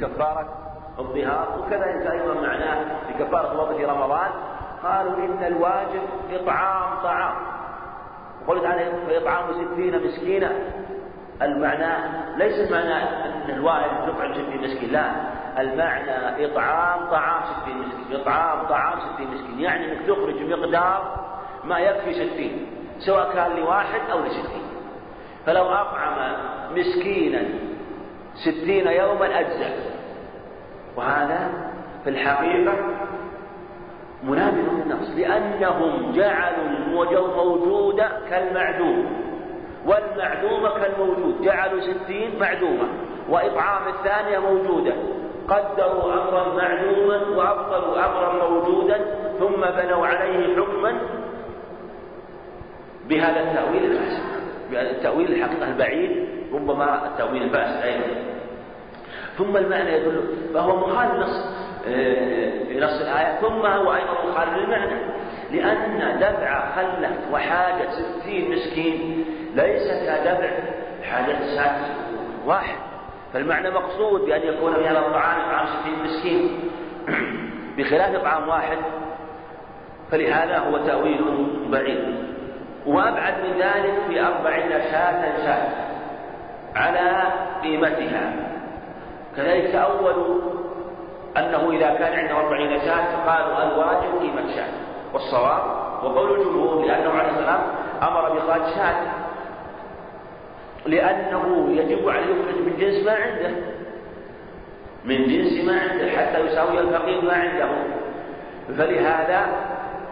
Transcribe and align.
كفارة 0.00 0.48
الظهار 0.98 1.58
وكذلك 1.58 2.06
أيضا 2.12 2.34
معناه 2.34 2.84
بكفارة 3.08 3.60
وقت 3.60 3.80
رمضان. 3.80 4.30
قالوا 4.82 5.16
إن 5.16 5.44
الواجب 5.44 6.02
إطعام 6.30 7.02
طعام. 7.02 7.36
وقلت 8.46 8.66
عليه 8.66 8.92
فإطعام 9.08 9.44
ستين 9.52 10.06
مسكينا 10.06 10.52
المعنى 11.42 11.94
ليس 12.36 12.68
المعنى 12.68 12.94
أن 12.94 13.50
الواحد 13.50 13.90
يطعم 14.08 14.32
ستين 14.34 14.62
مسكين 14.62 14.92
لا. 14.92 15.10
المعنى 15.58 16.46
إطعام 16.46 17.10
طعام 17.10 17.42
ستين 17.42 17.78
مسكين 17.78 18.20
إطعام 18.20 18.66
طعام 18.66 18.98
ستين 19.00 19.30
مسكين. 19.34 19.60
يعني 19.60 19.92
أنك 19.92 20.06
تخرج 20.06 20.42
مقدار 20.42 21.26
ما 21.64 21.78
يكفي 21.78 22.12
ستين 22.12 22.66
سواء 22.98 23.32
كان 23.32 23.56
لواحد 23.56 24.00
أو 24.12 24.18
لستين. 24.18 24.66
فلو 25.46 25.64
أطعم 25.64 26.36
مسكينا 26.70 27.42
ستين 28.44 28.86
يوما 28.86 29.40
أجزأ 29.40 29.70
وهذا 30.96 31.50
في 32.04 32.10
الحقيقة 32.10 32.74
منافق 34.24 34.72
للنص 34.72 35.10
لأنهم 35.16 36.12
جعلوا 36.12 36.66
الموجود 36.66 38.02
كالمعدوم 38.30 39.06
والمعدومة 39.86 40.78
كالموجود. 40.78 41.42
جعلوا 41.42 41.80
ستين 41.80 42.38
معدومة 42.40 42.88
وإطعام 43.28 43.88
الثانية 43.88 44.38
موجودة. 44.38 44.92
قدروا 45.48 46.12
أمرا 46.12 46.54
معدوما 46.54 47.36
وأبطلوا 47.36 48.06
أمرا 48.06 48.48
موجودا 48.48 48.98
ثم 49.38 49.60
بنوا 49.60 50.06
عليه 50.06 50.56
حكما 50.56 50.98
بهذا 53.08 53.40
التأويل 53.40 53.90
بهذا 53.90 54.35
التأويل 54.72 55.32
الحقيقة 55.32 55.68
البعيد 55.68 56.28
ربما 56.52 57.06
التأويل 57.06 57.42
الفاسد 57.42 57.82
أيضا. 57.82 58.04
ثم 59.38 59.56
المعنى 59.56 59.92
يدل 59.92 60.20
فهو 60.54 60.76
مخالف 60.76 61.12
نص 61.12 61.56
في 62.68 62.80
نص 62.80 63.00
الآية. 63.00 63.40
ثم 63.40 63.66
هو 63.66 63.94
أيضا 63.94 64.30
مخالف 64.30 64.56
للمعنى 64.56 65.00
لأن 65.52 66.18
دفع 66.20 66.74
خلة 66.76 67.10
وحاجة 67.32 67.88
ستين 67.90 68.50
مسكين 68.50 69.24
ليس 69.54 69.88
كدفع 69.88 70.50
حاجة 71.02 71.54
ساعة 71.54 71.80
واحد. 72.46 72.76
فالمعنى 73.32 73.70
مقصود 73.70 74.20
بأن 74.20 74.42
يكون 74.42 74.72
من 74.72 74.84
هذا 74.84 74.98
الطعام 74.98 75.40
إطعام 75.40 75.66
ستين 75.66 76.04
مسكين. 76.04 76.70
بخلاف 77.78 78.14
إطعام 78.14 78.48
واحد 78.48 78.78
فلهذا 80.10 80.58
هو 80.58 80.78
تأويل 80.78 81.46
بعيد. 81.70 82.35
وأبعد 82.86 83.34
من 83.44 83.52
ذلك 83.52 83.94
في 84.08 84.20
أربعين 84.20 84.70
شاة 84.70 85.44
شاة 85.44 85.68
على 86.76 87.22
قيمتها. 87.62 88.32
كذلك 89.36 89.72
تأولوا 89.72 90.40
أنه 91.36 91.70
إذا 91.70 91.94
كان 91.94 92.18
عنده 92.18 92.36
أربعين 92.36 92.80
شاة 92.80 93.26
قالوا 93.26 93.62
الواجب 93.62 94.20
قيمة 94.20 94.54
شاة. 94.56 94.72
والصواب 95.12 95.62
وقول 96.04 96.40
الجمهور 96.40 96.84
لأنه 96.84 97.10
عليه 97.10 97.30
السلام 97.30 97.60
أمر 98.02 98.32
بإخراج 98.32 98.62
شاة. 98.74 99.02
لأنه 100.86 101.68
يجب 101.70 102.08
عليه 102.08 102.26
يخرج 102.26 102.60
من 102.66 102.76
جنس 102.78 103.06
ما 103.06 103.12
عنده. 103.12 103.50
من 105.04 105.24
جنس 105.24 105.64
ما 105.64 105.80
عنده 105.80 106.10
حتى 106.10 106.40
يساوي 106.40 106.80
الفقير 106.80 107.24
ما 107.24 107.32
عنده. 107.32 107.68
فلهذا 108.68 109.46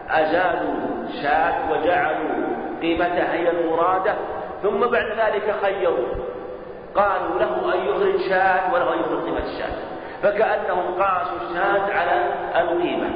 أزالوا 0.09 0.75
شاة 1.23 1.71
وجعلوا 1.71 2.34
قيمتها 2.85 3.33
هي 3.33 3.49
المرادة 3.49 4.15
ثم 4.63 4.79
بعد 4.79 5.05
ذلك 5.19 5.55
خيروا. 5.61 6.07
قالوا 6.95 7.39
له 7.39 7.73
أن 7.73 7.79
يخرج 7.79 8.29
شاة 8.29 8.73
وله 8.73 8.93
أن 8.93 8.99
يخرج 8.99 9.23
قيمة 9.25 9.43
الشاة 9.43 9.75
فكأنهم 10.23 11.01
قاسوا 11.01 11.37
الشاة 11.49 11.93
على 11.99 12.29
القيمة. 12.61 13.09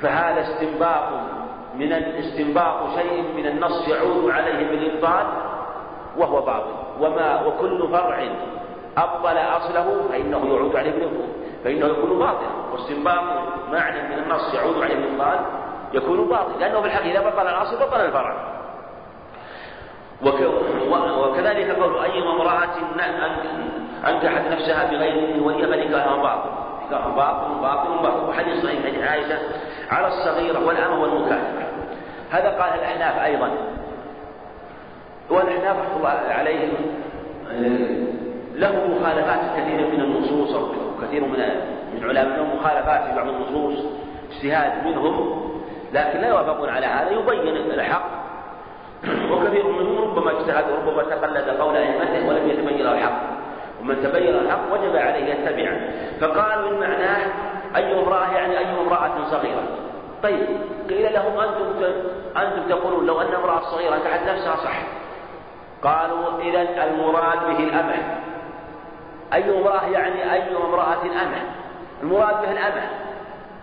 فهذا 0.00 0.40
استنباط 0.40 1.08
من 1.74 1.92
الاستنباط 1.92 2.98
شيء 2.98 3.22
من 3.36 3.46
النص 3.46 3.88
يعود 3.88 4.30
عليه 4.30 4.68
بالإبطال 4.68 5.26
وهو 6.16 6.40
باطل. 6.40 6.74
وما 7.00 7.46
وكل 7.46 7.88
فرع 7.88 8.28
أبطل 8.96 9.36
أصله 9.36 10.08
فإنه 10.08 10.46
يعود 10.46 10.76
عليه 10.76 10.90
بالإبطال. 10.90 11.28
فإنه 11.64 11.86
يكون 11.86 12.18
باطلا 12.18 12.48
واستنباط 12.72 13.24
معنى 13.72 14.02
من 14.02 14.22
النص 14.22 14.54
يعود 14.54 14.82
عليه 14.82 14.94
بالإبطال 14.94 15.38
يكون 15.94 16.28
باطل 16.28 16.60
لأنه 16.60 16.80
في 16.80 16.86
الحقيقة 16.86 17.20
إذا 17.20 17.30
بطل 17.30 17.46
الأصل 17.48 17.76
بطل 17.76 18.00
الفرع. 18.00 18.54
وكذلك 21.18 21.70
قول 21.70 21.98
أي 21.98 22.22
امرأة 22.22 22.74
أنكحت 24.08 24.42
نفسها 24.52 24.90
بغير 24.90 25.28
إذن 25.28 25.40
ولي 25.40 25.66
فنكاحها 25.66 26.16
باطل. 26.16 26.50
نكاح 26.86 27.08
باطل 27.08 27.54
باطل 27.62 28.02
باطل. 28.02 28.28
وحديث 28.28 28.64
صحيح 28.64 28.82
حديث 28.82 29.02
عائشة 29.02 29.38
على 29.90 30.06
الصغيرة 30.06 30.66
والأمة 30.66 31.02
والمكاتبة 31.02 31.64
هذا 32.30 32.48
قال 32.48 32.74
الأحناف 32.78 33.24
أيضا. 33.24 33.50
والأحناف 35.30 35.76
رحمة 35.78 35.96
الله 35.96 36.34
عليهم 36.34 36.74
له 38.54 38.86
مخالفات 38.86 39.40
كثيرة 39.56 39.88
من 39.88 40.00
النصوص 40.00 40.56
كثير 41.02 41.24
من 41.24 41.38
من 41.94 42.04
علماء 42.04 42.36
لهم 42.36 42.56
مخالفات 42.56 43.04
في 43.04 43.16
بعض 43.16 43.28
النصوص 43.28 43.84
اجتهاد 44.32 44.86
منهم. 44.86 45.53
لكن 45.94 46.20
لا 46.20 46.28
يوافقون 46.28 46.68
على 46.68 46.86
هذا 46.86 47.10
يبين 47.10 47.56
الحق. 47.56 48.04
وكثير 49.30 49.66
منهم 49.68 49.98
ربما 49.98 50.30
اجتهد 50.30 50.64
وربما 50.70 51.02
تقلد 51.02 51.48
قول 51.48 51.76
أئمته 51.76 52.28
ولم 52.28 52.50
يتبين 52.50 52.86
الحق. 52.86 53.20
ومن 53.80 54.02
تبين 54.02 54.34
الحق 54.34 54.72
وجب 54.72 54.96
عليه 54.96 55.34
يتبعه. 55.34 55.80
فقالوا 56.20 56.70
ان 56.70 56.80
معناه 56.80 57.26
أي 57.76 58.00
امرأة 58.00 58.32
يعني 58.32 58.58
أي 58.58 58.66
امرأة 58.80 59.24
صغيرة. 59.30 59.62
طيب 60.22 60.46
قيل 60.88 61.12
لهم 61.12 61.40
أنتم 61.40 61.84
أنتم 62.36 62.68
تقولون 62.68 63.06
لو 63.06 63.20
أن 63.20 63.34
امرأة 63.34 63.60
صغيرة 63.60 63.94
انكحت 63.94 64.28
نفسها 64.28 64.56
صح. 64.56 64.82
قالوا 65.82 66.40
إذا 66.40 66.84
المراد 66.84 67.38
به 67.48 67.58
الأمة. 67.64 67.94
أي 69.32 69.58
امرأة 69.58 69.86
يعني 69.86 70.32
أي 70.32 70.56
امرأة 70.56 71.02
أمة؟ 71.02 71.42
المراد 72.02 72.42
به 72.42 72.52
الأمة 72.52 72.82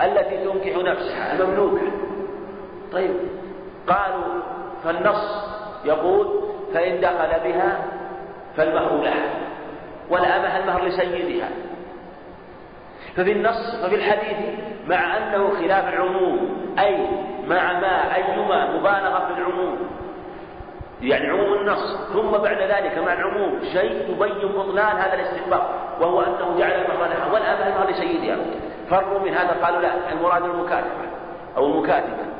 التي 0.01 0.37
تنكح 0.45 0.91
نفسها 0.91 1.33
المملوكة. 1.33 1.90
طيب. 2.91 3.15
قالوا 3.87 4.41
فالنص 4.83 5.51
يقول 5.85 6.27
فإن 6.73 7.01
دخل 7.01 7.39
بها 7.43 7.85
فالمهر 8.57 9.01
لها 9.01 9.29
والأمة 10.09 10.57
المهر 10.57 10.85
لسيدها. 10.85 11.49
ففي 13.15 13.31
النص 13.31 13.75
ففي 13.83 13.95
الحديث 13.95 14.37
مع 14.87 15.17
أنه 15.17 15.49
خلاف 15.49 15.93
العموم 15.93 16.49
أي 16.79 17.07
مع 17.47 17.79
ما 17.79 18.15
أيما 18.15 18.77
مبالغة 18.77 19.27
في 19.27 19.39
العموم. 19.39 19.77
يعني 21.01 21.27
عموم 21.27 21.53
النص 21.53 21.97
ثم 22.13 22.31
بعد 22.31 22.57
ذلك 22.57 22.97
مع 22.97 23.13
العموم 23.13 23.59
شيء 23.73 24.09
يبين 24.09 24.51
بطلان 24.51 24.97
هذا 24.97 25.13
الاستحباب 25.13 25.63
وهو 26.01 26.21
أنه 26.21 26.59
جعل 26.59 26.71
المهر 26.71 27.07
لها 27.07 27.33
والأمة 27.33 27.67
المهر 27.67 27.89
لسيدها. 27.89 28.37
فروا 28.89 29.19
من 29.19 29.33
هذا 29.33 29.65
قالوا 29.65 29.81
لا 29.81 30.11
المراد 30.11 30.43
المكاتبة 30.43 31.09
أو 31.57 31.65
المكاتبة. 31.65 32.30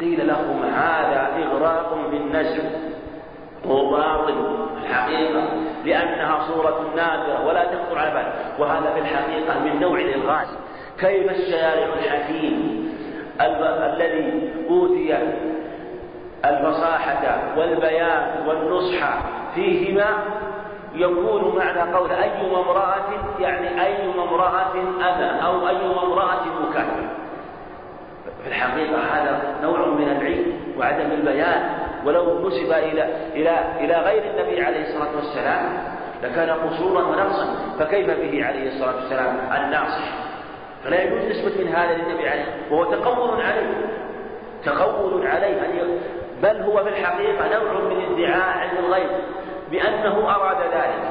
قيل 0.00 0.26
لهم 0.26 0.62
هذا 0.62 1.30
إغراق 1.44 1.98
بالنزع 2.10 2.62
هو 3.66 3.90
باطل 3.90 4.34
الحقيقة 4.82 5.42
لأنها 5.84 6.38
صورة 6.48 6.86
نادرة 6.96 7.46
ولا 7.46 7.64
تخطر 7.64 7.98
على 7.98 8.10
بال. 8.10 8.32
وهذا 8.62 8.92
في 8.94 9.00
الحقيقة 9.00 9.58
من 9.58 9.80
نوع 9.80 9.98
الإلغاز. 9.98 10.48
كيف 10.98 11.30
الشارع 11.30 11.86
الحكيم 11.94 12.90
الذي 13.40 14.52
أوتي 14.70 15.18
الفصاحة 16.44 17.38
والبيان 17.56 18.46
والنصح 18.46 19.18
فيهما 19.54 20.06
يكون 20.94 21.56
معنى 21.56 21.92
قول 21.92 22.10
أيما 22.10 22.60
امرأة 22.60 23.08
يعني 23.40 23.86
أيما 23.86 24.22
امرأة 24.22 24.72
أنا 25.00 25.40
أو 25.40 25.68
أيما 25.68 26.02
امرأة 26.02 26.44
مكاتبة 26.68 27.19
في 28.42 28.48
الحقيقة 28.48 28.98
هذا 28.98 29.54
نوع 29.62 29.86
من 29.86 30.08
العلم 30.08 30.52
وعدم 30.78 31.10
البيان. 31.12 31.62
ولو 32.04 32.48
نسب 32.48 32.72
إلى 32.72 33.04
إلى 33.34 33.64
إلى 33.80 33.94
غير 33.94 34.22
النبي 34.30 34.62
عليه 34.62 34.82
الصلاة 34.82 35.16
والسلام 35.16 35.62
لكان 36.22 36.50
قصورا 36.50 37.02
ونقصا. 37.02 37.56
فكيف 37.78 38.06
به 38.06 38.46
عليه 38.46 38.68
الصلاة 38.68 38.94
والسلام 38.94 39.36
الناصح 39.56 40.30
فلا 40.84 41.02
يجوز 41.02 41.24
نسبة 41.24 41.64
من 41.64 41.68
هذا 41.68 41.92
للنبي 41.94 42.28
عليه. 42.28 42.44
وهو 42.70 42.84
تقول 42.84 43.40
عليه. 43.40 43.86
تقول 44.64 45.26
عليه. 45.26 45.60
أن 45.60 45.98
بل 46.42 46.62
هو 46.62 46.84
في 46.84 46.88
الحقيقة 46.88 47.58
نوع 47.58 47.80
من 47.80 48.14
ادعاء 48.14 48.58
عند 48.58 48.78
الغيب 48.78 49.10
بأنه 49.70 50.34
أراد 50.34 50.56
ذلك. 50.56 51.10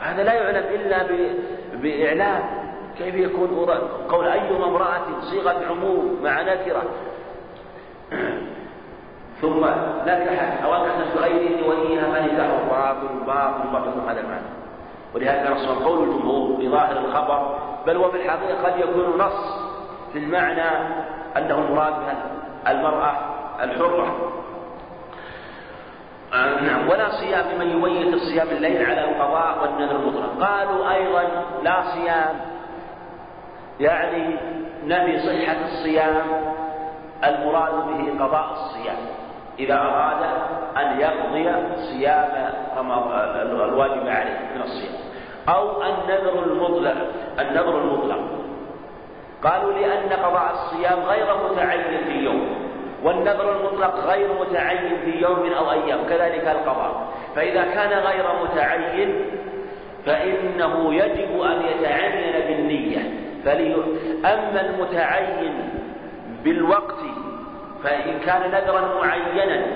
هذا 0.00 0.22
لا 0.22 0.32
يعلم 0.32 0.64
إلا 0.74 1.06
بإعلام. 1.74 2.57
كيف 2.98 3.14
يكون 3.14 3.48
قول 4.10 4.26
أيما 4.28 4.66
امرأة 4.66 5.20
صيغة 5.20 5.66
عموم 5.70 6.20
مع 6.22 6.42
نكرة؟ 6.42 6.82
ثم 9.40 9.64
نكحت 10.06 10.64
أو 10.64 10.74
أنكحت 10.74 11.16
بغيره 11.16 11.68
وليها 11.68 12.02
فنكاحه 12.02 12.58
باطل 12.70 13.26
باطل 13.26 13.68
باطل 13.72 14.10
هذا 14.10 14.20
المعنى. 14.20 14.46
ولهذا 15.14 15.50
رسول 15.50 15.84
قول 15.84 16.08
الجمهور 16.08 16.56
بظاهر 16.60 16.96
الخبر 16.98 17.58
بل 17.86 17.96
وفي 17.96 18.16
الحقيقة 18.16 18.62
قد 18.64 18.78
يكون 18.80 19.18
نص 19.18 19.58
في 20.12 20.18
المعنى 20.18 20.70
أنه 21.36 21.58
المراد 21.58 21.92
بها 21.92 22.16
المرأة 22.68 23.16
الحرة. 23.64 24.32
نعم 26.62 26.88
ولا 26.88 27.10
صيام 27.10 27.44
لمن 27.54 27.70
يميز 27.70 28.14
صيام 28.22 28.48
الليل 28.48 28.86
على 28.86 29.04
القضاء 29.04 29.58
والنذر 29.62 29.96
المطلق 29.96 30.46
قالوا 30.46 30.94
أيضا 30.94 31.22
لا 31.62 31.82
صيام 31.82 32.57
يعني 33.80 34.36
نفي 34.84 35.18
صحة 35.18 35.56
الصيام 35.64 36.22
المراد 37.24 37.74
به 37.74 38.24
قضاء 38.24 38.52
الصيام. 38.52 38.96
إذا 39.58 39.74
أراد 39.74 40.22
أن 40.76 41.00
يقضي 41.00 41.52
صيام 41.76 42.52
الواجب 43.44 44.08
عليه 44.08 44.38
من 44.54 44.62
الصيام. 44.62 44.94
أو 45.48 45.82
النذر 45.82 46.44
المطلق 46.46 46.96
النذر 47.38 47.78
المطلق. 47.78 48.18
قالوا 49.44 49.72
لأن 49.72 50.08
قضاء 50.08 50.52
الصيام 50.52 50.98
غير 51.00 51.26
متعين 51.50 52.04
في 52.04 52.18
يوم 52.24 52.68
والنذر 53.04 53.56
المطلق 53.56 53.94
غير 53.94 54.28
متعين 54.40 54.96
في 55.04 55.22
يوم 55.22 55.52
أو 55.52 55.70
أيام 55.70 55.98
كذلك 56.08 56.48
القضاء. 56.48 57.08
فإذا 57.36 57.62
كان 57.62 57.98
غير 57.98 58.24
متعين 58.42 59.24
فإنه 60.06 60.94
يجب 60.94 61.40
أن 61.40 61.62
يتعين 61.62 62.46
بالنية. 62.46 63.27
فلي 63.44 63.74
أما 64.24 64.60
المتعين 64.60 65.70
بالوقت 66.44 67.00
فإن 67.84 68.18
كان 68.18 68.50
نذرا 68.50 69.00
معينا 69.00 69.66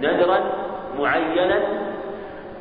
نذرا 0.00 0.38
معينا 0.98 1.62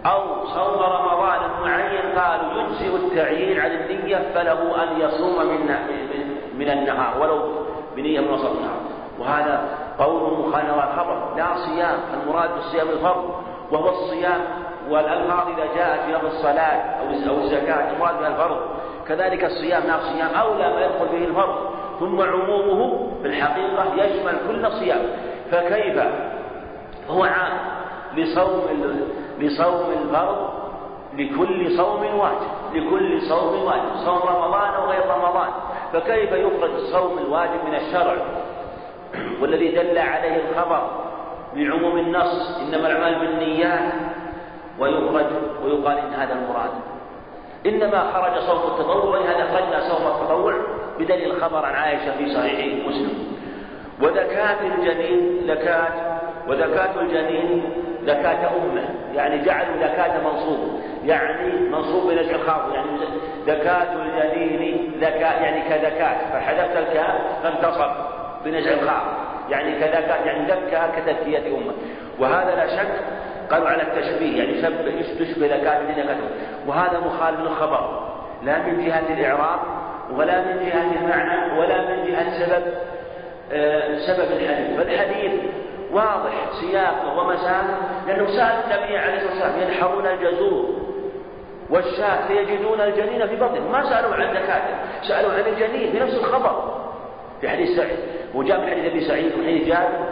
أو 0.05 0.45
صوم 0.45 0.79
رمضان 0.79 1.39
معين 1.61 2.19
قالوا 2.19 2.61
يجزئ 2.61 2.95
التعيين 2.95 3.59
عن 3.59 3.71
النية 3.71 4.17
فله 4.35 4.83
أن 4.83 4.99
يصوم 4.99 5.45
من 5.47 5.75
من 6.57 6.69
النهار 6.69 7.21
ولو 7.21 7.41
بنية 7.95 8.19
من 8.19 8.29
وسط 8.29 8.51
النهار. 8.51 8.79
وهذا 9.19 9.77
قول 9.99 10.39
مخالف 10.39 10.73
الخبر 10.73 11.35
لا 11.37 11.55
صيام 11.55 11.99
المراد 12.13 12.49
بالصيام 12.55 12.89
الفرض 12.89 13.35
وهو 13.71 13.89
الصيام 13.89 14.41
والألفاظ 14.89 15.47
إذا 15.47 15.65
جاءت 15.75 16.19
في 16.21 16.27
الصلاة 16.27 16.99
أو 17.29 17.37
الزكاة 17.37 17.91
المراد 17.91 18.19
بها 18.19 18.27
الفرض. 18.27 18.59
كذلك 19.07 19.43
الصيام 19.43 19.83
لا 19.83 19.99
صيام 19.99 20.29
أولى 20.35 20.73
ما 20.73 20.85
يدخل 20.85 21.05
به 21.05 21.25
الفرض 21.25 21.55
ثم 21.99 22.21
عمومه 22.21 23.11
في 23.21 23.27
الحقيقة 23.27 24.03
يشمل 24.03 24.37
كل 24.47 24.71
صيام. 24.71 25.01
فكيف 25.51 26.03
هو 27.09 27.23
عام 27.23 27.57
لصوم 28.15 28.61
لصوم 29.39 29.91
الفرض 30.03 30.49
لكل 31.13 31.77
صوم 31.77 32.19
واجب 32.19 32.47
لكل 32.73 33.21
صوم 33.21 33.63
واجب 33.63 33.95
صوم 34.05 34.19
رمضان 34.19 34.73
أو 34.73 34.89
غير 34.89 35.03
رمضان. 35.09 35.49
فكيف 35.93 36.31
يخرج 36.31 36.71
الصوم 36.71 37.17
الواجب 37.17 37.65
من 37.67 37.75
الشرع؟ 37.75 38.15
والذي 39.41 39.71
دل 39.71 39.97
عليه 39.97 40.41
الخبر 40.49 40.89
لعموم 41.55 41.97
النص 41.97 42.59
إنما 42.59 42.87
الأعمال 42.87 43.19
بالنيات 43.19 43.93
ويخرج 44.79 45.25
ويقال 45.63 45.97
إن 45.97 46.13
هذا 46.13 46.33
المراد. 46.33 46.94
إنما 47.65 48.11
خرج 48.13 48.39
صوم 48.39 48.71
التطوع 48.71 49.03
ولهذا 49.03 49.47
خرجنا 49.53 49.79
صوم 49.79 50.07
التطوع 50.07 50.55
بدليل 50.99 51.31
الخبر 51.31 51.65
عن 51.65 51.73
عائشة 51.73 52.17
في 52.17 52.33
صحيح 52.33 52.87
مسلم. 52.87 53.35
وزكاة 54.01 54.57
الجنين 54.61 55.41
زكاة 55.47 56.19
وزكاة 56.47 57.01
الجنين 57.01 57.63
زكاة 58.03 58.49
أمة 58.57 58.89
يعني 59.15 59.41
جعلوا 59.45 59.77
زكاة 59.77 60.21
منصوب 60.23 60.79
يعني 61.05 61.51
منصوب 61.69 62.11
بنزع 62.11 62.35
الخاف 62.35 62.73
يعني 62.73 62.87
زكاة 63.47 63.93
الجنين 63.93 64.91
زكاة 65.01 65.43
يعني 65.43 65.61
كزكاة. 65.69 66.31
فحذفت 66.33 66.77
الكاف 66.77 67.15
فانتصب 67.43 67.91
بنزع 68.45 68.71
الخاف. 68.73 69.03
يعني 69.49 69.75
كزكاة 69.75 70.25
يعني 70.25 70.47
زكى 70.47 71.01
كتزكية 71.01 71.57
أمة. 71.57 71.73
وهذا 72.19 72.55
لا 72.55 72.67
شك 72.77 72.87
قالوا 73.51 73.69
على 73.69 73.83
التشبيه 73.83 74.37
يعني 74.43 74.61
شبه 74.61 75.01
تشبه 75.19 75.47
زكاة 75.47 75.79
الجنين 75.79 76.05
وهذا 76.67 76.99
مخالف 76.99 77.39
للخبر. 77.39 78.09
لا 78.43 78.57
من 78.57 78.85
جهة 78.85 79.03
الإعراب 79.09 79.59
ولا 80.11 80.41
من 80.41 80.65
جهة 80.65 81.01
المعنى 81.01 81.59
ولا 81.59 81.81
من 81.81 82.03
جهة 82.03 82.45
سبب 82.45 82.63
آه، 83.51 83.97
سبب 83.97 84.31
الحديث. 84.31 84.77
فالحديث 84.77 85.31
واضح 85.91 86.33
سياقه 86.61 87.19
ومساله 87.19 87.77
لأنه 88.07 88.27
سأل 88.27 88.63
النبي 88.63 88.97
عليه 88.97 89.15
الصلاة 89.15 89.33
والسلام 89.33 89.61
ينحرون 89.61 90.07
الجزور 90.07 90.75
والشاة 91.69 92.27
فيجدون 92.27 92.81
الجنين 92.81 93.27
في 93.27 93.35
بطنه 93.35 93.71
ما 93.71 93.89
سألوا 93.89 94.15
عن 94.15 94.33
زكاته 94.33 94.75
سألوا 95.01 95.33
عن 95.33 95.39
الجنين 95.39 95.91
في 95.91 95.99
نفس 95.99 96.13
الخبر. 96.13 96.75
في 97.41 97.49
حديث 97.49 97.77
سعيد 97.77 97.99
وجاء 98.35 98.59
من 98.59 98.69
حديث 98.69 98.85
أبي 98.85 99.01
سعيد 99.01 99.31
وحديث 99.39 99.67
جابر 99.67 100.05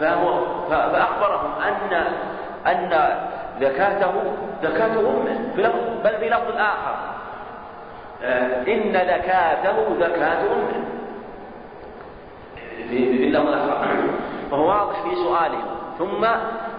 فهو 0.00 0.40
فأخبرهم 0.70 1.52
أن 1.62 2.04
أن 2.66 2.90
زكاته 3.60 4.12
زكاة 4.62 5.00
أمه 5.00 5.38
بل 6.04 6.16
في 6.20 6.28
لفظ 6.28 6.56
آخر. 6.56 6.96
آه، 8.24 8.62
إن 8.68 8.92
زكاته 8.92 9.76
زكاة 10.00 10.40
أمه. 10.52 10.84
في 12.88 13.24
اللفظ 13.26 13.48
الآخر 13.48 13.86
فهو 14.50 14.68
واضح 14.68 15.02
في 15.02 15.14
سؤالهم 15.14 15.64
ثم 15.98 16.26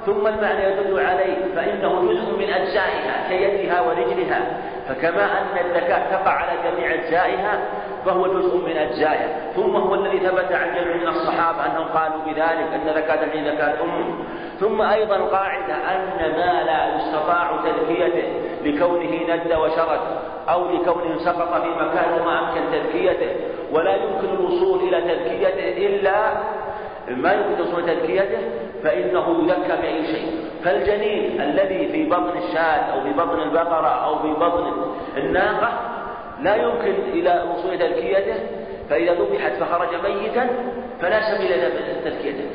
ثم 0.06 0.28
المعنى 0.28 0.64
يدل 0.64 1.00
عليه. 1.00 1.56
فإنه 1.56 2.02
جزء 2.02 2.38
من 2.38 2.50
أجزائها 2.54 3.30
كيدها 3.30 3.82
ورجلها. 3.82 4.42
فكما 4.88 5.24
أن 5.26 5.66
الزكاة 5.66 6.12
تقع 6.12 6.32
على 6.32 6.52
جميع 6.72 6.94
أجزائها 6.94 7.60
فهو 8.06 8.28
جزء 8.28 8.58
من 8.58 8.78
أجزائها. 8.78 9.52
ثم 9.56 9.76
هو 9.76 9.96
الذي 9.96 10.20
ثبت 10.20 10.52
عن 10.52 10.76
جميع 10.76 10.96
من 10.96 11.08
الصحابة 11.08 11.66
أنهم 11.66 11.88
قالوا 11.88 12.22
بذلك 12.26 12.68
أن 12.74 12.94
زكاة 12.96 13.24
الحين 13.24 13.46
زكاة 13.46 13.84
أم 13.84 14.26
ثم 14.64 14.82
أيضا 14.82 15.18
قاعدة 15.18 15.74
أن 15.76 16.32
ما 16.32 16.64
لا 16.64 16.96
يستطاع 16.96 17.52
تذكيته 17.66 18.28
لكونه 18.64 19.36
ند 19.36 19.54
وشرد 19.54 20.00
أو 20.50 20.72
لكونه 20.72 21.18
سقط 21.18 21.62
في 21.62 21.68
مكان 21.70 22.22
وما 22.22 22.40
أمكن 22.40 22.62
تذكيته 22.72 23.36
ولا 23.72 23.96
يمكن 23.96 24.34
الوصول 24.34 24.80
إلى 24.80 25.02
تذكيته 25.02 25.88
إلا 25.88 26.34
ما 27.10 27.34
يمكن 27.34 27.54
الوصول 27.60 27.84
إلى 27.84 27.96
تذكيته 27.96 28.40
فإنه 28.84 29.44
يذكى 29.44 29.82
بأي 29.82 30.06
شيء. 30.06 30.46
فالجنين 30.64 31.42
الذي 31.42 31.88
في 31.88 32.10
بطن 32.10 32.38
الشاة 32.38 32.94
أو 32.94 33.02
في 33.02 33.10
بطن 33.14 33.40
البقرة 33.40 34.06
أو 34.06 34.20
في 34.20 34.34
بطن 34.34 34.72
الناقة 35.18 35.70
لا 36.42 36.56
يمكن 36.56 36.94
إلى 37.14 37.44
وصول 37.52 37.78
تذكيته 37.80 38.36
فإذا 38.90 39.14
ذبحت 39.14 39.52
فخرج 39.54 39.90
ميتا 40.04 40.50
فلا 41.02 41.36
سبيل 41.36 41.52
لتذكيته 42.06 42.46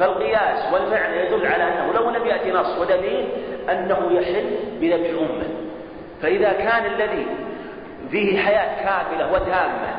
فالقياس 0.00 0.72
والمعنى 0.72 1.16
يدل 1.16 1.46
على 1.46 1.64
أنه 1.64 1.92
لو 1.92 2.10
لم 2.10 2.26
يأتي 2.26 2.50
نص 2.50 2.78
ودليل 2.78 3.28
أنه 3.70 4.12
يحل 4.12 4.50
بذبح 4.80 5.10
أمه. 5.20 5.48
فإذا 6.22 6.52
كان 6.52 6.86
الذي 6.86 7.26
فيه 8.10 8.38
حياة 8.38 8.84
كاملة 8.84 9.32
وتامة 9.32 9.94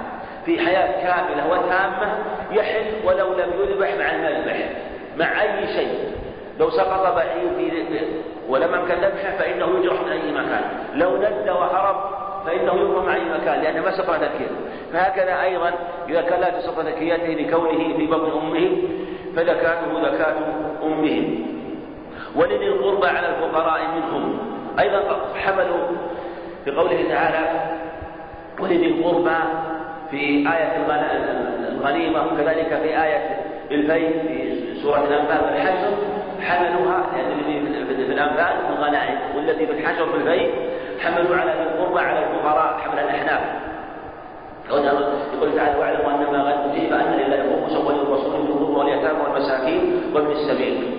في 0.45 0.59
حياة 0.59 1.03
كاملة 1.03 1.49
وتامة 1.49 2.17
يحل 2.51 2.85
ولو 3.05 3.33
لم 3.33 3.49
يذبح 3.59 3.95
مع 3.99 4.11
المذبح 4.11 4.57
مع 5.17 5.41
أي 5.41 5.67
شيء. 5.67 6.13
لو 6.59 6.69
سقط 6.69 7.15
بعير 7.15 8.07
ولم 8.49 8.73
يمكن 8.73 8.95
ذبحه 8.95 9.37
فإنه 9.39 9.79
يجرح 9.79 10.01
من 10.01 10.11
أي 10.11 10.31
مكان. 10.31 10.63
لو 10.93 11.17
ند 11.17 11.49
وهرب 11.49 12.22
فإنه 12.45 12.73
يرمى 12.73 13.05
مع 13.05 13.15
أي 13.15 13.21
مكان 13.21 13.61
لأنه 13.61 13.81
ما 13.81 13.89
استطاع 13.89 14.17
تذكيره 14.17 14.57
فهكذا 14.93 15.41
أيضا 15.41 15.73
إذا 16.09 16.21
كان 16.21 16.41
لا 16.41 16.49
تستطيع 16.49 16.83
تذكيته 16.83 17.27
لكونه 17.27 17.97
في 17.97 18.07
بطن 18.07 18.31
أمه 18.31 18.77
فزكاته 19.35 20.03
زكاة 20.03 20.35
أمه. 20.83 21.23
ولذي 22.35 22.67
القربى 22.67 23.07
على 23.07 23.27
الفقراء 23.29 23.81
منهم. 23.95 24.37
أيضا 24.79 24.99
حملوا 25.35 25.87
في 26.65 26.71
قوله 26.71 27.03
تعالى 27.09 27.61
ولذي 28.59 28.87
القربى 28.87 29.35
في 30.11 30.17
آية 30.27 30.85
الغنيمة 31.71 32.25
وكذلك 32.25 32.79
في 32.83 33.03
آية 33.03 33.37
الفيل 33.71 34.11
في 34.27 34.81
سورة 34.81 35.03
الأنفال. 35.07 35.45
والحشر 35.45 35.93
حملوها 36.41 37.05
لأن 37.15 37.43
في 38.05 38.11
الأنفال 38.13 38.55
الغنائم 38.69 39.17
والتي 39.35 39.65
في 39.65 39.71
الحشر 39.71 40.05
في 40.05 40.15
الفيل. 40.15 40.72
حملوا 41.03 41.35
على 41.35 41.51
القربى 41.63 41.99
على 41.99 42.19
الفقراء 42.19 42.77
حمل 42.77 42.99
الأحناف. 42.99 43.41
يقول 44.69 45.55
تعالى 45.55 45.79
واعلموا 45.79 46.11
أن 46.11 46.31
ما 46.31 46.41
غد 46.43 46.71
فيه 46.71 46.89
فأن 46.89 47.11
لله 47.13 47.39
خمسا 47.55 47.77
وللرسول 47.77 48.35
الذكور 48.35 48.71
واليتامى 48.79 49.19
والمساكين 49.23 49.81
وابن 50.15 50.31
السبيل. 50.31 50.97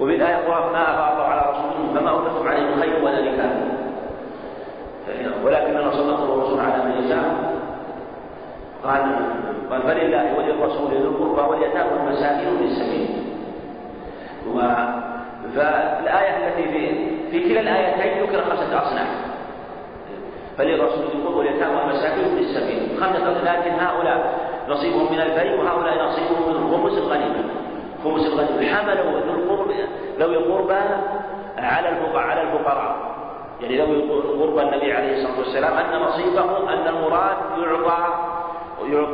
وفي 0.00 0.16
الآية 0.16 0.34
أخرى 0.34 0.72
ما 0.72 1.12
الله 1.12 1.24
على 1.24 1.42
رسوله 1.50 1.94
فما 1.94 2.10
أوجدتم 2.10 2.48
عليه 2.48 2.76
خير 2.80 3.04
ولا 3.04 3.20
نكاح. 3.20 3.52
ولكن 5.44 5.76
الله 5.76 5.90
صلى 5.90 6.14
الله 6.14 6.62
على 6.62 6.84
من 6.84 7.04
يشاء. 7.04 7.24
قال 8.84 9.02
قال 9.70 9.82
فلله 9.82 10.24
وللرسول 10.38 10.90
ذو 10.90 11.08
القربى 11.08 11.50
واليتامى 11.50 11.90
والمساكين 11.92 12.48
وابن 12.48 12.64
السبيل. 12.64 13.08
فالآية 15.56 16.32
التي 16.46 16.62
في 16.62 17.10
في 17.30 17.48
كلا 17.48 17.60
الآيتين 17.60 18.22
ذكر 18.22 18.42
خمسة 18.50 18.82
أصناف. 18.82 19.08
فللرسول 20.58 21.04
القرب 21.04 21.36
واليتامى 21.36 21.76
والمساكين 21.76 22.24
في 22.24 22.40
السبيل. 22.40 23.00
خمسة 23.00 23.54
لكن 23.54 23.70
هؤلاء 23.70 24.50
نصيبهم 24.68 25.12
من 25.12 25.20
البيع 25.20 25.54
وهؤلاء 25.54 26.04
نصيبهم 26.06 26.48
من 26.48 26.70
خمس 26.72 26.98
الغنيمة 26.98 27.44
خمس 28.04 28.26
الغنيمة 28.26 28.74
حملوا 28.74 29.20
ذو 29.20 29.34
القرب 29.34 29.70
ذوي 30.18 30.36
القربى 30.36 30.80
على 31.58 31.88
الفقراء 31.88 32.26
على 32.26 32.42
الفقراء. 32.42 32.96
يعني 33.60 33.78
ذوي 33.78 33.96
القربى 33.96 34.62
النبي 34.62 34.92
عليه 34.92 35.12
الصلاة 35.16 35.38
والسلام 35.38 35.72
أن 35.72 36.00
نصيبهم 36.02 36.68
أن 36.68 36.88
المراد 36.88 37.36
يعطى 37.58 38.14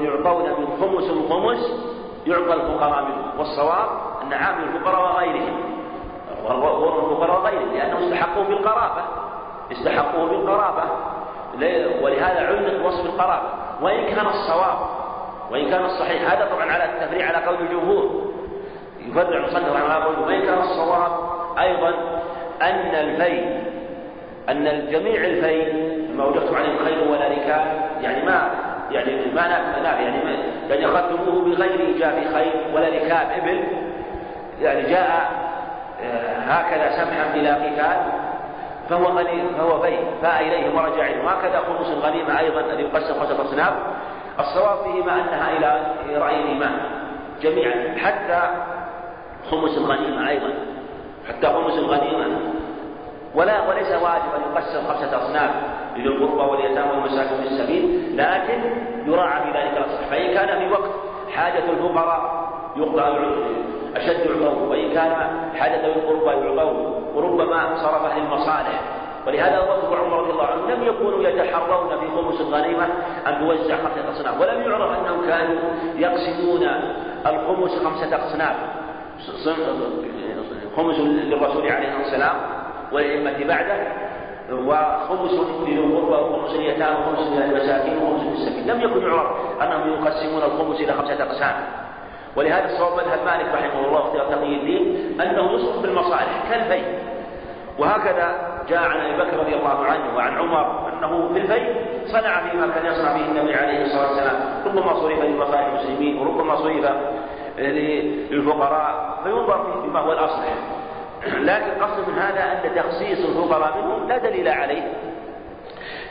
يعطون 0.02 0.44
من 0.60 0.66
خمس 0.80 1.10
الخمس 1.10 1.72
يعطى 2.26 2.54
الفقراء 2.54 3.04
منه. 3.04 3.38
والصواب 3.38 3.88
أن 4.22 4.32
عامل 4.32 4.64
الفقراء 4.64 5.14
وغيرهم. 5.14 5.56
الفقراء 6.50 7.40
وغيرهم 7.40 7.74
لأنهم 7.74 8.02
استحقوا 8.02 8.44
بالقرابة. 8.44 9.02
استحقوا 9.72 10.28
بالقرابة. 10.28 10.82
ولهذا 12.02 12.46
علق 12.46 12.86
وصف 12.86 13.06
القرابة. 13.06 13.48
وإن 13.82 14.06
كان 14.06 14.26
الصواب 14.26 14.78
وإن 15.50 15.70
كان 15.70 15.84
الصحيح 15.84 16.32
هذا 16.32 16.48
طبعا 16.50 16.72
على 16.72 16.84
التفريع 16.84 17.26
على 17.28 17.46
قول 17.46 17.56
الجمهور. 17.60 18.26
يفرع 19.00 19.38
المصنف 19.38 19.72
رحمه 19.72 19.96
الله 19.96 20.26
وإن 20.26 20.42
كان 20.42 20.58
الصواب 20.58 21.10
أيضا 21.58 21.88
أن 22.62 22.94
الفي 22.94 23.66
أن 24.48 24.88
جميع 24.90 25.24
الفي 25.24 25.72
ما 26.16 26.24
وجدتم 26.24 26.56
عليهم 26.56 26.78
خير 26.84 27.10
ولا 27.10 27.28
ركاب 27.28 27.90
يعني 28.00 28.26
ما 28.26 28.50
يعني 28.90 29.34
ما 29.34 29.48
نافع 29.48 30.00
يعني 30.00 30.18
يعني 30.70 30.86
أخذتموه 30.86 31.44
بغير 31.44 31.80
إيجاب 31.80 32.14
خير 32.34 32.52
ولا 32.74 32.88
ركاب 32.88 33.28
إبل 33.42 33.64
يعني 34.60 34.82
جاء 34.82 35.30
آه، 36.02 36.35
هكذا 36.46 36.90
سمحا 36.90 37.34
بلا 37.34 37.54
قتال 37.54 38.26
فهو 38.88 39.04
غني 39.04 39.42
فهو 39.58 39.82
في 39.82 39.96
فاء 40.22 40.40
إليه 40.40 40.76
ورجع 40.76 41.06
إليه 41.06 41.24
وهكذا 41.24 41.60
خمس 41.60 41.86
الغنيمة 41.86 42.38
أيضا 42.40 42.60
الذي 42.60 42.82
يقسم 42.82 43.20
خمسة 43.20 43.42
أصناف 43.42 43.74
الصواب 44.38 44.78
فيهما 44.84 45.12
أنها 45.12 45.56
إلى 45.56 45.86
رأي 46.18 46.42
الإمام 46.42 46.80
جميعا 47.42 47.94
حتى 47.98 48.50
خمس 49.50 49.76
الغنيمة 49.78 50.28
أيضا 50.28 50.50
حتى 51.28 51.46
خمس 51.46 51.78
الغنيمة. 51.78 52.38
ولا 53.34 53.68
وليس 53.68 53.92
واجب 53.92 54.34
أن 54.36 54.52
يقسم 54.52 54.86
خمسة 54.88 55.16
أصناف 55.16 55.50
القربى 55.96 56.50
واليتامى 56.50 56.90
والمساكين 56.90 57.38
في 57.38 57.48
السبيل 57.48 58.16
لكن 58.16 58.60
يراعى 59.06 59.42
في 59.42 59.58
ذلك 59.58 59.76
الأصح. 59.76 60.08
فإن 60.10 60.34
كان 60.34 60.58
في 60.58 60.72
وقت 60.72 60.90
حاجة 61.34 61.70
الفقراء 61.70 62.46
يقضى 62.76 63.02
أشد 63.96 64.26
يعطون 64.26 64.68
وإن 64.68 64.92
كان 64.92 65.12
حاجة 65.56 65.86
القربى 65.86 66.46
يعطون 66.46 67.10
وربما 67.14 67.76
صرف 67.76 68.16
للمصالح 68.16 68.80
ولهذا 69.26 69.58
أبو 69.58 69.86
بكر 69.86 70.00
وعمر 70.02 70.20
رضي 70.22 70.30
الله 70.30 70.44
عنهم 70.46 70.70
لم 70.70 70.84
يكونوا 70.84 71.22
يتحرون 71.28 71.88
في 72.00 72.06
خمس 72.16 72.40
الغنيمة 72.40 72.84
أن 73.26 73.38
توزع 73.40 73.76
خمسة 73.76 74.10
أصناف 74.10 74.40
ولم 74.40 74.62
يعرف 74.62 74.98
أنهم 74.98 75.26
كانوا 75.26 75.56
يقسمون 75.96 76.62
الخمس 77.26 77.70
خمسة 77.84 78.26
أصناف 78.26 78.56
خمس 80.76 80.98
للرسول 80.98 81.68
عليه 81.68 81.88
الصلاة 81.88 82.02
والسلام 82.02 82.36
والأئمة 82.92 83.44
بعده 83.48 83.76
وخمس 84.52 85.32
القربى 85.32 86.14
وخمس 86.14 86.50
لليتامى 86.54 86.96
وخمس 87.00 87.28
للمساكين 87.28 87.98
وخمس 88.02 88.22
للسبيل 88.22 88.68
لم 88.68 88.80
يكن 88.80 89.02
يعرف 89.02 89.36
أنهم 89.62 89.92
يقسمون 89.92 90.42
الخمس 90.42 90.80
إلى 90.80 90.92
خمسة 90.92 91.22
أقسام. 91.22 91.54
ولهذا 92.36 92.64
الصواب 92.64 92.92
مذهب 92.92 93.18
مالك 93.24 93.54
رحمه 93.54 93.86
الله 93.86 93.98
اختيار 93.98 94.26
تقي 94.26 94.54
الدين 94.56 95.20
أنه 95.20 95.52
يصرف 95.52 95.82
بالمصالح 95.82 96.42
كالفيء 96.50 96.82
وهكذا 97.78 98.56
جاء 98.68 98.78
عن 98.78 99.00
ابي 99.00 99.22
بكر 99.22 99.36
رضي 99.36 99.54
الله 99.54 99.84
عنه 99.84 100.16
وعن 100.16 100.38
عمر 100.38 100.88
انه 100.92 101.28
في 101.34 101.40
الفيء 101.40 101.74
صنع 102.06 102.40
فيما 102.50 102.66
كان 102.74 102.86
يصنع 102.86 103.12
به 103.12 103.24
النبي 103.24 103.54
عليه 103.54 103.82
الصلاه 103.82 104.08
والسلام. 104.08 104.62
ربما 104.66 104.94
صرف 104.94 105.24
لمصالح 105.24 105.66
المسلمين 105.66 106.18
وربما 106.18 106.56
صرف 106.56 106.90
للفقراء. 107.58 109.18
فينظر 109.24 109.64
فيه 109.64 109.88
بما 109.88 110.00
هو 110.00 110.12
الاصلح 110.12 110.54
لكن 111.26 111.84
قصد 111.84 112.08
من 112.08 112.18
هذا 112.18 112.40
أن 112.40 112.74
تخصيص 112.76 113.26
الفقراء 113.26 113.78
منهم 113.78 114.08
لا 114.08 114.18
دليل 114.18 114.48
عليه. 114.48 114.92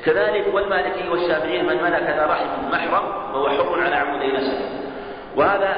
كذلك 0.05 0.45
والمالكي 0.53 1.09
والشافعي 1.09 1.61
من 1.61 1.83
ملك 1.83 2.03
ذا 2.17 2.25
رحم 2.29 2.45
محرم 2.71 3.03
فهو 3.33 3.49
حر 3.49 3.81
على 3.81 3.95
عمودي 3.95 4.27
نسبه 4.27 4.84
وهذا 5.37 5.69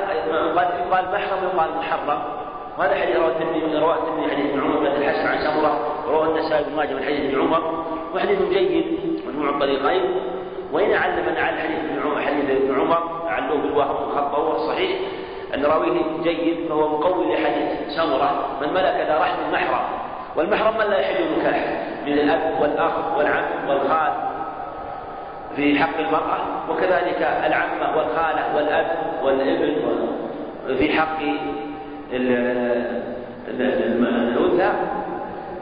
قد 0.56 0.68
يقال 0.80 1.06
محرم 1.14 1.44
ويقال 1.44 1.70
محرم. 1.80 2.20
وهذا 2.78 2.96
حديث 2.96 3.16
رواه 3.16 3.28
الترمذي 3.28 3.80
رواه 3.80 3.96
الترمذي 3.96 4.32
حديث 4.32 4.46
ابن 4.46 4.62
عمر 4.62 4.80
بن 4.80 4.86
الحسن 4.86 5.28
عن 5.28 5.38
سمرة 5.38 5.80
ورواه 6.08 6.26
النسائي 6.26 6.64
بن 6.64 6.76
ماجه 6.76 6.94
من 6.94 7.04
حديث 7.04 7.22
ابن 7.22 7.42
عمر. 7.42 7.86
وحديث 8.16 8.42
جيد 8.42 9.00
مجموع 9.28 9.50
الطريقين. 9.50 10.04
وإن 10.74 10.94
علم 10.94 11.26
من 11.26 11.38
على 11.38 11.58
حديث 11.58 11.80
ابن 11.80 12.02
عمر 12.02 12.22
حديث 12.22 12.50
ابن 12.50 12.80
عمر 12.80 13.02
علوه 13.28 13.58
بالوهم 13.58 13.96
والخطأ 14.02 14.38
وهو 14.38 14.56
الصحيح 14.56 15.00
أن 15.56 15.66
راويه 15.66 16.02
جيد 16.24 16.70
فهو 16.70 16.98
مقوي 16.98 17.34
لحديث 17.34 17.90
سمرة. 17.96 18.46
من 18.62 18.74
ملك 18.74 19.06
ذا 19.08 19.18
رحم 19.22 19.52
محرم. 19.54 19.86
والمحرم 20.36 20.78
من 20.78 20.86
لا 20.86 21.00
يحل 21.00 21.40
نكاح 21.40 21.56
من 22.06 22.14
الأب 22.14 22.62
والأخ 22.62 23.18
والعم 23.18 23.70
والخال. 23.70 24.14
في 25.58 25.80
حق 25.80 26.00
المرأة 26.00 26.38
وكذلك 26.70 27.22
العمة 27.46 27.98
والخالة 27.98 28.56
والأب 28.56 28.86
والابن 29.24 29.76
في 30.78 31.00
حق 31.00 31.20
الأنثى. 33.50 34.72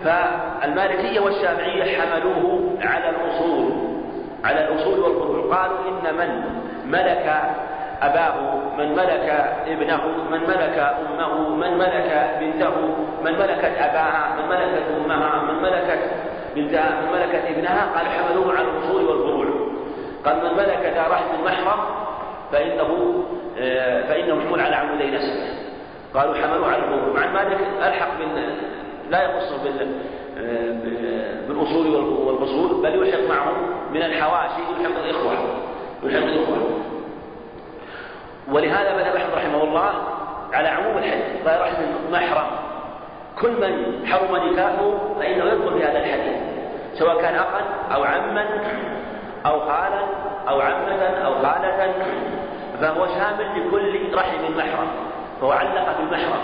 فالمالكية 0.03 1.19
والشافعية 1.19 2.01
حملوه 2.01 2.69
على 2.81 3.09
الأصول 3.09 3.71
على 4.43 4.67
الأصول 4.67 4.99
والفروع. 4.99 5.55
قالوا 5.55 5.77
إن 5.89 6.15
من 6.15 6.43
ملك 6.91 7.41
أباه 8.01 8.35
من 8.77 8.91
ملك 8.95 9.55
ابنه 9.67 10.01
من 10.31 10.39
ملك 10.39 10.95
أمه 10.99 11.49
من 11.49 11.77
ملك 11.77 12.37
بنته 12.39 12.75
من 13.25 13.31
ملكت 13.31 13.75
أباها 13.79 14.35
من 14.37 14.49
ملكت 14.49 14.83
أمها 15.05 15.41
من 15.51 15.61
ملكت 15.63 16.11
بنتها 16.55 17.01
من 17.01 17.07
ملكت 17.19 17.43
ابنها 17.47 17.85
قال 17.95 18.07
حملوه 18.07 18.57
على 18.57 18.67
الأصول 18.67 19.05
والفروع. 19.05 19.54
قال 20.25 20.35
من 20.35 20.57
ملك 20.57 20.93
ذا 20.95 21.07
رحم 21.11 21.43
محرم 21.45 21.79
فإنه 22.51 23.23
آه، 23.59 24.01
فإنه 24.01 24.35
محمول 24.35 24.59
على 24.61 24.75
عمودي 24.75 25.11
نسبه 25.11 25.47
قالوا 26.13 26.35
حملوه 26.35 26.67
على 26.67 26.83
الفروع 26.83 27.19
مع 27.19 27.31
مالك 27.31 27.57
ألحق 27.83 28.17
بال 28.19 28.55
لا 29.09 29.23
يخص 29.23 29.53
بال 29.63 29.87
آه، 30.37 30.71
بالأصول 31.47 31.95
والفصول 31.95 32.81
بل 32.83 32.95
يلحق 32.95 33.35
معه 33.35 33.53
من 33.91 34.01
الحواشي 34.01 34.61
يلحق 34.79 35.03
الإخوة 35.03 35.33
يلحق 36.03 36.23
الإخوة. 36.23 36.57
ولهذا 38.51 38.95
بدا 38.95 39.17
أحمد 39.17 39.33
رحمه 39.35 39.63
الله 39.63 39.91
على 40.53 40.67
عموم 40.67 40.97
الحديث 40.97 41.47
قال 41.47 41.61
رحم 41.61 41.83
محرم. 42.11 42.47
كل 43.41 43.51
من 43.51 44.07
حرم 44.07 44.35
نكاحه 44.35 44.91
فإنه 45.19 45.45
يدخل 45.45 45.79
في 45.79 45.83
هذا 45.83 45.99
الحديث 45.99 46.37
سواء 46.93 47.21
كان 47.21 47.35
أخا 47.35 47.61
أو 47.95 48.03
عما. 48.03 48.45
أو 49.45 49.59
خالا 49.59 50.01
أو 50.49 50.61
عمة 50.61 51.03
أو 51.25 51.33
خالة 51.33 51.93
فهو 52.81 53.07
شامل 53.07 53.67
لكل 53.67 54.15
رحم 54.15 54.57
محرم 54.57 54.87
فهو 55.41 55.51
علق 55.51 55.97
بالمحرم. 55.97 56.41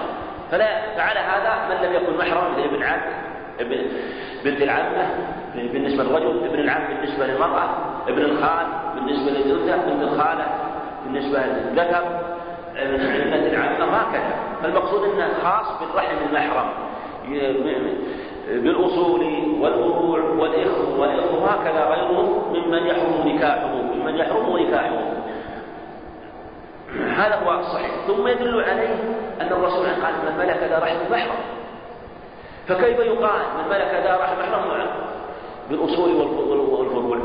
فلا 0.51 0.95
فعلى 0.97 1.19
هذا 1.19 1.53
من 1.69 1.87
لم 1.87 1.93
يكن 1.93 2.17
محرم 2.17 2.51
مثل 2.51 2.63
ابن 2.63 2.83
عم 2.83 2.99
ابن 3.59 3.77
بنت 4.43 4.61
العمة 4.61 5.09
بالنسبة 5.55 6.03
للرجل 6.03 6.45
ابن 6.45 6.59
العم 6.59 6.81
بالنسبة 6.87 7.27
للمرأة 7.27 7.69
ابن 8.07 8.21
الخال 8.21 8.65
بالنسبة 8.95 9.31
للأنثى 9.31 9.89
بنت 9.89 10.01
الخالة 10.01 10.45
بالنسبة 11.03 11.39
للذكر 11.39 12.03
ابنة 12.77 13.35
العمة 13.35 13.97
هكذا. 13.97 14.33
فالمقصود 14.63 15.03
أنه 15.03 15.27
خاص 15.43 15.79
بالرحم 15.79 16.15
المحرم. 16.29 16.69
بالأصول 18.49 19.23
والفروع 19.61 20.19
والإخوة 20.19 20.99
والإخوة 20.99 21.49
هكذا 21.49 21.85
غيرهم 21.85 22.53
ممن 22.53 22.87
يحرم 22.87 23.27
نكاحه 23.27 23.67
ممن 23.67 24.15
يحرم 24.15 24.57
نكاحه 24.57 25.01
هذا 27.15 27.35
هو 27.35 27.59
الصحيح. 27.59 27.91
ثم 28.07 28.27
يدل 28.27 28.63
عليه 28.63 28.95
أن 29.41 29.47
الرسول 29.47 29.85
قال 29.85 30.13
من 30.25 30.37
ملك 30.39 30.63
ذا 30.69 30.79
رحم 30.79 31.11
محرم. 31.11 31.35
فكيف 32.67 32.99
يقال 32.99 33.41
من 33.57 33.69
ملك 33.69 34.01
ذا 34.03 34.17
رحم 34.21 34.39
محرم 34.39 34.87
بالأصول 35.69 36.11
والفروع. 36.71 37.17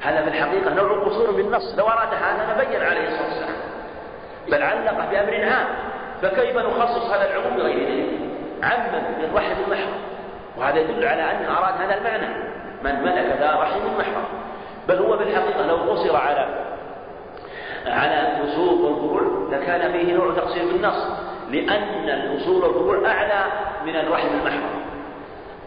هذا 0.00 0.22
في 0.22 0.28
الحقيقة 0.28 0.74
نوع 0.74 1.04
قصور 1.04 1.30
بالنص 1.30 1.74
لو 1.78 1.86
أراد 1.86 2.08
هذا 2.14 2.52
لبين 2.52 2.82
عليه 2.82 3.08
الصلاة 3.08 3.28
والسلام. 3.28 3.56
بل 4.48 4.62
علق 4.62 5.10
بأمر 5.10 5.44
عام. 5.44 5.66
فكيف 6.22 6.56
نخصص 6.56 7.10
هذا 7.10 7.30
العموم 7.30 7.56
بغير 7.56 7.88
دليل 7.88 8.18
عما 8.62 9.02
من 9.18 9.34
رحم 9.34 9.54
المحرم 9.66 10.09
وهذا 10.60 10.78
يدل 10.78 11.04
على 11.04 11.22
أن 11.22 11.44
أراد 11.44 11.74
هذا 11.80 11.98
المعنى. 11.98 12.50
من 12.84 13.02
ملك 13.02 13.36
ذا 13.40 13.58
رحم 13.60 13.80
محرم 13.98 14.24
بل 14.88 14.98
هو 14.98 15.18
في 15.18 15.22
الحقيقة 15.22 15.66
لو 15.66 15.76
قصر 15.76 16.16
على 16.16 16.46
على 17.86 18.28
الفسوق 18.28 18.80
والفروع 18.80 19.48
لكان 19.52 19.92
فيه 19.92 20.14
نوع 20.14 20.34
تقصير 20.34 20.62
بالنص 20.72 21.06
لأن 21.50 22.08
الأصول 22.08 22.64
والفروع 22.64 23.10
أعلى 23.10 23.44
من 23.86 23.96
الرحم 23.96 24.28
المحرم 24.28 24.80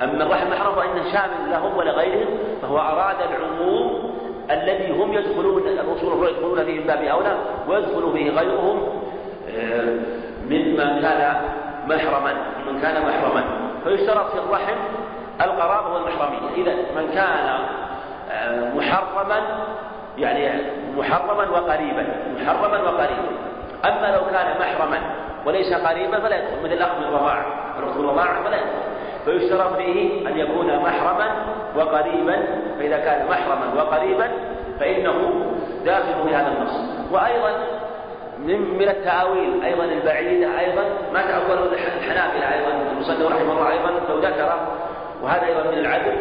أما 0.01 0.23
الرحم 0.23 0.47
المحرم 0.47 0.75
فإنه 0.75 1.11
شامل 1.11 1.51
لهم 1.51 1.77
ولغيرهم 1.77 2.37
فهو 2.61 2.77
أراد 2.77 3.15
العموم 3.31 4.13
الذي 4.51 4.91
هم 4.91 5.13
يدخلون 5.13 5.67
الأصول 5.67 6.13
والفروع 6.13 6.29
يدخلون 6.29 6.65
فيه 6.65 6.79
من 6.79 6.87
باب 6.87 7.01
أولى 7.03 7.37
ويدخل 7.67 8.11
فيه 8.13 8.31
غيرهم 8.31 8.81
آه، 9.57 9.97
ممن 10.49 11.01
كان 11.01 11.41
محرما 11.87 12.33
من 12.67 12.81
كان 12.81 13.01
محرما. 13.01 13.72
فيشترط 13.83 14.31
في 14.31 14.39
الرحم 14.39 14.77
القرابة 15.41 15.93
والمحرمية. 15.93 16.63
إذا 16.63 16.75
من 16.95 17.09
كان 17.13 17.59
آه، 18.31 18.73
محرما 18.75 19.41
يعني 20.17 20.61
محرما 20.97 21.49
وقريبا 21.49 22.05
محرما 22.41 22.81
وقريبا. 22.81 23.29
أما 23.85 24.15
لو 24.15 24.21
كان 24.31 24.55
محرما 24.59 24.99
وليس 25.45 25.73
قريبا 25.73 26.19
فلا 26.19 26.37
يدخل. 26.37 26.63
مثل 26.63 26.73
الأخذ 26.73 26.99
بالرضاعة 26.99 27.45
الأخذ 27.79 27.97
بالرضاعة 27.97 28.43
فلا 28.43 28.57
يدخل. 28.57 28.69
فيشترط 29.25 29.75
فيه 29.75 30.27
أن 30.27 30.37
يكون 30.37 30.79
محرما 30.79 31.35
وقريبا. 31.75 32.47
فإذا 32.79 32.97
كان 32.97 33.27
محرما 33.27 33.83
وقريبا 33.83 34.31
فإنه 34.79 35.45
داخل 35.85 36.27
في 36.27 36.35
هذا 36.35 36.47
النص. 36.47 37.03
وأيضا 37.11 37.51
من 38.43 38.77
من 38.77 38.89
التأويل 38.89 39.63
أيضا 39.63 39.83
البعيدة 39.83 40.59
أيضا 40.59 40.83
ما 41.13 41.21
تأوله 41.21 41.65
الحنابلة 41.73 42.53
أيضا 42.53 42.91
المصنف 42.91 43.31
رحمه 43.31 43.51
الله 43.51 43.71
أيضا 43.71 43.89
لو 44.09 44.19
ذكر 44.19 44.67
وهذا 45.23 45.45
أيضا 45.45 45.63
من 45.71 45.77
العدل. 45.77 46.15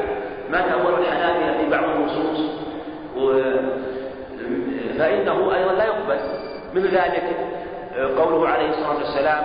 ما 0.51 0.61
تأوله 0.61 0.99
الحنابلة 0.99 1.59
في 1.59 1.71
بعض 1.71 1.85
النصوص. 1.85 2.41
فإنه 4.99 5.55
أيضا 5.57 5.73
لا 5.73 5.85
يقبل. 5.85 6.19
مثل 6.75 6.89
ذلك 6.89 7.37
قوله 8.19 8.49
عليه 8.49 8.69
الصلاة 8.69 8.97
والسلام 8.97 9.45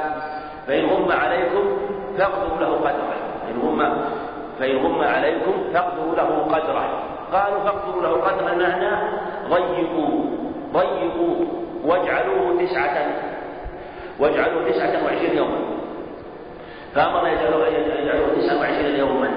فإن 0.67 0.85
غم 0.85 1.11
عليكم 1.11 1.77
فاقدروا 2.17 2.59
له 2.59 2.71
قدره. 2.75 3.13
فإن 3.43 3.59
غم 3.61 4.01
فإن 4.59 4.77
غم 4.77 5.01
عليكم 5.01 5.53
فاقدروا 5.73 6.15
له 6.15 6.47
قدره. 6.55 7.03
قالوا 7.33 7.59
فاقدروا 7.59 8.01
له 8.01 8.09
قدره 8.09 8.53
المعنى 8.53 8.91
ضيقوا. 9.49 10.25
ضيقوا. 10.73 11.45
واجعلوه 11.85 12.65
تسعة 12.65 13.07
واجعلوه 14.19 14.71
تسعة 14.71 15.05
وعشرين 15.05 15.37
يوما. 15.37 15.59
فأمر 16.95 17.27
يجعلوه 17.27 17.67
يجعلوه 17.67 18.27
تسعة 18.37 18.59
وعشرين 18.59 18.95
يوما 18.95 19.29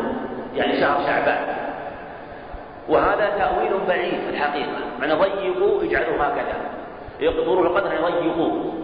يعني 0.54 0.80
شهر 0.80 1.06
شعبان. 1.06 1.56
وهذا 2.88 3.30
تأويل 3.38 3.86
بعيد 3.88 4.20
في 4.20 4.30
الحقيقة. 4.30 4.78
معنى 5.00 5.12
ضيقوا 5.12 5.82
اجعلوا 5.82 6.16
هكذا. 6.16 6.56
يقدروا 7.20 7.66
القدر 7.66 7.92
يضيقوه 7.94 8.74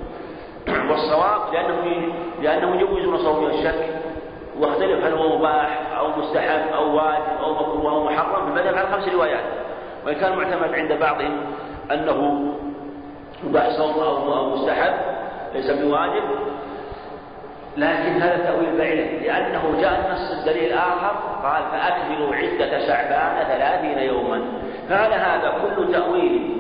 والصواب 0.91 1.55
لأنهم 1.55 2.13
لأنهم 2.43 2.75
يجوزون 2.75 3.19
صوم 3.19 3.47
الشك. 3.47 3.89
واختلف 4.59 5.05
هل 5.05 5.13
هو 5.13 5.39
مباح 5.39 5.79
أو 5.99 6.09
مستحب 6.19 6.73
أو 6.75 6.97
واجب 6.97 7.43
أو 7.43 7.55
مكروه 7.55 7.93
أو 7.93 8.05
محرم 8.05 8.49
المذهب 8.49 8.75
على 8.75 8.87
خمس 8.87 9.09
روايات. 9.09 9.45
وإن 10.07 10.15
كان 10.15 10.37
معتمد 10.39 10.75
عند 10.75 10.93
بعضهم 10.93 11.41
أنه 11.93 12.53
مباح 13.45 13.71
صوم 13.71 14.01
أو 14.01 14.51
مستحب 14.51 14.95
ليس 15.55 15.71
بواجب. 15.71 16.23
لكن 17.77 18.23
هذا 18.23 18.37
تأويل 18.37 18.79
بعيد 18.79 19.23
لأنه 19.23 19.81
جاء 19.81 20.07
النص 20.07 20.31
الدليل 20.39 20.73
الآخر 20.73 21.17
قال 21.43 21.63
فأكملوا 21.73 22.35
عدة 22.35 22.87
شعبان 22.87 23.45
ثلاثين 23.49 23.99
يوما. 23.99 24.43
فعلى 24.89 25.15
هذا 25.15 25.53
كل 25.77 25.93
تأويل 25.93 26.57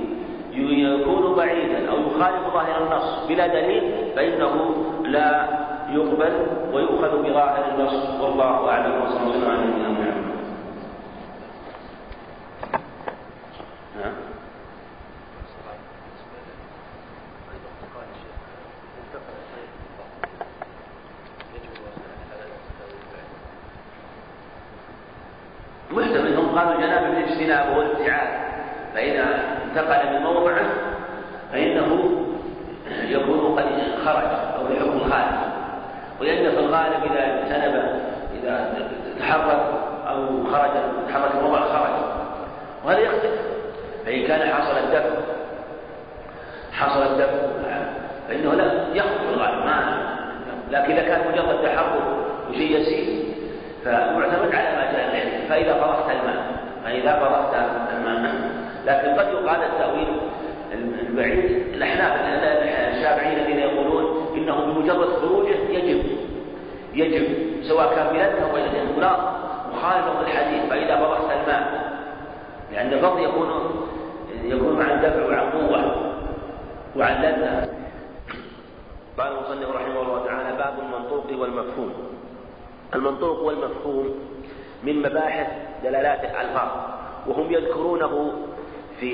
يكون 0.52 1.34
بعيدا 1.36 1.90
أو 1.90 1.96
يخالف 1.96 2.52
ظاهر 2.54 2.82
النص 2.82 3.26
بلا 3.28 3.46
دليل 3.46 4.12
فإنه 4.16 4.74
لا 5.04 5.46
يقبل 5.90 6.46
ويؤخذ 6.72 7.22
بظاهر 7.22 7.64
النص. 7.74 8.20
والله 8.20 8.70
أعلم 8.70 9.02
وصلى 9.02 9.34
الله 9.34 9.48
على 9.48 9.58
نبينا 9.58 9.88
محمد 9.88 10.26
محتمل 25.90 26.36
هم 26.36 26.58
قالوا 26.58 26.74
الجنابة 26.74 27.08
بالاجتناب 27.08 27.76
والابتعاد 27.76 28.28
فإذا 28.94 29.24
انتقل 29.64 30.12
من 30.12 30.22
موضعه 30.22 30.66
فإنه 31.52 32.10
يكون 33.04 33.58
قد 33.58 33.66
خرج 34.04 34.28
أو 34.58 34.64
بحكم 34.64 35.10
خارج 35.10 35.46
ولأن 36.20 36.50
في 36.50 36.58
الغالب 36.58 37.12
إذا 37.12 37.24
اجتنب 37.24 38.00
إذا 38.34 38.74
تحرك 39.20 39.60
أو 40.08 40.44
خرج 40.52 40.70
تحرك 41.08 41.30
الموضع 41.34 41.60
خرج 41.60 41.92
وهذا 42.84 43.00
يختلف 43.00 43.40
فإن 44.06 44.26
كان 44.26 44.48
حصل 44.48 44.78
الدفع 44.78 45.10
حصل 46.72 47.02
الدفع 47.02 47.32
فإنه 48.28 48.54
لا 48.54 48.64
يخرج 48.94 49.18
في 49.28 49.34
الغالب 49.34 49.66
ما 49.66 50.06
لكن 50.70 50.92
إذا 50.92 51.02
كان 51.02 51.32
مجرد 51.32 51.62
تحرك 51.62 52.02
وشيء 52.50 52.80
يسير 52.80 53.26
فمعتمد 53.84 54.54
على 54.54 54.76
ما 54.76 54.92
جاء 54.92 55.10
العلم 55.10 55.48
فإذا 55.48 55.74
فرغت 55.74 56.10
الماء 56.10 56.60
فإذا 56.84 57.12
فرغت 57.12 57.54
الماء 57.96 58.56
لكن 58.86 59.20
قد 59.20 59.28
يقال 59.28 59.62
التأويل 59.62 60.08
البعيد 60.72 61.44
الأحناف 61.74 62.12
الشافعيين 62.96 63.38
الذين 63.38 63.58
يقولون 63.58 64.34
إنه 64.36 64.60
بمجرد 64.60 65.08
خروجه 65.08 65.56
يجب 65.70 66.02
يجب 66.94 67.26
سواء 67.62 67.94
كان 67.94 68.06
بلده 68.06 68.44
أو 68.44 68.54
غير 68.54 68.72
لأنه 68.72 69.00
لا 69.00 69.16
مخالف 69.72 70.20
الحديث 70.20 70.70
فإذا 70.70 70.96
فرغت 70.96 71.30
الماء 71.30 71.92
لأن 72.72 72.92
الفضل 72.92 73.24
يكون 73.24 73.48
يكون 74.44 74.78
مع 74.78 74.94
الدفع 74.94 75.26
وعن 75.26 75.50
قوة 75.50 76.12
وعن 76.96 77.22
لذة 77.22 77.68
قال 79.18 79.32
المصنف 79.32 79.76
رحمه 79.76 80.02
الله 80.02 80.26
تعالى 80.26 80.56
باب 80.56 80.74
المنطوق 80.78 81.40
والمفهوم 81.40 81.92
المنطوق 82.94 83.42
والمفهوم 83.42 84.14
من 84.82 84.98
مباحث 84.98 85.46
دلالات 85.82 86.24
الألفاظ 86.24 86.68
وهم 87.26 87.52
يذكرونه 87.52 88.32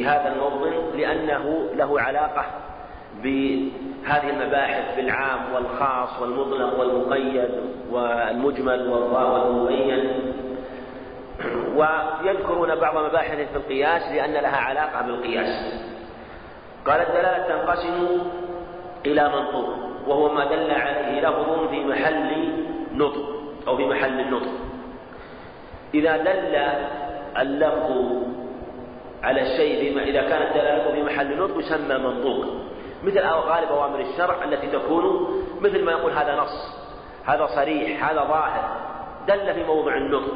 في 0.02 0.08
هذا 0.08 0.32
الموضع 0.32 0.70
لأنه 0.94 1.70
له 1.74 2.00
علاقة 2.00 2.44
بهذه 3.22 4.30
المباحث 4.30 4.96
بالعام 4.96 5.54
والخاص 5.54 6.22
والمطلق 6.22 6.80
والمقيد 6.80 7.50
والمجمل 7.90 8.88
والمبين. 8.88 10.32
ويذكرون 11.76 12.74
بعض 12.74 12.96
مباحث 12.96 13.36
في 13.36 13.56
القياس 13.56 14.12
لأن 14.12 14.32
لها 14.32 14.56
علاقة 14.56 15.02
بالقياس. 15.02 15.84
قال 16.86 17.00
الدلالة 17.00 17.48
تنقسم 17.48 18.08
إلى 19.06 19.28
منطوق 19.28 19.68
وهو 20.06 20.34
ما 20.34 20.44
دل 20.44 20.70
عليه 20.70 21.20
لفظ 21.20 21.68
في 21.70 21.84
محل 21.84 22.52
نطق 22.92 23.28
أو 23.68 23.76
في 23.76 23.84
محل 23.84 24.20
النطق. 24.20 24.52
إذا 25.94 26.16
دل 26.16 26.56
اللفظ 27.40 28.22
على 29.22 29.40
الشيء 29.40 29.92
بما 29.92 30.02
إذا 30.02 30.20
كانت 30.20 30.54
دلالته 30.54 30.92
في 30.92 31.02
محل 31.02 31.32
النطق 31.32 31.58
يسمى 31.58 31.98
منطوق. 31.98 32.46
مثل 33.04 33.20
غالب 33.20 33.68
أوامر 33.68 34.00
الشرع 34.00 34.44
التي 34.44 34.66
تكون 34.66 35.28
مثل 35.60 35.84
ما 35.84 35.92
يقول 35.92 36.12
هذا 36.12 36.36
نص. 36.36 36.76
هذا 37.24 37.46
صريح 37.46 38.10
هذا 38.10 38.20
ظاهر. 38.20 38.76
دل 39.28 39.54
في 39.54 39.64
موضع 39.64 39.96
النطق. 39.96 40.34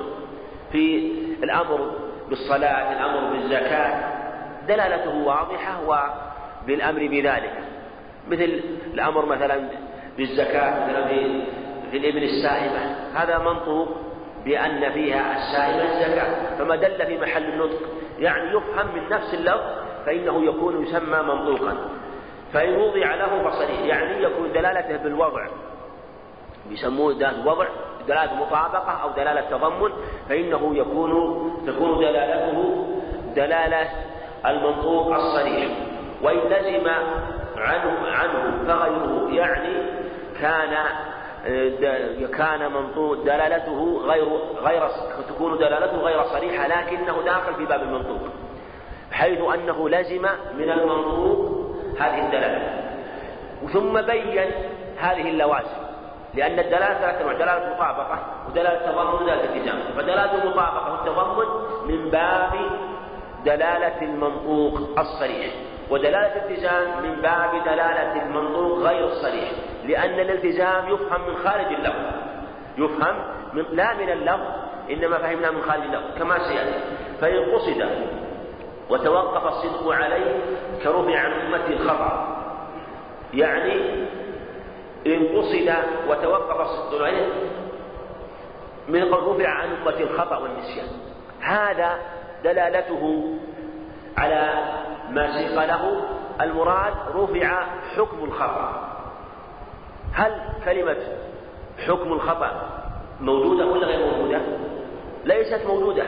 في 0.72 1.12
الأمر 1.42 1.90
بالصلاة 2.28 2.92
الأمر 2.92 3.32
بالزكاة. 3.32 4.16
دلالته 4.68 5.16
واضحة 5.26 5.80
وبالأمر 5.82 7.06
بذلك. 7.06 7.52
مثل 8.28 8.60
الأمر 8.94 9.26
مثلا 9.26 9.68
بالزكاة 10.16 10.86
مثلا 10.86 11.06
في 11.90 11.96
الإبل 11.96 12.22
السائبة. 12.22 12.96
هذا 13.14 13.38
منطوق 13.38 14.05
بأن 14.46 14.92
فيها 14.92 15.36
السائبة 15.36 15.92
الزكاة. 15.92 16.56
فما 16.58 16.76
دل 16.76 17.06
في 17.06 17.18
محل 17.18 17.44
النطق. 17.44 17.80
يعني 18.18 18.48
يفهم 18.48 18.94
من 18.94 19.08
نفس 19.10 19.34
اللفظ 19.34 19.64
فإنه 20.06 20.44
يكون 20.44 20.82
يسمى 20.82 21.18
منطوقا. 21.22 21.76
فإن 22.52 22.76
وضع 22.76 23.14
له 23.14 23.50
فصريح 23.50 23.80
يعني 23.80 24.22
يكون 24.22 24.52
دلالته 24.52 24.96
بالوضع. 24.96 25.46
يسموه 26.70 27.14
دلالة 27.14 27.46
وضع 27.46 27.66
دلالة 28.08 28.34
مطابقة 28.34 29.02
أو 29.02 29.10
دلالة 29.10 29.40
تضمن. 29.40 29.90
فإنه 30.28 30.76
يكون 30.76 31.12
تكون 31.66 31.98
دلالته 31.98 32.86
دلالة 33.36 33.88
المنطوق 34.46 35.14
الصريح. 35.14 35.68
وإن 36.22 36.38
لزم 36.38 36.88
عنه 37.56 38.08
عنه 38.08 38.64
فغيره 38.66 39.28
يعني 39.30 39.76
كان 40.40 40.76
كان 42.38 42.72
منطوق 42.72 43.14
دلالته 43.24 44.00
غير 44.06 44.28
غير 44.62 44.88
تكون 45.28 45.58
دلالته 45.58 45.96
غير 45.96 46.22
صريحة 46.22 46.68
لكنه 46.68 47.22
داخل 47.22 47.54
في 47.54 47.64
باب 47.64 47.82
المنطوق 47.82 48.20
حيث 49.12 49.40
أنه 49.54 49.88
لزم 49.88 50.22
من 50.58 50.70
المنطوق 50.70 51.66
هذه 51.98 52.26
الدلالة. 52.26 52.82
ثم 53.72 54.00
بين 54.00 54.50
هذه 54.98 55.28
اللوازم 55.28 55.86
لأن 56.34 56.58
الدلالة 56.58 56.94
ثلاثة 56.94 57.20
أنواع 57.20 57.32
دلالة 57.32 57.74
مطابقة 57.74 58.18
ودلالة 58.48 58.92
تضمن 58.92 59.14
ودلالة 59.14 59.44
التزام. 59.44 59.78
فدلالة 59.96 60.44
المطابقة 60.44 60.92
والتضمن 60.92 61.46
من 61.88 62.10
باب 62.10 62.52
دلالة 63.44 64.02
المنطوق 64.02 64.98
الصريح. 64.98 65.54
ودلالة 65.90 66.36
الالتزام 66.36 67.02
من 67.02 67.22
باب 67.22 67.50
دلالة 67.64 68.22
المنطوق 68.22 68.78
غير 68.78 69.04
الصريح 69.04 69.50
لأن 69.84 70.20
الالتزام 70.20 70.88
يفهم 70.88 71.28
من 71.28 71.36
خارج 71.36 71.66
اللفظ. 71.66 72.14
يفهم 72.78 73.16
من 73.52 73.64
لا 73.72 73.94
من 73.94 74.10
اللفظ 74.10 74.46
إنما 74.90 75.18
فهمنا 75.18 75.50
من 75.50 75.62
خارج 75.62 75.82
اللفظ 75.82 76.18
كما 76.18 76.38
سيأتي. 76.38 76.80
فإن 77.20 77.54
قصد 77.54 77.88
وتوقف 78.90 79.46
الصدق 79.46 79.92
عليه 79.92 80.40
كرفع 80.82 81.18
عن 81.18 81.32
أمته 81.32 81.72
الخطأ. 81.72 82.36
يعني 83.34 84.06
إن 85.06 85.26
قصد 85.36 85.74
وتوقف 86.08 86.60
الصدق 86.60 87.02
عليه 87.04 87.28
من 88.88 89.14
رفع 89.14 89.48
عن 89.48 89.68
أمة 89.68 90.00
الخطأ 90.00 90.38
والنسيان. 90.38 90.88
هذا 91.40 91.98
دلالته 92.44 93.34
على 94.16 94.64
ما 95.10 95.38
سيق 95.38 95.64
له 95.64 96.02
المراد 96.40 96.94
رفع 97.14 97.64
حكم 97.96 98.24
الخطأ. 98.24 98.92
هل 100.12 100.32
كلمة 100.64 100.96
حكم 101.86 102.12
الخطأ 102.12 102.80
موجودة 103.20 103.66
ولا 103.66 103.86
غير 103.86 104.06
موجودة؟ 104.06 104.40
ليست 105.24 105.66
موجودة. 105.66 106.04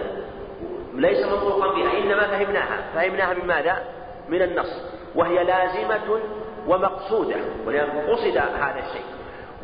ليس 0.94 1.26
منطوقا 1.26 1.74
بها 1.74 1.98
إنما 1.98 2.22
فهمناها. 2.26 2.84
فهمناها 2.94 3.34
من 3.34 3.46
ماذا؟ 3.46 3.84
من 4.28 4.42
النص. 4.42 4.82
وهي 5.14 5.44
لازمة 5.44 6.20
ومقصودة 6.66 7.36
ولأن 7.66 8.10
قصد 8.10 8.36
هذا 8.36 8.78
الشيء. 8.78 9.04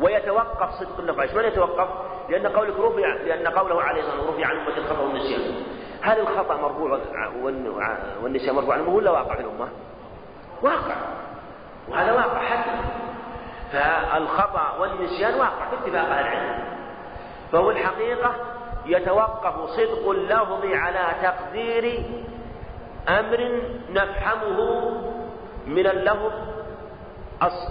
ويتوقف 0.01 0.69
صدق 0.69 1.19
عيش 1.19 1.33
من 1.33 1.43
يتوقف؟ 1.43 1.89
لأن 2.29 2.47
قولك 2.47 2.79
رفع 2.79 3.13
لأن 3.25 3.47
قوله 3.47 3.81
عليه 3.81 4.01
الصلاة 4.01 4.15
والسلام 4.15 4.39
رفع 4.39 4.47
عن 4.47 4.57
أمة 4.57 4.77
الخطأ 4.77 5.01
والنسيان 5.01 5.41
هل 6.05 6.19
الخطأ 6.19 6.57
مرفوع 6.57 6.99
والنسيان 8.23 8.55
مرفوع 8.55 8.75
عنه 8.75 8.89
ولا 8.89 9.11
واقع 9.11 9.35
في 9.35 9.41
الأمة؟ 9.41 9.67
واقع. 10.61 10.95
وهذا 11.89 12.11
واقع 12.13 12.39
حتى. 12.39 12.71
فالخطأ 13.71 14.77
والنسيان 14.79 15.33
واقع 15.33 15.69
باتفاق 15.71 16.05
أهل 16.05 16.27
العلم. 16.27 16.63
فهو 17.51 17.71
الحقيقة 17.71 18.35
يتوقف 18.85 19.69
صدق 19.69 20.09
اللفظ 20.09 20.65
على 20.65 21.05
تقدير 21.23 22.03
أمر 23.09 23.61
نفهمه 23.89 24.91
من 25.67 25.87
اللفظ 25.87 26.31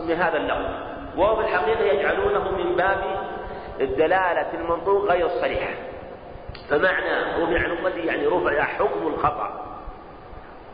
من 0.09 0.15
هذا 0.15 0.37
اللفظ. 0.37 0.71
وهو 1.17 1.37
في 1.37 1.43
الحقيقة 1.43 1.85
يجعلونه 1.85 2.51
من 2.51 2.77
باب 2.77 3.05
الدلالة 3.81 4.55
المنطوق 4.55 5.05
غير 5.05 5.27
الصريحة 5.27 5.94
فمعنى 6.71 7.43
رفع 7.43 7.65
عن 7.65 7.71
أمتي 7.71 8.01
يعني 8.01 8.27
رفع 8.27 8.63
حكم 8.63 9.07
الخطأ. 9.07 9.77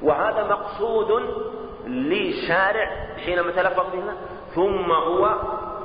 وهذا 0.02 0.44
مقصود 0.44 1.22
للشارع 1.86 2.90
حينما 3.24 3.50
تلفظ 3.50 3.86
بها 3.92 4.14
ثم 4.54 4.92
هو 4.92 5.36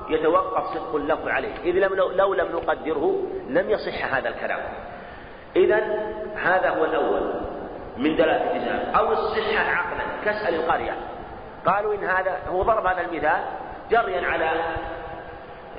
يتوقف 0.09 0.63
صدق 0.65 0.95
اللفظ 0.95 1.27
عليه. 1.27 1.53
إذ 1.63 1.71
لم 1.71 1.93
لو 1.95 2.33
لم 2.33 2.47
نقدره 2.51 3.21
لم 3.49 3.69
يصح 3.69 4.13
هذا 4.13 4.29
الكلام. 4.29 4.59
إذا 5.55 5.77
هذا 6.35 6.69
هو 6.69 6.85
الأول 6.85 7.33
من 7.97 8.15
دلالة 8.15 8.51
الإجزاء 8.51 8.91
أو 8.97 9.11
الصحة 9.11 9.69
عقلا 9.71 10.03
كاسأل 10.25 10.55
القرية 10.55 10.97
قالوا 11.65 11.93
إن 11.93 12.03
هذا 12.03 12.37
هو 12.47 12.63
ضرب 12.63 12.85
هذا 12.85 13.01
المثال 13.01 13.43
جريا 13.91 14.27
على 14.27 14.51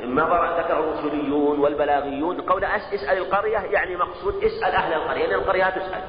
ما 0.04 0.24
ذكره 0.58 0.80
الأصوليون 0.80 1.58
والبلاغيون 1.58 2.40
قول 2.40 2.64
اسأل 2.64 3.18
القرية 3.18 3.58
يعني 3.58 3.96
مقصود 3.96 4.44
اسأل 4.44 4.74
أهل 4.74 4.92
القرية 4.92 5.26
لأن 5.26 5.34
القرية 5.40 5.70
تسأل. 5.70 6.02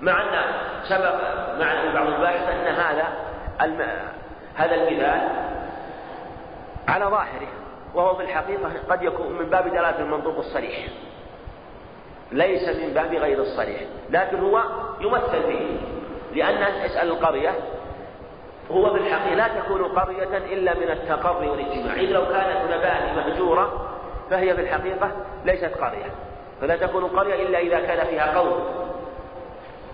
مع 0.00 0.22
أن 0.22 0.54
سبق 0.88 1.14
مع 1.58 1.94
بعض 1.94 2.06
الباحث 2.06 2.48
أن 2.48 2.74
هذا 2.74 3.08
الم... 3.62 3.86
هذا 4.54 4.74
المثال 4.74 5.28
على 6.88 7.04
ظاهره 7.04 7.48
وهو 7.94 8.14
في 8.14 8.22
الحقيقة 8.22 8.70
قد 8.90 9.02
يكون 9.02 9.32
من 9.32 9.50
باب 9.50 9.68
دلالة 9.68 10.00
المنطوق 10.00 10.38
الصريح. 10.38 10.88
ليس 12.32 12.68
من 12.68 12.94
باب 12.94 13.14
غير 13.14 13.38
الصريح. 13.42 13.80
لكن 14.10 14.40
هو 14.40 14.62
يمثل 15.00 15.42
به 15.42 15.80
لأن 16.34 16.62
اسأل 16.62 17.08
القرية 17.08 17.54
هو 18.70 18.90
في 18.90 18.98
الحقيقة 19.00 19.34
لا 19.34 19.48
تكون 19.48 19.82
قرية 19.82 20.36
إلا 20.36 20.74
من 20.74 20.90
التقري 20.90 21.48
والاجتماع. 21.48 21.94
إذ 21.94 22.10
لو 22.10 22.24
كانت 22.24 22.64
مباني 22.64 23.16
مهجورة 23.16 23.90
فهي 24.30 24.54
في 24.54 24.60
الحقيقة 24.60 25.10
ليست 25.44 25.74
قرية. 25.80 26.10
فلا 26.60 26.76
تكون 26.76 27.04
قرية 27.04 27.46
إلا 27.46 27.58
إذا 27.58 27.80
كان 27.80 28.06
فيها 28.06 28.38
قوم. 28.38 28.64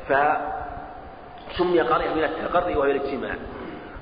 فسمي 0.08 1.80
قرية 1.80 2.14
من 2.14 2.24
التقري 2.24 2.76
وهي 2.76 2.90
الاجتماع 2.90 3.34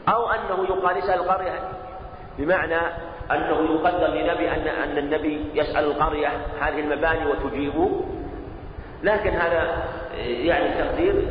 أو 0.09 0.31
أنه 0.31 0.65
يقال 0.65 0.97
اسأل 0.97 1.21
القرية 1.21 1.59
بمعنى 2.39 2.81
أنه 3.31 3.75
يقدر 3.75 4.07
لنبي 4.07 4.51
أن 4.51 4.69
أن 4.69 4.99
النبي 4.99 5.51
يسأل 5.55 5.85
القرية 5.85 6.29
هذه 6.61 6.81
المباني 6.81 7.27
وتجيب. 7.27 7.91
لكن 9.03 9.31
هذا 9.31 9.85
يعني 10.19 10.85
تقدير 10.85 11.29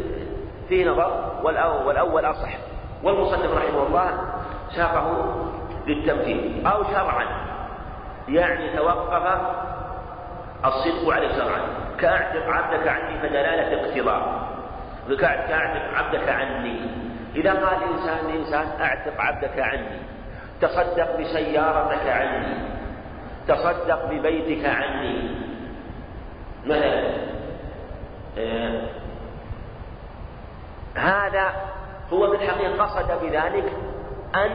فيه 0.70 0.90
نظر 0.90 1.42
والأول 1.86 2.26
أصح. 2.26 2.69
والمصنف 3.04 3.58
رحمه 3.58 3.88
الله 3.88 4.12
ساقه 4.76 5.36
للتمثيل 5.88 6.68
أو 6.68 6.84
شرعا 6.84 7.26
يعني 8.30 8.78
توقف 8.78 9.42
الصدق 10.66 11.14
عليه 11.14 11.28
شرعا. 11.28 11.62
كأعتق 12.00 12.46
عبدك 12.50 12.88
عني 12.88 13.20
فدلالة 13.20 13.82
اقتضاء. 13.82 14.50
كأعتق 15.20 15.98
عبدك 15.98 16.30
عني. 16.30 16.80
إذا 17.36 17.54
قال 17.54 17.84
إنسان 17.84 18.28
لإنسان 18.28 18.82
أعتق 18.82 19.22
عبدك 19.22 19.60
عني. 19.60 20.00
تصدق 20.62 21.20
بسيارتك 21.20 22.08
عني. 22.08 22.56
تصدق 23.48 24.06
ببيتك 24.06 24.66
عني. 24.66 25.36
مثلا 26.66 27.30
آه 28.38 28.82
هذا 30.96 31.52
هو 32.14 32.30
بالحقيقة 32.30 32.84
قصد 32.84 33.26
بذلك 33.26 33.74
أن 34.36 34.52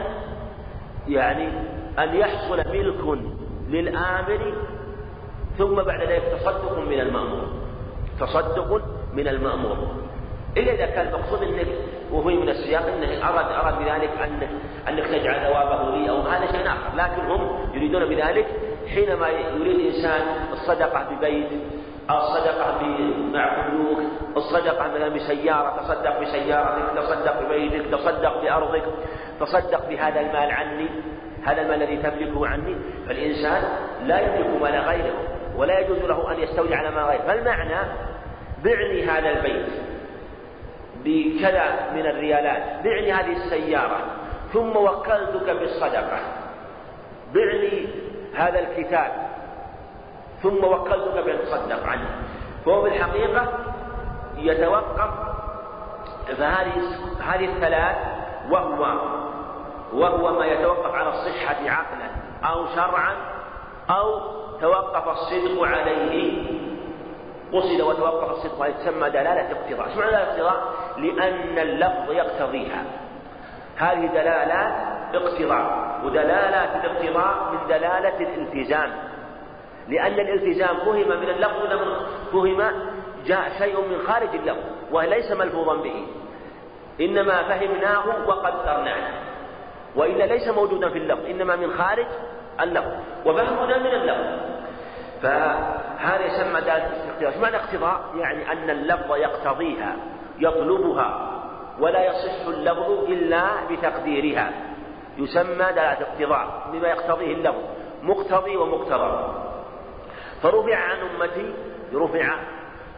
يعني 1.07 1.47
أن 1.99 2.15
يحصل 2.15 2.57
ملك 2.57 3.19
للآمر 3.69 4.53
ثم 5.57 5.75
بعد 5.75 6.01
ذلك 6.01 6.23
تصدق 6.39 6.79
من 6.79 6.99
المأمور. 6.99 7.47
تصدق 8.19 8.81
من 9.13 9.27
المأمور. 9.27 9.77
إلا 10.57 10.73
إذا 10.73 10.85
كان 10.85 11.07
المقصود 11.07 11.43
أنك 11.43 11.67
وهو 12.11 12.23
من 12.23 12.49
السياق 12.49 12.85
أنه 12.85 13.29
أراد 13.29 13.45
أراد 13.51 13.79
بذلك 13.79 14.09
أنك 14.23 14.49
أنك 14.89 15.07
تجعل 15.07 15.39
ثوابه 15.39 15.97
لي 15.97 16.09
أو 16.09 16.21
هذا 16.21 16.51
شيء 16.51 16.67
آخر. 16.67 16.95
لكن 16.97 17.31
هم 17.31 17.59
يريدون 17.73 18.05
بذلك 18.05 18.47
حينما 18.93 19.29
يريد 19.29 19.95
إنسان 19.95 20.21
الصدقة 20.53 21.07
ببيت 21.11 21.49
الصدقة 22.09 22.81
مع 23.33 23.67
بنوك 23.67 23.99
الصدقة 24.37 24.87
مثلا 24.87 25.07
بسيارة 25.07 25.81
تصدق 25.81 26.19
بسيارتك 26.19 26.97
تصدق 26.97 27.41
ببيتك 27.41 27.91
تصدق 27.91 28.41
بأرضك 28.41 28.83
تصدق 29.39 29.89
بهذا 29.89 30.19
المال 30.19 30.51
عني 30.51 30.89
هذا 31.45 31.61
المال 31.61 31.83
الذي 31.83 31.97
تملكه 31.97 32.47
عني. 32.47 32.75
فالإنسان 33.07 33.63
لا 34.03 34.19
يملك 34.19 34.61
مال 34.61 34.75
غيره 34.75 35.13
ولا 35.57 35.79
يجوز 35.79 35.97
له 35.97 36.31
أن 36.31 36.39
يستولي 36.39 36.75
على 36.75 36.91
ما 36.91 37.03
غيره. 37.03 37.21
فالمعنى 37.21 37.87
بعني 38.63 39.03
هذا 39.03 39.29
البيت 39.29 39.67
بكذا 41.05 41.91
من 41.93 42.05
الريالات 42.05 42.83
بعني 42.83 43.11
هذه 43.11 43.31
السيارة 43.31 43.99
ثم 44.53 44.77
وكلتك 44.77 45.49
بالصدقة. 45.49 46.19
بعني 47.33 47.87
هذا 48.35 48.59
الكتاب. 48.59 49.11
ثم 50.43 50.63
وكلتك 50.63 51.23
بأن 51.25 51.39
تصدق 51.39 51.87
عنه 51.87 52.09
فهو 52.65 52.81
في 52.81 52.87
الحقيقة 52.87 53.47
يتوقف 54.37 55.09
فهذه 56.37 56.73
هذه 57.19 57.45
الثلاث 57.45 57.95
وهو 58.49 58.99
وهو 59.93 60.39
ما 60.39 60.45
يتوقف 60.45 60.95
على 60.95 61.09
الصحة 61.09 61.69
عقلا 61.69 62.09
أو 62.43 62.65
شرعا 62.75 63.15
أو 63.89 64.19
توقف 64.61 65.07
الصدق 65.07 65.63
عليه 65.63 66.45
قصد 67.53 67.81
وتوقف 67.81 68.31
الصدق 68.31 68.63
عليه 68.63 68.73
تسمى 68.73 69.09
دلالة 69.09 69.51
اقتضاء، 69.51 69.87
إيش 69.87 69.97
معنى 69.97 70.11
دلالة 70.11 70.31
اقتضاء؟ 70.31 70.73
لأن 70.97 71.57
اللفظ 71.57 72.11
يقتضيها. 72.11 72.83
هذه 73.77 74.05
دلالات 74.05 74.73
اقتضاء، 75.13 75.99
ودلالات 76.05 76.85
الاقتضاء 76.85 77.51
من 77.51 77.67
دلالة 77.67 78.19
الالتزام. 78.19 78.91
لأن 79.89 80.13
الالتزام 80.13 80.77
فهم 80.77 81.19
من 81.19 81.29
اللفظ 81.29 81.73
فهم 82.31 82.71
جاء 83.25 83.51
شيء 83.57 83.81
من 83.81 83.97
خارج 84.07 84.29
اللفظ 84.35 84.63
وليس 84.91 85.31
ملفوظا 85.31 85.75
به. 85.75 86.07
إنما 87.01 87.43
فهمناه 87.43 88.27
وقدرناه. 88.27 89.25
وإلا 89.95 90.23
ليس 90.23 90.47
موجودا 90.47 90.89
في 90.89 90.97
اللفظ 90.97 91.25
إنما 91.25 91.55
من 91.55 91.73
خارج 91.77 92.05
اللفظ 92.61 92.91
وفهمنا 93.25 93.77
من 93.77 93.85
اللفظ 93.85 94.55
فهذا 95.21 96.25
يسمى 96.25 96.61
دلالة 96.61 96.91
الاقتضاء 97.19 97.41
معنى 97.41 97.55
اقتضاء؟ 97.55 98.01
يعني 98.15 98.51
أن 98.51 98.69
اللفظ 98.69 99.15
يقتضيها 99.15 99.95
يطلبها 100.39 101.31
ولا 101.79 102.05
يصح 102.05 102.47
اللفظ 102.47 102.91
إلا 102.91 103.43
بتقديرها 103.69 104.51
يسمى 105.17 105.55
دلالة 105.55 105.97
اقتضاء 106.01 106.69
بما 106.73 106.87
يقتضيه 106.87 107.33
اللفظ 107.33 107.61
مقتضي 108.03 108.57
ومقتضى 108.57 109.44
فرفع 110.41 110.75
عن 110.75 110.97
أمتي 110.97 111.53
رفع 111.93 112.35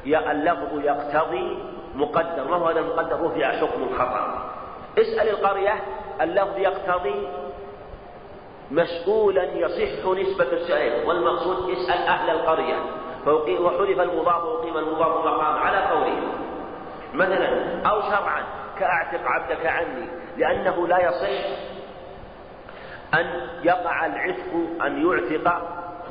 اللفظ 0.05 0.79
يقتضي 0.79 1.57
مقدر. 1.95 2.47
ما 2.47 2.55
هو 2.55 2.67
هذا 2.67 2.79
المقدر؟ 2.79 3.21
رفع 3.21 3.51
حكم 3.51 3.83
الخطأ 3.83 4.51
اسأل 4.97 5.29
القرية 5.29 5.73
اللفظ 6.21 6.57
يقتضي 6.57 7.27
مسؤولا 8.71 9.43
يصح 9.43 10.05
نسبة 10.05 10.51
السائل 10.53 11.07
والمقصود 11.07 11.69
اسأل 11.69 12.07
أهل 12.07 12.29
القرية. 12.29 12.75
وحذف 13.27 13.99
المضاف 13.99 14.43
وقيم 14.43 14.77
المضاف 14.77 15.25
مقام 15.25 15.57
على 15.57 15.77
قوله 15.77 16.21
مثلا 17.13 17.81
أو 17.89 18.01
شرعا 18.01 18.43
كأعتق 18.79 19.21
عبدك 19.25 19.65
عني 19.65 20.07
لأنه 20.37 20.87
لا 20.87 20.99
يصح 20.99 21.47
أن 23.13 23.25
يقع 23.63 24.05
العتق 24.05 24.53
أن 24.85 25.05
يعتق 25.05 25.61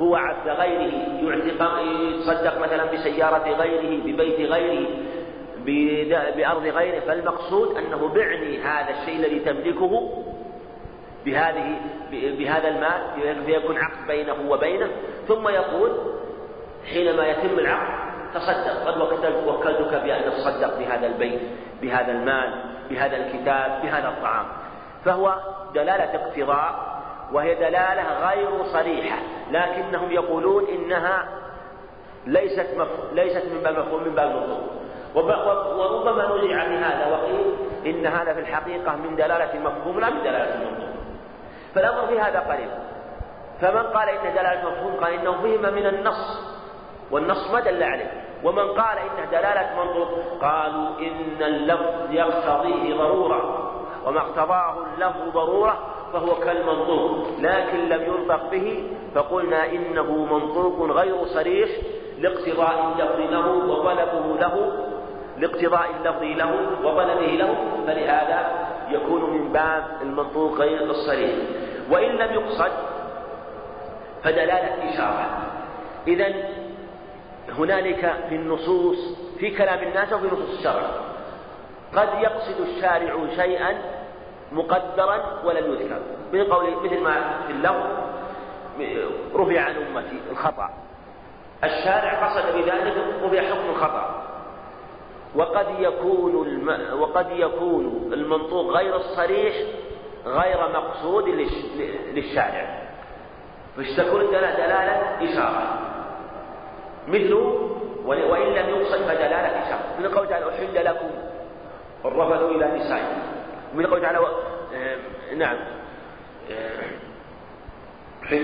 هو 0.00 0.16
عبد 0.16 0.48
غيره 0.48 0.92
يعتق 1.22 1.80
يتصدق 1.80 2.58
مثلا 2.58 2.84
بسيارة 2.84 3.48
غيره 3.50 4.02
ببيت 4.02 4.50
غيره 4.50 4.86
بأرض 6.36 6.62
غيره. 6.62 7.00
فالمقصود 7.00 7.76
أنه 7.76 8.08
بعني 8.08 8.58
هذا 8.58 8.90
الشيء 8.90 9.16
الذي 9.16 9.38
تملكه 9.38 10.10
بهذه 11.24 11.76
بهذا 12.12 12.68
المال 12.68 13.44
فيكون 13.46 13.76
عقد 13.78 14.06
بينه 14.08 14.36
وبينه. 14.48 14.88
ثم 15.28 15.48
يقول 15.48 15.90
حينما 16.92 17.26
يتم 17.26 17.58
العقد 17.58 18.06
تصدق. 18.34 18.84
قد 18.86 19.46
وكلتك 19.46 20.02
بأن 20.02 20.32
تصدق 20.32 20.78
بهذا 20.78 21.06
البيت 21.06 21.40
بهذا 21.82 22.12
المال 22.12 22.62
بهذا 22.90 23.16
الكتاب 23.16 23.82
بهذا 23.82 24.08
الطعام. 24.08 24.46
فهو 25.04 25.34
دلالة 25.74 26.14
اقتضاء 26.14 26.95
وهي 27.32 27.54
دلالة 27.54 28.28
غير 28.28 28.64
صريحة 28.72 29.18
لكنهم 29.50 30.12
يقولون 30.12 30.64
إنها 30.68 31.28
ليست 32.26 32.66
مف... 32.76 32.88
ليست 33.12 33.44
من 33.52 33.62
باب 33.62 33.78
المفهوم 33.78 34.04
من 34.04 34.14
باب 34.14 34.30
المفهوم 34.30 34.76
وربما 35.78 36.24
نزع 36.24 36.64
في 36.64 36.74
هذا 36.74 37.06
وقيل 37.12 37.54
إن 37.86 38.06
هذا 38.06 38.34
في 38.34 38.40
الحقيقة 38.40 38.96
من 38.96 39.16
دلالة 39.16 39.54
المفهوم 39.54 40.00
لا 40.00 40.10
من 40.10 40.22
دلالة 40.22 40.54
المفهوم 40.54 40.96
فالأمر 41.74 42.06
في 42.06 42.20
هذا 42.20 42.40
قريب. 42.40 42.68
فمن 43.60 43.82
قال 43.82 44.08
إن 44.08 44.32
دلالة 44.32 44.62
المفهوم 44.62 45.04
قال 45.04 45.12
إنه 45.12 45.32
فهم 45.32 45.74
من 45.74 45.86
النص. 45.86 46.40
والنص 47.10 47.50
ما 47.50 47.60
دل 47.60 47.82
عليه. 47.82 48.24
ومن 48.44 48.68
قال 48.68 48.98
إنه 48.98 49.30
دلالة 49.30 49.84
منطوق 49.84 50.08
قالوا 50.40 50.88
إن 50.98 51.42
اللفظ 51.42 52.10
يقتضيه 52.10 52.94
ضرورة. 52.96 53.72
وما 54.06 54.20
اقتضاه 54.20 54.76
اللفظ 54.94 55.28
ضرورة 55.34 55.95
فهو 56.12 56.34
كالمنطوق. 56.34 57.26
لكن 57.40 57.88
لم 57.88 58.02
ينطق 58.02 58.50
به 58.50 58.90
فقلنا 59.14 59.70
إنه 59.70 60.26
منطوق 60.32 60.90
غير 60.90 61.24
صريح 61.24 61.68
لاقتضاء 62.18 62.92
اللفظ 62.92 63.20
له 63.32 63.48
وطلبه 63.48 64.36
له 64.40 64.72
لاقتضاء 65.38 65.90
اللفظ 66.00 66.22
له 66.22 66.52
وطلبه 66.84 67.26
له 67.26 67.54
فلهذا 67.86 68.66
يكون 68.90 69.30
من 69.30 69.52
باب 69.52 69.84
المنطوق 70.02 70.54
غير 70.58 70.90
الصريح. 70.90 71.30
وإن 71.90 72.10
لم 72.10 72.34
يقصد 72.34 72.72
فدلالة 74.22 74.90
إشارة. 74.92 75.26
إذا 76.08 76.34
هنالك 77.58 78.14
في 78.28 78.34
النصوص 78.34 79.18
في 79.38 79.50
كلام 79.50 79.78
الناس 79.88 80.12
وفي 80.12 80.26
نصوص 80.26 80.58
الشرع. 80.58 80.82
قد 81.96 82.08
يقصد 82.20 82.60
الشارع 82.60 83.26
شيئا 83.36 83.95
مقدرا 84.52 85.42
ولم 85.44 85.72
يذكر. 85.72 86.00
من 86.32 86.44
قول 86.44 86.66
مثل 86.84 87.00
ما 87.00 87.40
في 87.46 87.52
اللفظ 87.52 87.86
رفع 89.34 89.60
عن 89.60 89.74
أمتي 89.76 90.20
الخطأ. 90.30 90.70
الشارع 91.64 92.26
قصد 92.26 92.56
بذلك 92.56 92.94
رفع 93.22 93.42
حكم 93.42 93.70
الخطأ. 93.70 94.22
وقد 95.34 95.66
يكون 95.78 96.46
الم... 96.46 97.00
وقد 97.00 97.30
يكون 97.30 98.10
المنطوق 98.12 98.76
غير 98.76 98.96
الصريح 98.96 99.54
غير 100.26 100.68
مقصود 100.68 101.28
للشارع. 102.14 102.86
فاستكون 103.76 104.20
دلالة؟ 104.20 105.16
إشارة. 105.22 105.78
مثل 107.08 107.34
وإن 108.06 108.52
لم 108.52 108.68
يقصد 108.68 109.02
فدلالة 109.02 109.62
إشارة. 109.62 109.84
من 109.98 110.08
قول 110.14 110.28
تعالى 110.28 110.48
أحل 110.48 110.84
لكم 110.84 111.10
الرفث 112.04 112.42
إلى 112.42 112.78
نسائكم. 112.78 113.35
من 113.74 113.86
قول 113.86 114.00
تعالى 114.00 114.18
آه 114.18 115.34
نعم 115.34 115.56
آه 116.50 116.82
حين 118.22 118.42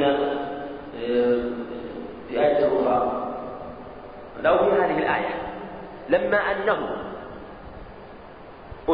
في 2.29 2.41
آية 2.41 2.67
أخرى 2.67 3.29
لو 4.43 4.59
في 4.59 4.65
هذه 4.65 4.99
الآية 4.99 5.35
لما 6.09 6.37
أنه 6.37 6.97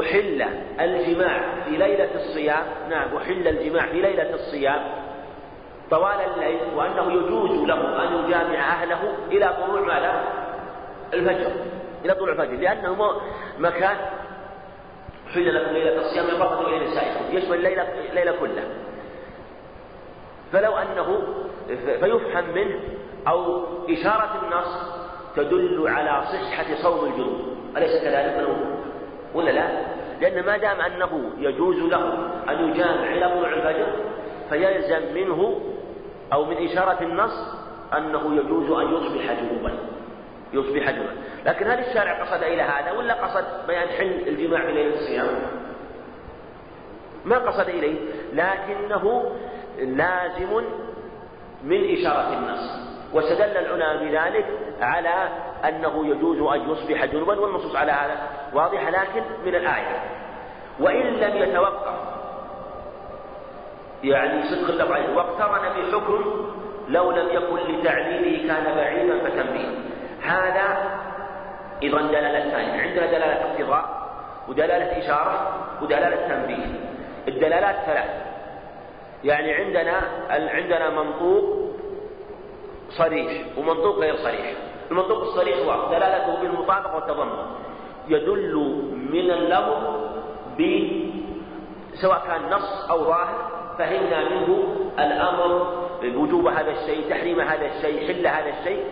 أحل 0.01 0.43
الجماع 0.81 1.41
في 1.65 1.71
ليلة 1.77 2.15
الصيام 2.15 2.65
نعم 2.91 3.17
أحل 3.17 3.49
الجماع 3.49 3.87
في 3.87 4.01
ليلة 4.01 4.35
الصيام 4.35 4.81
طوال 5.91 6.17
الليل 6.35 6.59
وأنه 6.77 7.13
يجوز 7.13 7.51
له 7.51 8.05
أن 8.09 8.25
يجامع 8.25 8.73
أهله 8.73 9.15
إلى 9.31 9.57
طلوع 9.63 9.81
ماذا؟ 9.81 10.25
الفجر 11.15 11.53
إلى 12.05 12.15
طلوع 12.15 12.29
الفجر 12.29 12.57
لأنه 12.57 13.11
مكان 13.59 13.97
حل 15.35 15.55
لكم 15.55 15.73
ليلة 15.73 16.01
الصيام 16.01 16.27
يرفض 16.27 16.67
إلى 16.67 16.87
نسائكم. 16.87 17.37
يشمل 17.37 17.55
الليلة 17.55 17.83
الليلة 18.11 18.33
كلها. 18.41 18.65
فلو 20.53 20.73
أنه 20.77 21.23
فيفهم 22.01 22.45
منه 22.55 22.81
أو 23.29 23.65
إشارة 23.91 24.41
النص 24.43 24.99
تدل 25.37 25.89
على 25.89 26.25
صحة 26.27 26.75
صوم 26.83 27.05
الجنوب. 27.05 27.41
أليس 27.77 28.03
كذلك 28.03 28.49
ولا 29.35 29.51
لا؟ 29.51 29.69
لأن 30.21 30.47
ما 30.47 30.57
دام 30.57 30.81
أنه 30.81 31.31
يجوز 31.39 31.77
له 31.77 32.29
أن 32.49 32.71
يجامع 32.71 33.13
إلى 33.13 33.29
طلوع 33.29 33.53
الفجر 33.53 33.87
فيلزم 34.51 35.15
منه 35.15 35.61
أو 36.33 36.45
من 36.45 36.57
إشارة 36.57 37.03
النص 37.03 37.55
أنه 37.97 38.37
يجوز 38.37 38.71
أن 38.71 38.95
يصبح 38.95 39.33
جنوبا. 39.33 39.79
يصبح 40.53 40.91
جنوبا 40.91 41.13
لكن 41.47 41.71
هل 41.71 41.79
الشارع 41.79 42.23
قصد 42.23 42.43
إلى 42.43 42.63
هذا 42.63 42.93
ولا 42.93 43.15
قصد 43.15 43.67
بيان 43.67 43.89
حل 43.89 44.29
الجماع 44.29 44.67
في 44.67 44.73
ليلة 44.73 44.95
الصيام؟ 44.95 45.27
ما 47.25 47.39
قصد 47.39 47.69
إليه. 47.69 47.99
لكنه 48.33 49.33
لازم 49.79 50.65
من 51.65 51.99
إشارة 51.99 52.33
النص. 52.33 52.89
واستدل 53.13 53.57
العلماء 53.57 54.05
بذلك 54.05 54.47
على 54.81 55.29
أنه 55.69 56.07
يجوز 56.07 56.53
أن 56.53 56.71
يصبح 56.71 57.05
جنوبا 57.05 57.41
والنصوص 57.41 57.77
على 57.77 57.93
هذا 57.93 58.17
واضحة 58.55 58.91
لكن 58.91 59.23
من 59.45 59.55
الآية. 59.55 60.03
وإن 60.81 61.07
لم 61.07 61.37
يتوقف 61.37 61.99
يعني 64.05 64.43
صدق 64.43 64.71
اللفظ 64.71 65.17
واقترن 65.17 65.69
بحكم 65.69 66.49
لو 66.89 67.11
لم 67.11 67.29
يكن 67.29 67.73
لتعليله 67.73 68.49
كان 68.49 68.75
بعيدا 68.77 69.19
فتنبيه 69.19 69.69
هذا 70.23 70.99
دلالة 71.83 72.51
ثانية. 72.51 72.81
عندنا 72.83 73.07
دلالة 73.07 73.51
اقتضاء 73.51 73.85
ودلالة 74.49 75.05
إشارة 75.05 75.67
ودلالة 75.83 76.29
تنبيه. 76.29 76.67
الدلالات 77.29 77.77
ثلاث. 77.87 78.11
يعني 79.25 79.55
عندنا 79.55 80.01
عندنا 80.31 80.91
منطوق 80.91 81.45
صريح 82.91 83.33
ومنطوق 83.59 83.99
غير 83.99 84.17
صريح. 84.17 84.53
المنطوق 84.91 85.21
الصريح 85.21 85.59
هو 85.59 85.91
دلالته 85.91 86.41
بالمطابقة 86.41 86.95
والتضمن. 86.95 87.47
يدل 88.09 88.55
من 89.13 89.31
اللفظ 89.31 89.85
ب 90.59 90.89
سواء 91.95 92.23
كان 92.27 92.51
نص 92.51 92.91
أو 92.91 93.05
ظاهر 93.05 93.51
فهمنا 93.79 94.29
منه 94.29 94.77
الأمر 94.99 95.79
بوجوب 96.03 96.47
هذا 96.47 96.71
الشيء 96.71 97.11
تحريم 97.11 97.41
هذا 97.41 97.67
الشيء 97.67 98.09
حل 98.09 98.27
هذا 98.27 98.51
الشيء. 98.61 98.85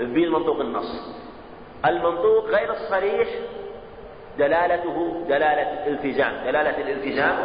بالمنطوق 0.00 0.60
النص. 0.60 1.16
المنطوق 1.86 2.44
غير 2.44 2.70
الصريح 2.70 3.28
دلالته 4.38 5.24
دلالة 5.28 5.86
التزام 5.86 6.32
دلالة 6.44 6.78
الالتزام 6.80 7.36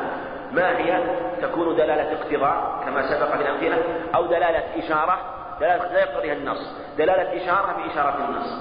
ما 0.51 0.77
هي؟ 0.77 1.03
تكون 1.41 1.75
دلالة 1.75 2.11
اقتضاء 2.11 2.81
كما 2.85 3.01
سبق 3.01 3.35
في 3.35 3.41
الأمثلة 3.41 3.77
أو 4.15 4.25
دلالة 4.25 4.63
إشارة. 4.77 5.19
دلالة 5.59 5.93
لا 5.93 5.99
يقتضيها 5.99 6.33
النص. 6.33 6.75
دلالة 6.97 7.43
إشارة 7.43 7.73
بإشارة 7.73 8.29
النص. 8.29 8.57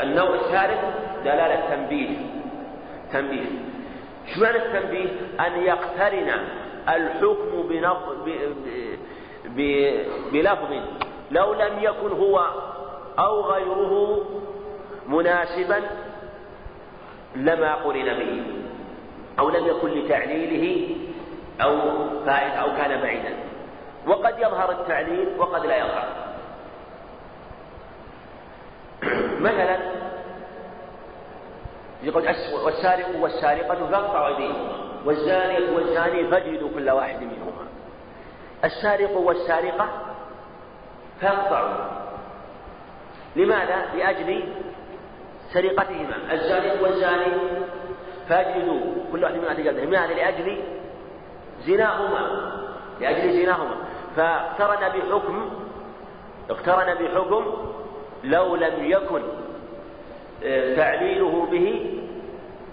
النوع 0.00 0.34
الثالث 0.34 0.80
دلالة 1.24 1.76
تنبيه. 1.76 2.16
تنبيه. 3.12 3.46
إيش 4.28 4.38
معنى 4.38 4.56
التنبيه؟ 4.56 5.08
أن 5.46 5.62
يقترن 5.62 6.30
الحكم 6.88 7.68
بلفظ 10.32 10.72
لو 11.30 11.54
لم 11.54 11.78
يكن 11.78 12.12
هو 12.12 12.46
أو 13.18 13.40
غيره 13.40 14.24
مناسبا 15.08 15.82
لما 17.36 17.74
قرن 17.74 18.04
به 18.04 18.42
أو 19.38 19.50
لم 19.50 19.66
يكن 19.66 19.88
لتعليله 19.88 20.96
أو 21.60 21.78
فائدة 22.26 22.54
أو 22.54 22.76
كان 22.76 23.00
بعيدا. 23.00 23.36
وقد 24.06 24.38
يظهر 24.38 24.70
التعليل 24.70 25.28
وقد 25.38 25.66
لا 25.66 25.76
يظهر. 25.76 26.08
مثلا 29.48 29.78
يقول 32.02 32.24
والسارق 32.64 33.06
والسارقة 33.20 33.86
فاقطعوا 33.90 34.28
أيديهما 34.28 34.72
والزانية 35.04 35.70
والزاني 35.76 36.28
فاجلدوا 36.28 36.68
كل 36.74 36.90
واحد 36.90 37.20
منهما. 37.22 37.66
السارق 38.64 39.16
والسارقة 39.16 40.13
فاقطعوا 41.24 41.94
لماذا؟ 43.36 43.86
لأجل 43.96 44.44
سرقتهما. 45.52 46.32
الزاني 46.32 46.82
والزاني. 46.82 47.32
فاجلدوا. 48.28 48.80
كل 49.12 49.24
واحد 49.24 49.34
منهما 49.34 49.54
تجلده 49.54 49.84
لماذا؟ 49.84 50.14
لأجل 50.14 50.58
زناهما. 51.60 52.52
لأجل 53.00 53.42
زناهما. 53.42 53.76
فاقترن 54.16 54.88
بحكم 54.88 55.50
اقترن 56.50 56.94
بحكم 56.94 57.44
لو 58.24 58.56
لم 58.56 58.74
يكن 58.90 59.22
آه، 60.44 60.76
تعليله 60.76 61.46
به 61.50 62.00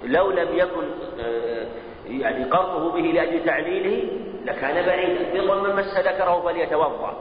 لو 0.04 0.32
لم 0.32 0.48
يكن 0.54 0.84
آه، 1.20 1.68
يعني 2.08 2.44
قرضه 2.44 2.92
به 2.92 3.02
لأجل 3.02 3.46
تعليله 3.46 4.08
لكان 4.46 4.86
بعيدا. 4.86 5.38
يقول 5.38 5.70
من 5.70 5.76
مس 5.76 5.98
ذكره 5.98 6.42
فليتوضأ. 6.42 7.14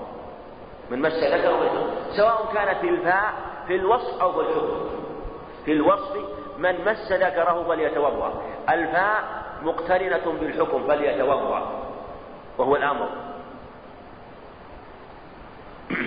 من 0.90 0.98
مس 0.98 1.12
ذكره 1.12 1.58
فليتوضأ 1.58 1.90
سواء 2.16 2.50
كان 2.54 2.74
في 2.74 2.88
الفاء 2.88 3.32
في 3.66 3.76
الوصف 3.76 4.22
أو 4.22 4.32
في 4.32 4.40
الحكم 4.40 4.90
في 5.64 5.72
الوصف 5.72 6.16
من 6.58 6.84
مس 6.84 7.12
ذكره 7.12 7.64
فليتوضأ. 7.68 8.42
الفاء 8.70 9.22
مقترنة 9.62 10.32
بالحكم 10.40 10.88
فليتوضأ. 10.88 11.82
وهو 12.58 12.76
الأمر. 12.76 13.08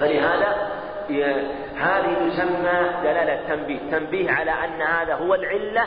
فلهذا 0.00 0.70
هذه 1.76 2.28
تسمى 2.28 2.90
دلالة 3.02 3.48
تنبيه 3.48 3.78
تنبيه 3.90 4.30
على 4.30 4.50
أن 4.50 4.82
هذا 4.82 5.14
هو 5.14 5.34
العلة 5.34 5.84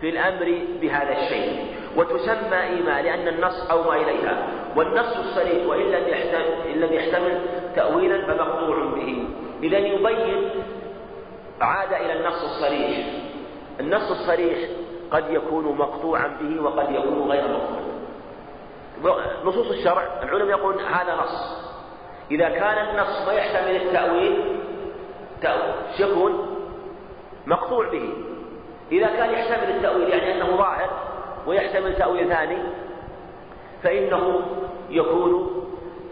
في 0.00 0.08
الأمر 0.08 0.58
بهذا 0.80 1.12
الشيء. 1.12 1.66
وتسمى 1.96 2.62
إيمان 2.62 3.04
لأن 3.04 3.28
النص 3.28 3.70
أومى 3.70 4.02
إليها. 4.02 4.46
والنص 4.76 5.16
الصريح 5.16 5.66
وإن 5.66 5.86
لم 5.86 6.08
يحتمل, 6.08 6.72
إن 6.74 6.80
لم 6.80 6.92
يحتمل 6.92 7.40
تأويلا 7.76 8.26
فمقطوع 8.26 8.76
به. 8.76 9.28
إذا 9.62 9.78
يبين 9.78 10.50
عاد 11.60 11.92
إلى 11.92 12.12
النص 12.12 12.42
الصريح. 12.44 13.06
النص 13.80 14.10
الصريح 14.10 14.58
قد 15.10 15.30
يكون 15.30 15.64
مقطوعا 15.78 16.36
به 16.40 16.62
وقد 16.62 16.90
يكون 16.90 17.30
غير 17.30 17.44
مقطوع. 17.48 17.86
نصوص 19.44 19.70
الشرع 19.70 20.02
العلماء 20.22 20.58
يقولون 20.58 20.84
هذا 20.84 21.14
نص. 21.14 21.66
إذا 22.30 22.48
كان 22.48 22.88
النص 22.88 23.26
ما 23.26 23.32
يحتمل 23.32 23.76
التأويل 23.76 24.60
يكون 25.98 26.56
مقطوع 27.46 27.88
به. 27.88 28.12
إذا 28.92 29.06
كان 29.06 29.30
يحتمل 29.30 29.76
التأويل 29.76 30.08
يعني 30.08 30.34
أنه 30.34 30.56
ظاهر 30.56 30.90
ويحتمل 31.46 31.96
تأويل 31.96 32.28
ثاني 32.28 32.58
فإنه 33.82 34.40
يكون 34.90 35.50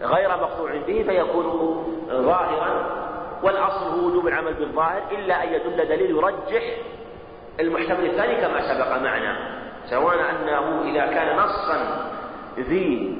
غير 0.01 0.29
مقطوع 0.29 0.71
به 0.87 1.03
فيكون 1.07 1.83
ظاهرا 2.09 3.05
والأصل 3.43 3.85
هو 3.85 4.07
وجوب 4.07 4.27
العمل 4.27 4.53
بالظاهر 4.53 5.01
إلا 5.11 5.43
أن 5.43 5.53
يدل 5.53 5.87
دليل 5.87 6.11
يرجح 6.11 6.63
المحتمل 7.59 8.05
الثاني 8.05 8.35
كما 8.35 8.73
سبق 8.73 9.01
معنا 9.01 9.37
سواء 9.89 10.15
أنه 10.15 10.81
إذا 10.91 11.05
كان 11.05 11.37
نصا 11.37 12.09
ذي 12.59 13.17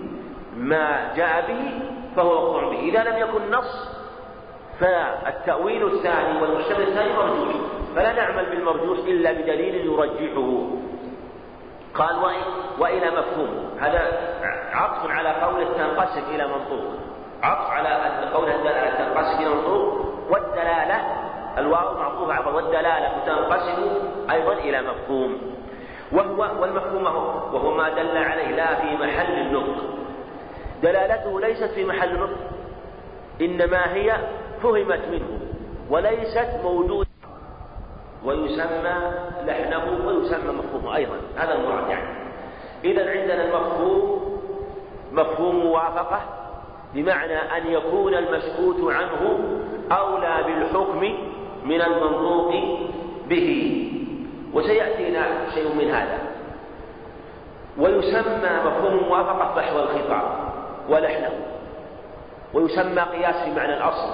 ما 0.57 1.13
جاء 1.15 1.45
به 1.47 1.79
فهو 2.15 2.33
مقطوع 2.33 2.69
به. 2.69 2.79
إذا 2.79 3.03
لم 3.03 3.17
يكن 3.17 3.51
نص 3.51 3.89
فالتأويل 4.79 5.85
الثاني 5.85 6.41
والمحتمل 6.41 6.81
الثاني 6.81 7.13
مرجوح 7.13 7.55
فلا 7.95 8.13
نعمل 8.13 8.45
بالمرجوح 8.45 8.97
إلا 8.97 9.31
بدليل 9.31 9.75
يرجحه. 9.75 10.67
قال 11.95 12.15
وإلى 12.79 13.11
مفهوم. 13.11 13.69
هذا 13.79 14.01
عطف 14.73 15.11
على 15.11 15.29
قوله 15.29 15.65
تنقسم 15.77 16.35
إلى 16.35 16.47
منطوق. 16.47 16.83
عطف 17.43 17.69
على 17.71 17.89
أن 17.89 18.29
قوله 18.33 18.55
الدلالة 18.55 18.89
تنقسم 18.97 19.37
إلى 19.41 19.55
منطوق. 19.55 20.05
والدلالة 20.29 20.95
الواو 21.57 21.97
معطوفة 21.97 22.33
على 22.33 22.55
والدلالة 22.55 23.11
تنقسم 23.25 23.89
أيضا 24.31 24.53
إلى 24.53 24.81
مفهوم. 24.81 25.37
وهو 26.11 26.61
والمفهوم 26.61 27.07
هو 27.07 27.55
وهو 27.55 27.73
ما 27.77 27.89
دل 27.89 28.17
عليه 28.17 28.55
لا 28.55 28.75
في 28.75 28.97
محل 28.97 29.33
النطق. 29.33 29.83
دلالته 30.83 31.41
ليست 31.41 31.71
في 31.71 31.85
محل 31.85 32.09
النطق. 32.09 32.37
إنما 33.41 33.93
هي 33.93 34.17
فهمت 34.63 35.01
منه. 35.11 35.39
وليست 35.89 36.49
موجودة 36.63 37.04
ويسمى 38.25 38.95
لحنه 39.45 40.07
ويسمى 40.07 40.53
مفهومه 40.53 40.95
أيضا. 40.95 41.15
هذا 41.37 41.53
المراد 41.53 41.89
يعني. 41.89 42.25
إذا 42.83 43.09
عندنا 43.09 43.45
المفهوم 43.45 44.21
مفهوم 45.11 45.55
موافقة 45.55 46.19
بمعنى 46.93 47.37
أن 47.37 47.67
يكون 47.67 48.13
المسكوت 48.15 48.93
عنه 48.93 49.39
أولى 49.91 50.43
بالحكم 50.45 50.99
من 51.65 51.81
المنطوق 51.81 52.53
به. 53.29 53.81
وسيأتينا 54.53 55.25
شيء 55.53 55.75
من 55.75 55.91
هذا. 55.91 56.19
ويسمى 57.77 58.49
مفهوم 58.65 59.03
موافقة 59.07 59.55
فحوى 59.55 59.83
الخطاب 59.83 60.23
ولحنه. 60.89 61.31
ويسمى 62.53 63.01
قياس 63.01 63.35
في 63.35 63.55
معنى 63.55 63.77
الأصل 63.77 64.09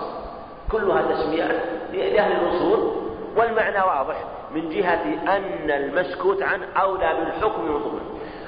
كلها 0.71 1.01
تسميات 1.01 1.61
لأهل 1.93 2.31
الأصول 2.31 2.91
والمعنى 3.37 3.79
واضح 3.79 4.15
من 4.55 4.69
جهة 4.69 5.03
أن 5.37 5.71
المسكوت 5.71 6.43
عنه 6.43 6.65
أولى 6.81 7.13
بالحكم 7.19 7.61
من 7.61 7.99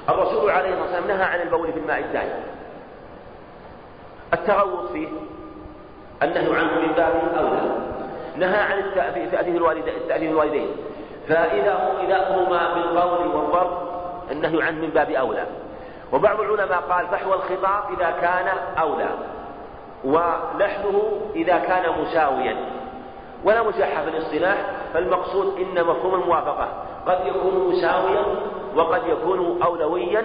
الرسول 0.09 0.51
عليه 0.51 0.69
الصلاة 0.69 0.81
والسلام 0.81 1.07
نهى 1.07 1.23
عن 1.23 1.41
البول 1.41 1.73
في 1.73 1.79
الماء 1.79 1.99
الدائم. 1.99 2.43
التغوط 4.33 4.91
فيه 4.91 5.07
النهي 6.23 6.55
عنه 6.55 6.79
من 6.81 6.93
باب 6.93 7.13
أولى. 7.37 7.61
نهى 8.35 8.59
عن 8.59 8.91
تأديب 8.95 9.55
الوالدين. 10.31 10.67
فإذا 11.27 11.97
إذا 12.03 12.37
هما 12.37 12.73
بالقول 12.73 13.27
والضرب 13.27 13.77
النهي 14.31 14.63
عنه 14.63 14.81
من 14.81 14.89
باب 14.89 15.09
أولى. 15.09 15.45
وبعض 16.13 16.39
العلماء 16.39 16.79
قال 16.79 17.07
فحوى 17.07 17.33
الخطاب 17.33 17.83
إذا 17.97 18.11
كان 18.21 18.47
أولى. 18.79 19.09
ولحمه 20.03 21.21
إذا 21.35 21.57
كان 21.57 21.83
مساويا. 22.01 22.72
ولا 23.45 23.63
مشاحة 23.63 24.03
في 24.03 24.09
الاصطلاح 24.09 24.57
فالمقصود 24.93 25.57
إن 25.59 25.83
مفهوم 25.85 26.15
الموافقة 26.21 26.67
قد 27.07 27.25
يكون 27.25 27.71
مساويا 27.73 28.25
وقد 28.75 29.01
يكون 29.07 29.61
أولويا 29.63 30.23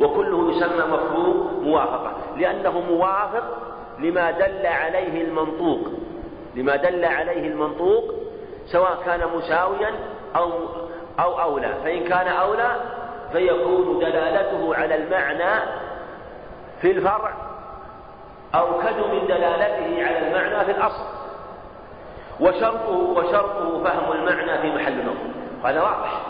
وكله 0.00 0.50
يسمى 0.50 0.84
مفهوم 0.92 1.60
موافقة 1.62 2.12
لأنه 2.36 2.80
موافق 2.80 3.44
لما 3.98 4.30
دل 4.30 4.66
عليه 4.66 5.22
المنطوق 5.22 5.80
لما 6.54 6.76
دل 6.76 7.04
عليه 7.04 7.48
المنطوق 7.48 8.04
سواء 8.66 8.98
كان 9.06 9.20
مساويا 9.36 9.90
أو 10.36 10.50
أو 11.20 11.40
أولى 11.40 11.74
فإن 11.84 12.04
كان 12.04 12.28
أولى 12.28 12.76
فيكون 13.32 13.98
دلالته 13.98 14.74
على 14.76 14.94
المعنى 14.94 15.60
في 16.80 16.90
الفرع 16.90 17.32
أوكد 18.54 18.96
من 19.12 19.26
دلالته 19.26 20.06
على 20.06 20.18
المعنى 20.18 20.64
في 20.64 20.70
الأصل. 20.70 21.04
وشرطه 22.40 22.90
وشرطه 22.90 23.84
فهم 23.84 24.12
المعنى 24.12 24.58
في 24.58 24.76
محل 24.76 25.02
نظر 25.02 25.70
هذا 25.70 25.82
واضح. 25.82 26.22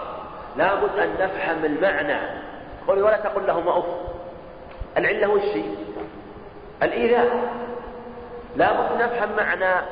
لا 0.57 0.75
بد 0.75 0.99
أن 0.99 1.11
نفهم 1.21 1.65
المعنى. 1.65 2.19
قل 2.89 3.03
ولا 3.03 3.17
تقل 3.17 3.47
لهما 3.47 3.79
أف. 3.79 3.85
العلة 4.99 5.29
وش 5.29 5.43
الإيذاء 6.83 7.53
لا 8.57 8.73
بد 8.73 9.03
نفهم 9.03 9.37
معنى 9.37 9.85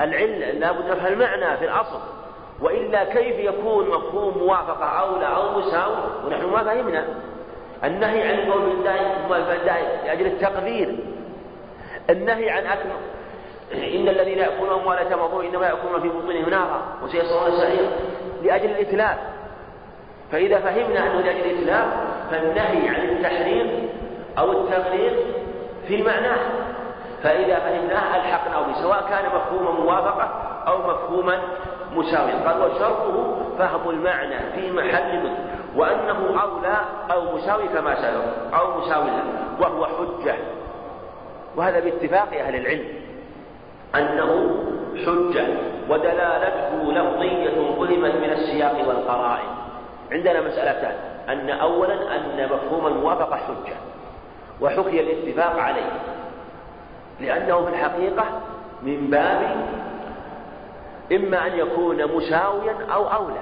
العلة. 0.00 0.50
لا 0.50 0.72
بد 0.72 0.90
نفهم 0.90 1.12
المعنى 1.12 1.56
في 1.56 1.64
الأصل. 1.64 2.00
وإلا 2.60 3.04
كيف 3.04 3.38
يكون 3.38 3.88
مفهوم 3.88 4.38
موافقة 4.38 4.84
أولى 4.84 5.26
أو 5.26 5.58
مساوي 5.58 5.96
ونحن 6.26 6.44
ما 6.44 6.64
فهمنا 6.64 7.04
النهي 7.84 8.28
عن 8.28 8.38
القول 8.38 8.60
بالداء 9.42 10.00
لأجل 10.04 10.26
التقدير. 10.26 10.96
النهي 12.10 12.50
عن 12.50 12.66
أكل 12.66 12.88
إن 13.72 14.08
الذين 14.08 14.38
يأكلون 14.38 14.80
أموال 14.80 14.98
اليتامى 14.98 15.48
إنما 15.48 15.66
يأكلون 15.66 16.00
في 16.00 16.08
بطونهم 16.08 16.50
نارا 16.50 16.82
وسيصلون 17.02 17.50
سعيرا 17.50 17.90
لأجل 18.42 18.70
الإتلاف. 18.70 19.18
فإذا 20.32 20.58
فهمنا 20.58 21.06
أنه 21.06 21.20
لأجل 21.20 21.40
الإتلاف 21.40 21.86
فالنهي 22.30 22.88
عن 22.88 23.08
التحريم 23.08 23.88
أو 24.38 24.52
التغليظ 24.52 25.12
في 25.88 26.02
معناه 26.02 26.38
فإذا 27.22 27.58
فهمناه 27.58 28.16
ألحقناه 28.16 28.62
به 28.66 28.82
سواء 28.82 29.04
كان 29.10 29.26
مفهوم 29.26 29.80
موافقة 29.80 30.24
أو 30.66 30.78
مفهوما 30.78 31.40
مساويا. 31.96 32.48
قال 32.48 32.62
وشرطه 32.62 33.36
فهم 33.58 33.90
المعنى 33.90 34.36
في 34.54 34.70
محل 34.70 35.22
منه 35.22 35.38
وأنه 35.76 36.42
أولى 36.42 36.76
أو 37.12 37.36
مساوي 37.36 37.68
كما 37.68 37.94
سبق 37.94 38.58
أو 38.58 38.80
مساوي 38.80 39.10
وهو 39.60 39.86
حجة. 39.86 40.34
وهذا 41.56 41.80
باتفاق 41.80 42.28
أهل 42.38 42.54
العلم. 42.54 42.84
أنه 43.94 44.56
حجة 45.06 45.46
ودلالته 45.88 46.92
لفظية 46.92 47.50
فهمت 47.50 48.14
من 48.14 48.30
السياق 48.30 48.88
والقرائن. 48.88 49.48
عندنا 50.12 50.40
مسألتان. 50.40 50.94
أن 51.28 51.50
أولا 51.50 52.16
أن 52.16 52.48
مفهوم 52.52 52.86
الموافقة 52.86 53.36
حجة 53.36 53.76
وحكي 54.60 55.00
الاتفاق 55.00 55.58
عليه. 55.58 55.90
لأنه 57.20 57.64
في 57.64 57.70
الحقيقة 57.70 58.24
من 58.82 59.10
باب 59.10 59.40
إما 61.12 61.46
أن 61.46 61.58
يكون 61.58 62.16
مساويا 62.16 62.74
أو 62.92 63.04
أولى. 63.04 63.40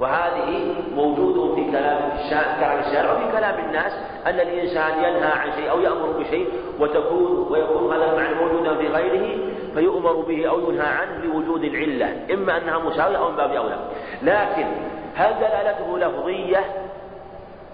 وهذه 0.00 0.74
موجود 0.96 1.54
في 1.54 1.70
كلام 1.70 1.98
كلام 2.30 2.78
الشارع 2.78 3.12
وفي 3.12 3.32
كلام 3.32 3.64
الناس 3.64 3.92
أن 4.26 4.40
الإنسان 4.40 4.98
ينهى 4.98 5.32
عن 5.32 5.52
شيء 5.56 5.70
أو 5.70 5.80
يأمر 5.80 6.08
بشيء 6.18 6.48
وتكون 6.80 7.46
ويكون 7.50 7.92
هذا 7.92 8.12
المعنى 8.12 8.34
موجودا 8.34 8.76
في 8.76 8.88
غيره 8.88 9.53
فيؤمر 9.74 10.12
به 10.12 10.48
أو 10.48 10.70
ينهى 10.70 10.86
عنه 10.86 11.24
لوجود 11.24 11.64
العلة 11.64 12.34
إما 12.34 12.56
أنها 12.56 12.78
مساوية 12.78 13.16
أو 13.16 13.30
من 13.30 13.36
باب 13.36 13.50
أولى. 13.50 13.76
لكن 14.22 14.66
هل 15.14 15.34
دلالته 15.34 15.98
لفظية 15.98 16.64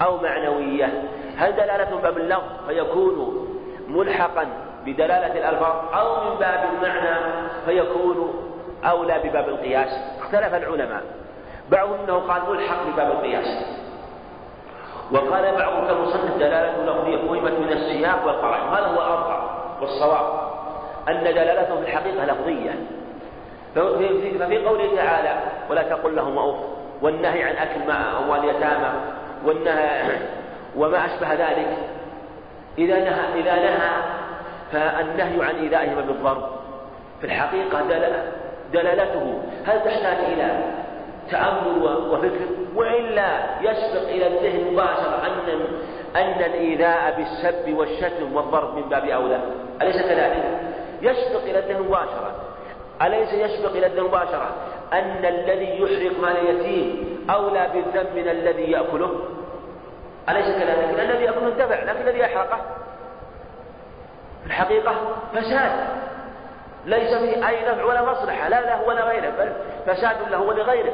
أو 0.02 0.16
معنوية؟ 0.16 1.02
هل 1.36 1.56
دلالته 1.56 1.96
من 1.96 2.02
باب 2.02 2.18
اللفظ 2.18 2.66
فيكون 2.68 3.46
ملحقا 3.88 4.46
بدلالة 4.86 5.38
الألفاظ 5.38 5.94
أو 5.94 6.30
من 6.30 6.38
باب 6.38 6.64
المعنى 6.72 7.16
فيكون 7.66 8.34
أولى 8.84 9.20
بباب 9.24 9.48
القياس؟ 9.48 9.88
اختلف 10.20 10.54
العلماء. 10.54 11.02
بعضهم 11.70 11.98
أنه 12.04 12.18
قال 12.18 12.42
ملحق 12.50 12.76
بباب 12.92 13.10
القياس. 13.10 13.46
وقال 15.12 15.56
بعضهم 15.58 15.88
كمصنف 15.88 16.36
دلالة 16.36 16.84
لفظية 16.84 17.16
فهمت 17.16 17.52
من 17.52 17.72
السياق 17.72 18.26
والقرائن. 18.26 18.68
هذا 18.68 18.86
هو 18.86 18.94
الأرقى 18.94 19.42
والصواب. 19.80 20.49
أن 21.08 21.24
دلالته 21.24 21.76
في 21.76 21.82
الحقيقة 21.82 22.24
لفظية. 22.24 22.70
ففي 23.74 24.58
قوله 24.66 24.96
تعالى 24.96 25.40
ولا 25.70 25.82
تقل 25.82 26.16
لهم 26.16 26.38
أوف 26.38 26.56
والنهي 27.02 27.42
عن 27.42 27.56
أكل 27.56 27.88
مع 27.88 28.18
أموال 28.18 28.38
اليتامى 28.38 28.92
والنهي 29.44 30.02
وما 30.78 31.06
أشبه 31.06 31.34
ذلك. 31.34 31.76
إذا 32.78 32.98
نهى 32.98 33.40
إذا 33.40 33.54
نهى 33.54 34.02
فالنهي 34.72 35.44
عن 35.44 35.54
إيذائهم 35.54 35.94
بالضرب. 35.94 36.42
في 37.20 37.26
الحقيقة 37.26 37.82
دلالته 38.72 39.42
هل 39.66 39.84
تحتاج 39.84 40.24
إلى 40.32 40.58
تأمل 41.30 41.82
وفكر؟ 42.10 42.46
وإلا 42.74 43.60
يسبق 43.60 44.08
إلى 44.08 44.26
الذهن 44.26 44.72
مباشرة 44.72 45.22
أن 45.26 45.60
أن 46.16 46.44
الإيذاء 46.44 47.14
بالسب 47.16 47.74
والشتم 47.78 48.36
والضرب 48.36 48.76
من 48.76 48.82
باب 48.82 49.04
أولى. 49.04 49.40
أليس 49.82 50.02
كذلك؟ 50.02 50.60
يسبق 51.02 51.42
إلى 51.42 51.58
الذهن 51.58 51.82
مباشرة. 51.82 52.34
أليس 53.02 53.32
يسبق 53.32 53.70
إلى 53.70 53.86
الذهن 53.86 54.04
مباشرة؟ 54.04 54.50
أن 54.92 55.24
الذي 55.24 55.80
يحرق 55.80 56.20
مال 56.20 56.36
اليتيم 56.36 57.26
أولى 57.30 57.70
بالذنب 57.74 58.16
من 58.16 58.28
الذي 58.28 58.70
يأكله. 58.70 59.20
أليس 60.28 60.46
كذلك؟ 60.46 61.00
الذي 61.00 61.24
يأكله 61.24 61.48
انتفع 61.48 61.82
لكن 61.82 62.00
الذي 62.00 62.18
يحرقه 62.18 62.60
في 64.40 64.46
الحقيقة 64.46 64.94
فساد. 65.32 65.72
ليس 66.86 67.14
فيه 67.14 67.48
أي 67.48 67.70
نفع 67.72 67.84
ولا 67.84 68.10
مصلحة. 68.10 68.48
لا 68.48 68.60
له 68.60 68.88
ولا 68.88 69.04
غيره 69.04 69.30
بل 69.38 69.52
فساد 69.86 70.16
له 70.30 70.40
ولغيره. 70.40 70.92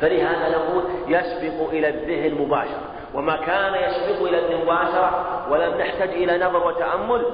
فلهذا 0.00 0.48
نقول 0.48 0.84
يسبق 1.08 1.68
إلى 1.68 1.88
الذهن 1.88 2.42
مباشرة. 2.42 2.80
وما 3.14 3.36
كان 3.36 3.74
يسبق 3.74 4.28
إلى 4.28 4.38
الذهن 4.38 4.62
مباشرة 4.62 5.46
ولم 5.50 5.78
نحتاج 5.78 6.08
إلى 6.08 6.38
نظر 6.38 6.66
وتأمل 6.66 7.26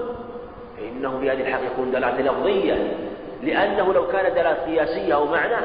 فإنه 0.80 1.18
في 1.20 1.30
هذه 1.30 1.40
الحقيقة 1.40 1.72
يكون 1.72 1.90
دلالة 1.90 2.20
لفظية. 2.20 2.96
لأنه 3.42 3.92
لو 3.92 4.06
كان 4.06 4.34
دلالة 4.34 4.64
قياسية 4.64 5.14
أو 5.14 5.26
معنى 5.26 5.56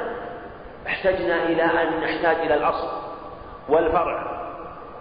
احتجنا 0.87 1.43
إلى 1.43 1.63
أن 1.63 1.87
نحتاج 2.03 2.35
إلى 2.45 2.55
الأصل 2.55 2.87
والفرع 3.69 4.43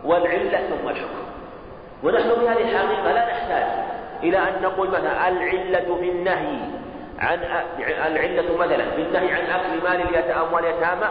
والعلة 0.04 0.58
ثم 0.58 0.88
الحكم. 0.88 1.22
ونحن 2.02 2.28
في 2.28 2.48
هذه 2.48 2.70
الحقيقة 2.70 3.12
لا 3.12 3.26
نحتاج 3.32 3.66
إلى 4.22 4.38
أن 4.38 4.62
نقول 4.62 4.88
مثلا 4.88 5.28
العلة 5.28 5.96
في 6.00 6.10
النهي 6.10 6.58
عن 7.18 7.38
العلة 8.06 8.56
مثلا 8.56 8.90
في 8.90 9.02
النهي 9.02 9.32
عن 9.32 9.46
أكل 9.46 9.82
مال 9.84 10.08
اليتامى 10.58 11.08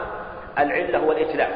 العلة 0.59 0.97
هو 0.97 1.11
الإتلاف 1.11 1.49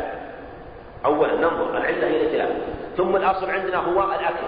أولا 1.05 1.35
ننظر 1.35 1.77
العلة 1.77 2.07
هي 2.07 2.21
الإتلاف 2.21 2.49
ثم 2.97 3.15
الأصل 3.15 3.49
عندنا 3.49 3.77
هو 3.77 4.03
الأكل. 4.03 4.45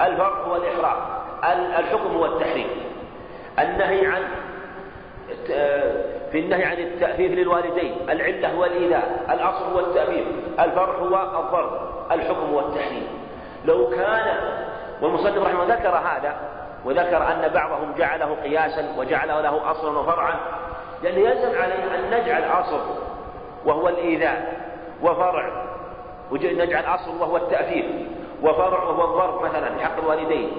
الفرق 0.00 0.48
هو 0.48 0.56
الإحرام. 0.56 1.23
الحكم 1.52 2.16
هو 2.16 2.26
التحريم 2.26 2.68
النهي 3.58 4.06
عن 4.06 4.22
في 6.32 6.40
النهي 6.40 6.64
عن 6.64 6.76
التأثير 6.76 7.30
للوالدين. 7.30 7.96
العلة 8.10 8.52
هو 8.52 8.64
الإيذاء. 8.64 9.24
الأصل 9.30 9.64
هو 9.64 9.80
التأثير 9.80 10.26
الفرع 10.60 10.94
هو 10.94 11.40
الضرب. 11.40 11.94
الحكم 12.12 12.52
هو 12.52 12.60
التحريم 12.60 13.08
لو 13.64 13.90
كان 13.90 14.36
والمصنف 15.02 15.46
رحمه 15.46 15.62
الله 15.62 15.74
ذكر 15.74 15.88
هذا 15.88 16.36
وذكر 16.84 17.16
أن 17.16 17.48
بعضهم 17.54 17.94
جعله 17.98 18.36
قياسا 18.42 18.94
وجعله 18.98 19.40
له 19.40 19.70
أصلا 19.70 19.98
وفرعا 19.98 20.34
لأنه 21.02 21.18
يلزم 21.18 21.58
عليه 21.58 21.94
أن 21.94 22.20
نجعل 22.20 22.44
أصل 22.44 22.80
وهو 23.64 23.88
الإيذاء 23.88 24.60
وفرع. 25.02 25.64
ونجعل 26.30 26.84
أصل 26.84 27.20
وهو 27.20 27.36
التأثير 27.36 28.06
وفرع 28.42 28.82
وهو 28.82 29.04
الضرب 29.04 29.42
مثلا 29.42 29.68
بحق 29.76 29.98
الوالدين. 29.98 30.52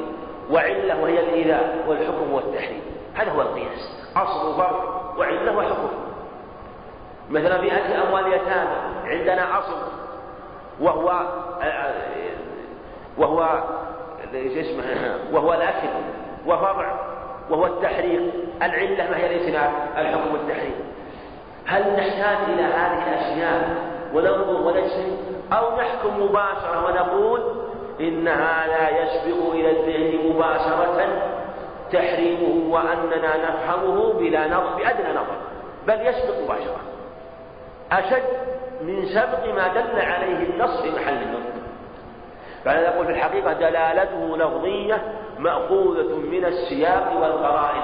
وعلة 0.52 1.02
وهي 1.02 1.20
الإيذاء 1.20 1.86
والحكم 1.88 2.34
والتحريم. 2.34 2.82
هذا 3.14 3.32
هو 3.32 3.42
القياس. 3.42 3.90
أصل 4.16 4.50
وفرع 4.50 4.84
وعلة 5.18 5.58
وحكم. 5.58 5.90
مثلا 7.30 7.62
في 7.62 7.68
أكل 7.68 7.94
أموال 8.08 8.28
اليتامى 8.28 8.76
عندنا 9.06 9.60
أصل 9.60 9.76
وهو 10.82 11.22
وهو 13.18 13.64
اسمه؟ 14.34 14.84
وهو 15.32 15.54
الأكل. 15.54 15.88
وفرع 16.48 17.00
وهو 17.50 17.66
التحريق 17.66 18.34
العلة 18.62 19.10
ما 19.12 19.18
هي 19.18 19.36
الإتلاف 19.36 19.72
الحكم 19.98 20.34
والتحريم. 20.34 20.76
هل 21.66 21.82
نحتاج 21.82 22.38
إلى 22.54 22.64
هذه 22.64 23.04
الأشياء 23.08 23.76
وننظر 24.14 24.62
ونجزم؟ 24.62 25.18
أو 25.54 25.78
نحكم 25.78 26.24
مباشرة 26.24 26.86
ونقول 26.86 27.65
إن 28.00 28.28
هذا 28.28 28.90
يسبق 28.90 29.52
إلى 29.52 29.72
الذهن 29.72 30.30
مباشرة 30.30 31.08
تحريمه 31.92 32.74
وأننا 32.74 33.50
نفهمه 33.50 34.14
بلا 34.14 34.48
نظر 34.48 34.76
بأدنى 34.78 35.10
نظر 35.10 35.38
بل 35.88 36.08
يسبق 36.08 36.40
مباشرة. 36.44 36.80
أشد 37.92 38.24
من 38.82 39.06
سبق 39.06 39.54
ما 39.56 39.68
دل 39.68 40.02
عليه 40.02 40.50
النص 40.50 40.82
في 40.82 40.92
محل 40.92 41.14
النطق 41.14 41.56
فأنا 42.66 42.96
أقول 42.96 43.06
في 43.06 43.12
الحقيقة 43.12 43.54
دلالته 43.54 44.38
لفظية 44.38 45.02
مأخوذة 45.40 46.16
من 46.16 46.46
السياق 46.46 47.14
والقرائن. 47.22 47.84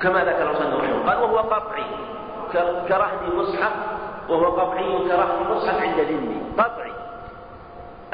كما 0.00 0.24
ذكر 0.24 0.50
المصنف 0.50 0.80
رحمه 0.80 1.10
قال 1.10 1.22
وهو 1.22 1.38
قطعي 1.38 1.84
كرهن 2.88 3.30
المصحف 3.32 3.72
وهو 4.28 4.60
قطعي 4.60 4.98
كرهن 4.98 5.46
المصحف 5.46 5.82
عند 5.82 6.00
ذمي. 6.00 6.42
قطعي. 6.58 6.91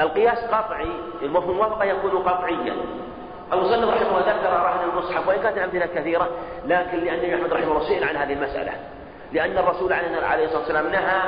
القياس 0.01 0.37
قطعي 0.37 0.89
المفهوم 1.21 1.51
الموافقة 1.51 1.83
يكون 1.83 2.11
قطعيا. 2.11 2.75
المصنف 3.53 3.89
رحمه 3.89 4.07
الله 4.07 4.19
ذكر 4.19 4.49
رهن 4.49 4.89
المصحف 4.89 5.27
وإن 5.27 5.41
كانت 5.41 5.57
الأمثلة 5.57 5.85
كثيرة 5.85 6.29
لكن 6.65 6.97
لأن 6.97 7.33
أحمد 7.33 7.53
رحمه 7.53 7.71
الله 7.71 7.87
سئل 7.87 8.03
عن 8.03 8.15
هذه 8.15 8.33
المسألة. 8.33 8.71
لأن 9.33 9.57
الرسول 9.57 9.93
عليه 9.93 10.45
الصلاة 10.45 10.59
والسلام 10.59 10.87
نهى 10.87 11.21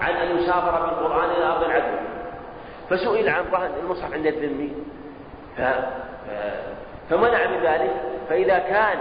عن 0.00 0.14
أن 0.14 0.38
يسافر 0.38 0.86
بالقرآن 0.86 1.30
إلى 1.30 1.46
أرض 1.46 1.64
العدو. 1.64 1.96
فسئل 2.90 3.28
عن 3.28 3.44
رهن 3.52 3.70
المصحف 3.82 4.14
عند 4.14 4.26
الذمي. 4.26 4.72
ف... 5.56 5.60
فمنع 7.10 7.46
من 7.46 7.60
ذلك. 7.62 7.92
فإذا 8.28 8.58
كان 8.58 8.98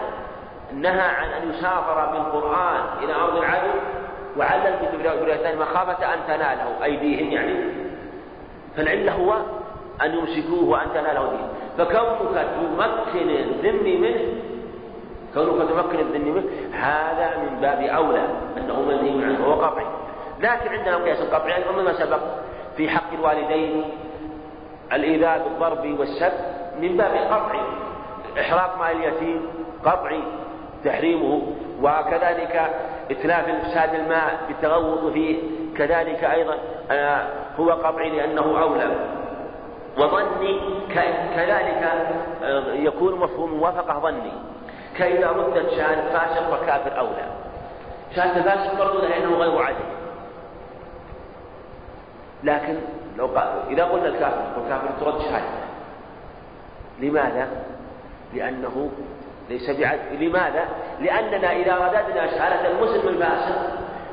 نهى 0.74 1.10
عن 1.10 1.28
أن 1.28 1.50
يسافر 1.50 2.06
بالقرآن 2.06 2.82
إلى 3.04 3.14
أرض 3.14 3.38
العدو 3.38 3.80
وعلل 4.38 4.78
في 4.80 4.86
مخافة 5.56 6.14
أن 6.14 6.20
تناله 6.28 6.84
أيديهم 6.84 7.32
يعني 7.32 7.84
فالعلة 8.78 9.12
هو 9.12 9.34
أن 10.04 10.14
يمسكوه 10.14 10.70
وأن 10.70 10.88
تناله 10.94 11.30
دين. 11.30 11.48
فكونك 11.78 12.48
تمكن 12.56 13.30
الذم 13.30 14.02
منه 14.02 14.22
كونك 15.34 15.70
تمكن 15.70 16.00
الذم 16.00 16.34
منه 16.36 16.44
هذا 16.74 17.38
من 17.38 17.62
باب 17.62 17.82
أولى 17.82 18.28
أنه 18.58 18.82
منهي 18.82 19.26
عنه 19.26 19.48
وهو 19.48 19.62
قطعي. 19.62 19.86
لكن 20.40 20.70
عندنا 20.70 20.98
القياس 20.98 21.22
القطعي 21.22 21.56
أيضا 21.56 21.72
ما 21.82 21.94
سبق 21.94 22.20
في 22.78 22.90
حق 22.90 23.14
الوالدين 23.14 23.84
الإيذاء 24.94 25.48
بالضرب 25.48 26.00
والسب 26.00 26.34
من 26.82 26.98
باب 26.98 27.12
قطعي. 27.12 27.62
إحراق 28.40 28.78
مال 28.80 28.98
اليتيم 28.98 29.48
قطعي 29.86 30.24
تحريمه 30.86 31.42
وكذلك 31.82 32.72
إتلاف 33.12 33.50
إفساد 33.50 33.96
الماء 33.96 34.40
بالتغوط 34.48 35.14
فيه 35.14 35.38
كذلك 35.78 36.24
أيضا 36.24 36.58
آه، 36.92 37.28
هو 37.60 37.72
قطعي 37.72 38.10
لأنه 38.10 38.62
أولى. 38.62 38.96
وظني 39.98 40.60
كذلك 41.36 41.92
آه، 42.44 42.74
يكون 42.74 43.20
مفهوم 43.20 43.54
موافقة 43.54 44.00
ظني. 44.00 44.32
كإذا 44.98 45.30
ردت 45.32 45.70
شان 45.70 46.02
فاسق 46.14 46.54
وكافر 46.54 47.00
أولى. 47.00 47.26
شأن 48.16 48.44
فاسق 48.44 48.80
مردودة 48.80 49.08
لأنه 49.08 49.36
غير 49.36 49.62
عدل 49.62 49.86
لكن 52.44 52.78
لو 53.18 53.28
قال 53.28 53.48
إذا 53.70 53.84
قلنا 53.84 54.08
الكافر 54.08 54.60
والكافر 54.60 54.88
ترد 55.00 55.22
شهادته 55.22 55.64
لماذا؟ 57.00 57.48
لأنه 58.34 58.92
ليس 59.50 59.70
بعدل 59.70 60.26
لماذا؟ 60.26 60.66
لأننا 61.00 61.52
إذا 61.52 61.76
رددنا 61.76 62.28
شهادة 62.28 62.72
المسلم 62.72 63.08
الفاسق 63.08 63.56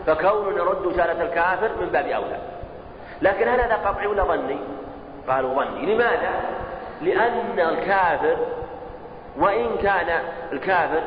فكوننا 0.07 0.65
نرد 0.65 0.97
شهادة 0.97 1.23
الكافر 1.23 1.71
من 1.81 1.87
باب 1.87 2.07
أولى. 2.07 2.39
لكن 3.23 3.49
هل 3.49 3.61
هذا 3.61 3.75
قطعي 3.75 4.07
ولا 4.07 4.25
ظني؟ 4.25 4.59
قالوا 5.29 5.65
ظني 5.65 5.95
لماذا؟ 5.95 6.31
لأن 7.03 7.61
الكافر 7.61 8.37
وإن 9.39 9.77
كان 9.83 10.21
الكافر 10.53 11.03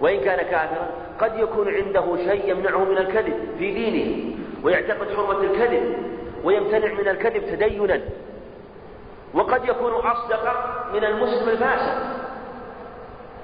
وإن 0.00 0.20
كان 0.20 0.36
كافرا 0.36 0.88
قد 1.20 1.38
يكون 1.38 1.74
عنده 1.74 2.16
شيء 2.16 2.50
يمنعه 2.50 2.84
من 2.84 2.98
الكذب 2.98 3.34
في 3.58 3.74
دينه 3.74 4.34
ويعتقد 4.62 5.16
حرمة 5.16 5.40
الكذب 5.40 5.96
ويمتنع 6.44 6.92
من 6.92 7.08
الكذب 7.08 7.46
تدينا 7.46 8.00
وقد 9.34 9.64
يكون 9.64 9.92
أصدق 9.92 10.54
من 10.94 11.04
المسلم 11.04 11.48
الفاسق 11.48 12.02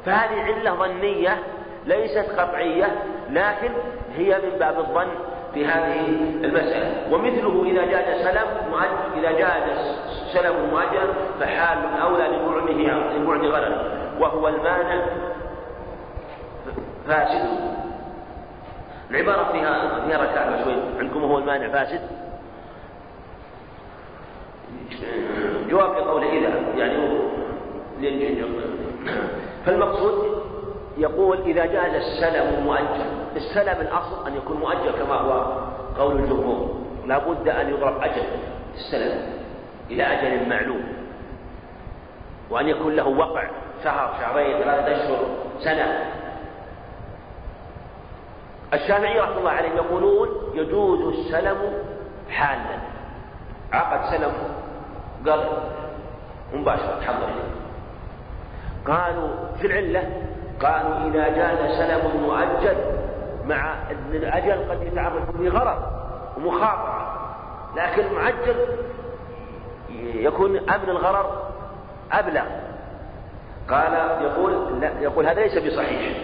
فهذه 0.07 0.43
علة 0.43 0.75
ظنية 0.75 1.39
ليست 1.87 2.31
قطعية 2.39 3.03
لكن 3.31 3.71
هي 4.17 4.39
من 4.39 4.59
باب 4.59 4.79
الظن 4.79 5.32
في 5.55 5.67
هذه 5.67 6.07
المسألة. 6.45 7.15
ومثله 7.15 7.65
إذا 7.65 7.85
جاز 7.85 8.25
سلم 8.25 8.47
إذا 9.19 9.31
جاز 9.31 9.63
سلم 10.33 10.71
مؤجل 10.71 11.09
فحال 11.41 11.79
أولى 12.03 12.29
لبعده 12.29 13.19
لبعد 13.19 13.45
غرر 13.45 13.93
وهو 14.21 14.49
المانع 14.49 15.07
فاسد. 17.07 17.49
العبارة 19.11 19.53
فيها 19.53 20.01
فيها 20.07 20.23
ركعة 20.23 20.65
شوي. 20.65 20.75
عندكم 20.99 21.25
هو 21.25 21.39
المانع 21.39 21.69
فاسد؟ 21.69 22.01
جواب 25.71 25.97
لقوله 25.97 26.29
إذا. 26.29 26.51
يعني 26.77 28.43
فالمقصود 29.67 30.42
يقول 30.97 31.41
إذا 31.41 31.67
جاز 31.67 31.95
السلم 31.95 32.65
مؤجل 32.65 33.05
السلم 33.37 33.81
الأصل 33.81 34.27
أن 34.27 34.37
يكون 34.37 34.57
مؤجل 34.57 34.91
كما 34.91 35.15
هو 35.15 35.59
قول 35.99 36.17
الجمهور. 36.17 36.75
لا 37.07 37.19
بد 37.19 37.49
أن 37.49 37.71
يضرب 37.71 38.03
أجل 38.03 38.23
السلم 38.75 39.33
إلى 39.91 40.03
أجل 40.03 40.49
معلوم. 40.49 40.85
وأن 42.51 42.69
يكون 42.69 42.97
له 42.97 43.09
وقع 43.09 43.51
شهر 43.85 44.15
شهرين 44.21 44.63
ثلاثة 44.63 44.93
أشهر 44.93 45.27
سنة. 45.61 46.11
الشافعي 48.75 49.21
رحمة 49.21 49.39
الله 49.39 49.51
عليه 49.51 49.71
يقولون 49.71 50.29
يجوز 50.55 51.15
السلم 51.19 51.59
حالا. 52.31 52.79
عقد 53.73 54.17
سلم 54.17 54.33
قال 55.27 55.41
مباشرة 56.55 57.01
تحضر 57.01 57.29
قالوا 58.87 59.29
في 59.61 59.67
العلة 59.67 60.32
قالوا 60.63 61.09
إذا 61.09 61.29
جاز 61.29 61.77
سلم 61.79 62.21
مؤجل 62.21 62.77
مع 63.47 63.75
أن 63.91 64.15
الأجل 64.15 64.71
قد 64.71 64.83
يتعرض 64.83 65.37
به 65.39 65.49
غرض 65.49 65.83
ومخاطرة 66.37 67.13
لكن 67.77 68.07
المعجل 68.07 68.57
يكون 70.15 70.57
أمن 70.57 70.89
الغرر 70.89 71.53
أبلغ. 72.13 72.45
قال 73.71 73.93
يقول 74.23 74.81
لا 74.81 75.01
يقول 75.01 75.27
هذا 75.27 75.41
ليس 75.41 75.59
بصحيح. 75.59 76.17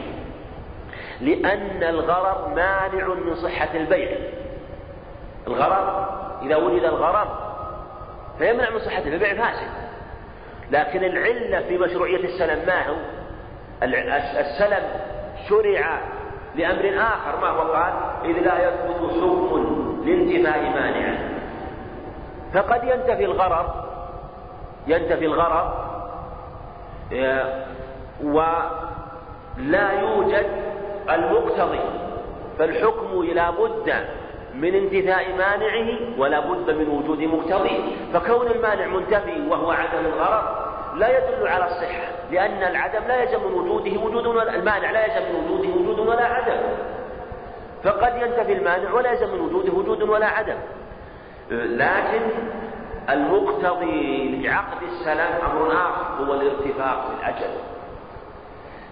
لأن 1.21 1.83
الغرر 1.83 2.49
مانع 2.49 3.15
من 3.15 3.35
صحة 3.35 3.69
البيع. 3.75 4.19
الغرر 5.47 6.09
إذا 6.43 6.57
وجد 6.57 6.85
الغرر 6.85 7.29
فيمنع 8.39 8.71
من 8.71 8.79
صحة 8.79 9.03
البيع 9.03 9.35
فاسد. 9.35 9.71
لكن 10.71 11.05
العلة 11.05 11.69
في 11.69 11.79
مشروعية 11.79 12.25
السلم 12.25 12.67
ما 12.67 12.89
هو؟ 12.89 12.95
السلم 13.83 14.83
شرع 15.49 16.01
لأمر 16.55 16.95
آخر 16.99 17.41
ما 17.41 17.49
هو؟ 17.49 17.73
قال 17.73 17.93
إذ 18.25 18.33
لا 18.33 18.69
يثبت 18.69 19.11
حكم 19.11 19.65
لانتفاء 20.05 20.61
مانع 20.63 21.19
فقد 22.55 22.85
ينتفي 22.85 23.25
الغرر 23.25 23.85
ينتفي 24.87 25.25
الغرر 25.25 25.89
ولا 28.23 29.93
يوجد 30.01 30.47
المقتضي. 31.11 31.81
فالحكم 32.59 33.23
لا 33.23 33.51
بد 33.51 33.95
من 34.55 34.75
انتفاء 34.75 35.35
مانعه 35.39 36.19
ولا 36.19 36.41
بد 36.41 36.71
من 36.71 36.89
وجود 36.89 37.21
مقتضيه 37.21 37.81
فكون 38.13 38.47
المانع 38.47 38.87
منتفي 38.87 39.49
وهو 39.51 39.71
عدم 39.71 40.07
الغرر 40.07 40.68
لا 40.99 41.19
يدل 41.19 41.49
على 41.49 41.65
الصحة 41.65 42.09
لأن 42.31 42.63
العدم 42.63 43.05
لا 43.09 43.23
يلزم 43.23 43.41
من 43.49 43.55
وجوده 43.55 44.01
وجود 44.01 44.27
ولا 44.27 44.55
المانع 44.55 44.91
لا 44.91 45.05
يلزم 45.05 45.33
من 45.33 45.51
وجوده 45.51 45.69
وجود 45.69 45.99
ولا 45.99 46.25
عدم. 46.25 46.61
فقد 47.85 48.17
ينتفي 48.17 48.53
المانع 48.53 48.93
ولا 48.93 49.11
يلزم 49.11 49.35
من 49.35 49.41
وجوده 49.41 49.73
وجود 49.73 50.03
ولا 50.03 50.27
عدم. 50.27 50.59
لكن 51.51 52.21
المقتضي 53.11 54.43
لعقد 54.43 54.83
السلام 54.83 55.33
أمر 55.51 55.73
آخر 55.73 56.25
هو 56.25 56.35
الارتفاق 56.35 57.07
في 57.07 57.21
الأجل. 57.21 57.51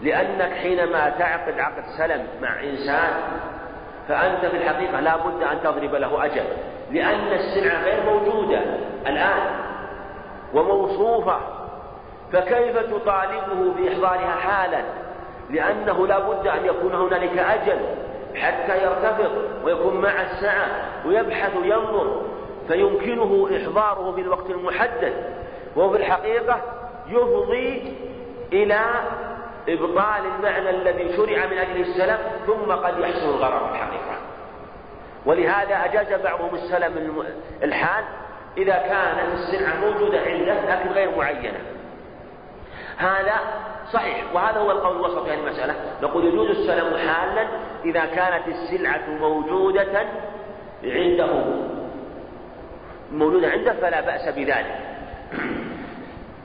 لأنك 0.02 0.52
حينما 0.52 1.08
تعقد 1.10 1.60
عقد 1.60 1.82
سلم 1.98 2.26
مع 2.42 2.62
إنسان 2.62 3.12
فأنت 4.08 4.46
في 4.46 4.56
الحقيقة 4.56 5.00
لا 5.00 5.16
بد 5.16 5.42
أن 5.42 5.60
تضرب 5.62 5.94
له 5.94 6.24
أجل 6.24 6.44
لأن 6.92 7.32
السلعة 7.32 7.84
غير 7.84 8.02
موجودة 8.04 8.60
الآن 9.06 9.40
وموصوفة 10.54 11.38
فكيف 12.32 12.78
تطالبه 12.78 13.72
بإحضارها 13.76 14.34
حالا؟ 14.40 14.82
لأنه 15.50 16.06
لا 16.06 16.18
بد 16.18 16.46
أن 16.46 16.66
يكون 16.66 16.94
هنالك 16.94 17.38
أجل 17.38 17.78
حتى 18.34 18.84
يرتفض 18.84 19.30
ويكون 19.64 20.00
مع 20.00 20.22
الساعة 20.22 20.68
ويبحث 21.06 21.56
وينظر. 21.56 22.22
فيمكنه 22.68 23.48
إحضاره 23.56 24.12
بالوقت 24.12 24.50
المحدد. 24.50 25.12
وهو 25.76 25.90
في 25.90 25.96
الحقيقة 25.96 26.60
يفضي 27.08 27.96
إلى 28.52 28.80
إبطال 29.68 30.22
المعنى 30.36 30.70
الذي 30.70 31.16
شرع 31.16 31.46
من 31.46 31.58
أجل 31.58 31.80
السلم 31.80 32.18
ثم 32.46 32.72
قد 32.72 32.98
يحصل 32.98 33.28
الغرر 33.28 33.58
في 33.58 33.74
الحقيقة. 33.74 34.16
ولهذا 35.26 35.84
أجاز 35.84 36.20
بعضهم 36.20 36.54
السلم 36.54 37.24
الحال 37.62 38.04
إذا 38.56 38.74
كانت 38.74 39.34
السلعة 39.34 39.80
موجودة 39.80 40.18
عنده 40.18 40.74
لكن 40.74 40.90
غير 40.90 41.16
معينة. 41.16 41.75
هذا 42.96 43.34
صحيح. 43.92 44.24
وهذا 44.34 44.58
هو 44.58 44.70
القول 44.70 44.96
الوسط 44.96 45.24
في 45.24 45.30
هذه 45.30 45.38
المسألة. 45.38 45.74
نقول 46.02 46.24
يجوز 46.24 46.50
السلم 46.50 46.96
حالا 46.96 47.48
إذا 47.84 48.04
كانت 48.04 48.48
السلعة 48.48 49.10
موجودة 49.20 50.06
عنده. 50.84 51.44
موجودة 53.12 53.48
عنده 53.48 53.72
فلا 53.72 54.00
بأس 54.00 54.28
بذلك. 54.28 54.76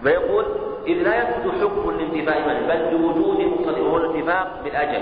فيقول 0.04 0.45
إذ 0.88 0.93
لا 0.93 1.18
يثبت 1.18 1.62
حكم 1.62 1.89
الانتفاء 1.89 2.64
بل 2.68 2.97
بوجود 2.97 3.39
مقتضي 3.39 3.82
وهو 3.82 3.97
الاتفاق 3.97 4.64
بالأجل. 4.64 5.02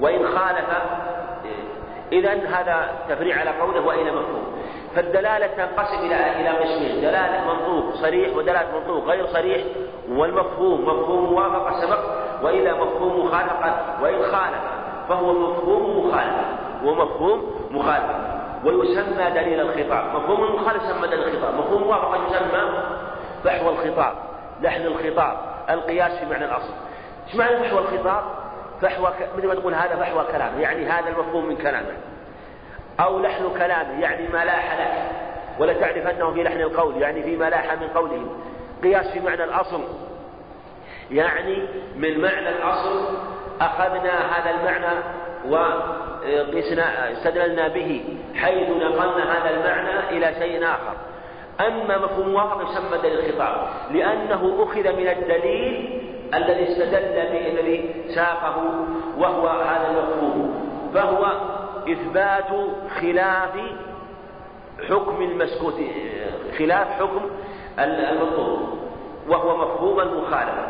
وإن 0.00 0.26
خالف 0.26 0.68
إذا 2.12 2.30
هذا 2.30 2.90
تفريع 3.08 3.40
على 3.40 3.50
قوله 3.50 3.80
وإلى 3.80 4.10
مفهوم 4.10 4.61
فالدلالة 4.96 5.46
تنقسم 5.46 5.98
إلى 5.98 6.40
إلى 6.40 6.48
قسمين 6.48 7.00
دلالة 7.00 7.52
منطوق 7.52 7.94
صريح 7.94 8.36
ودلالة 8.36 8.78
منطوق 8.78 9.04
غير 9.04 9.26
صريح 9.26 9.64
والمفهوم 10.08 10.80
مفهوم 10.80 11.32
موافقة 11.32 11.80
سبق 11.80 12.00
وإلى 12.42 12.72
مفهوم 12.72 13.26
مخالفة 13.26 13.74
وإن 14.02 14.22
خالف 14.22 14.60
فهو 15.08 15.32
مفهوم 15.32 16.06
مخالفة 16.06 16.44
ومفهوم 16.84 17.50
مخالفة 17.70 18.32
ويسمى 18.64 19.30
دليل 19.30 19.60
الخطاب. 19.60 20.16
مفهوم 20.16 20.44
المخالف 20.44 20.82
يسمى 20.82 21.08
دليل 21.08 21.28
الخطاب. 21.28 21.54
مفهوم 21.54 21.82
موافقة 21.82 22.26
يسمى 22.26 22.82
فحوى 23.44 23.68
الخطاب 23.68 24.14
لحن 24.60 24.86
الخطاب 24.86 25.36
القياس 25.70 26.18
في 26.18 26.26
معنى 26.26 26.44
الأصل. 26.44 26.72
إيش 27.26 27.36
معنى 27.36 27.56
فحوى 27.56 27.78
الخطاب؟ 27.78 28.24
فحوى 28.80 29.12
مثل 29.36 29.46
ما 29.48 29.54
تقول 29.54 29.74
هذا 29.74 29.96
فحوى 29.96 30.24
كلامه 30.32 30.60
يعني 30.60 30.86
هذا 30.86 31.08
المفهوم 31.08 31.46
من 31.46 31.56
كلامه. 31.56 31.96
أو 33.00 33.18
لحن 33.18 33.50
كلامه 33.58 34.00
يعني 34.00 34.28
ما 34.28 34.44
لاح 34.44 34.80
لك 34.80 35.10
ولا 35.58 35.72
تعرفنهم 35.72 36.34
في 36.34 36.42
لحن 36.42 36.60
القول 36.60 37.02
يعني 37.02 37.22
فيما 37.22 37.50
لاح 37.50 37.72
من 37.72 37.88
قولهم. 37.94 38.28
قياس 38.82 39.10
في 39.10 39.20
معنى 39.20 39.44
الأصل. 39.44 39.80
يعني 41.10 41.58
من 41.96 42.20
معنى 42.20 42.48
الأصل 42.48 43.16
أخذنا 43.60 44.12
هذا 44.36 44.50
المعنى 44.50 44.98
وقسنا 45.48 47.12
استدللنا 47.12 47.68
به 47.68 48.04
حيث 48.34 48.68
نقلنا 48.68 49.38
هذا 49.38 49.50
المعنى 49.50 50.10
إلى 50.10 50.34
شيء 50.38 50.64
آخر. 50.64 50.96
أما 51.66 51.98
مفهوم 51.98 52.28
موافق 52.28 52.70
يسمى 52.70 52.98
دليل 52.98 53.18
الخطاب 53.18 53.66
لأنه 53.90 54.62
أخذ 54.62 54.96
من 54.96 55.08
الدليل 55.08 56.02
الذي 56.34 56.68
استدل 56.68 57.12
به 57.32 57.60
الذي 57.60 57.94
ساقه 58.14 58.56
وهو 59.18 59.48
هذا 59.48 59.88
المفهوم. 59.90 60.68
فهو 60.94 61.32
إثبات 61.88 62.50
خلاف 63.00 63.50
حكم 64.88 65.22
المسكوت 65.22 65.74
خلاف 66.58 66.88
حكم 66.88 67.20
المطلوب 67.78 68.78
وهو 69.28 69.56
مفهوم 69.56 70.00
المخالفة. 70.00 70.66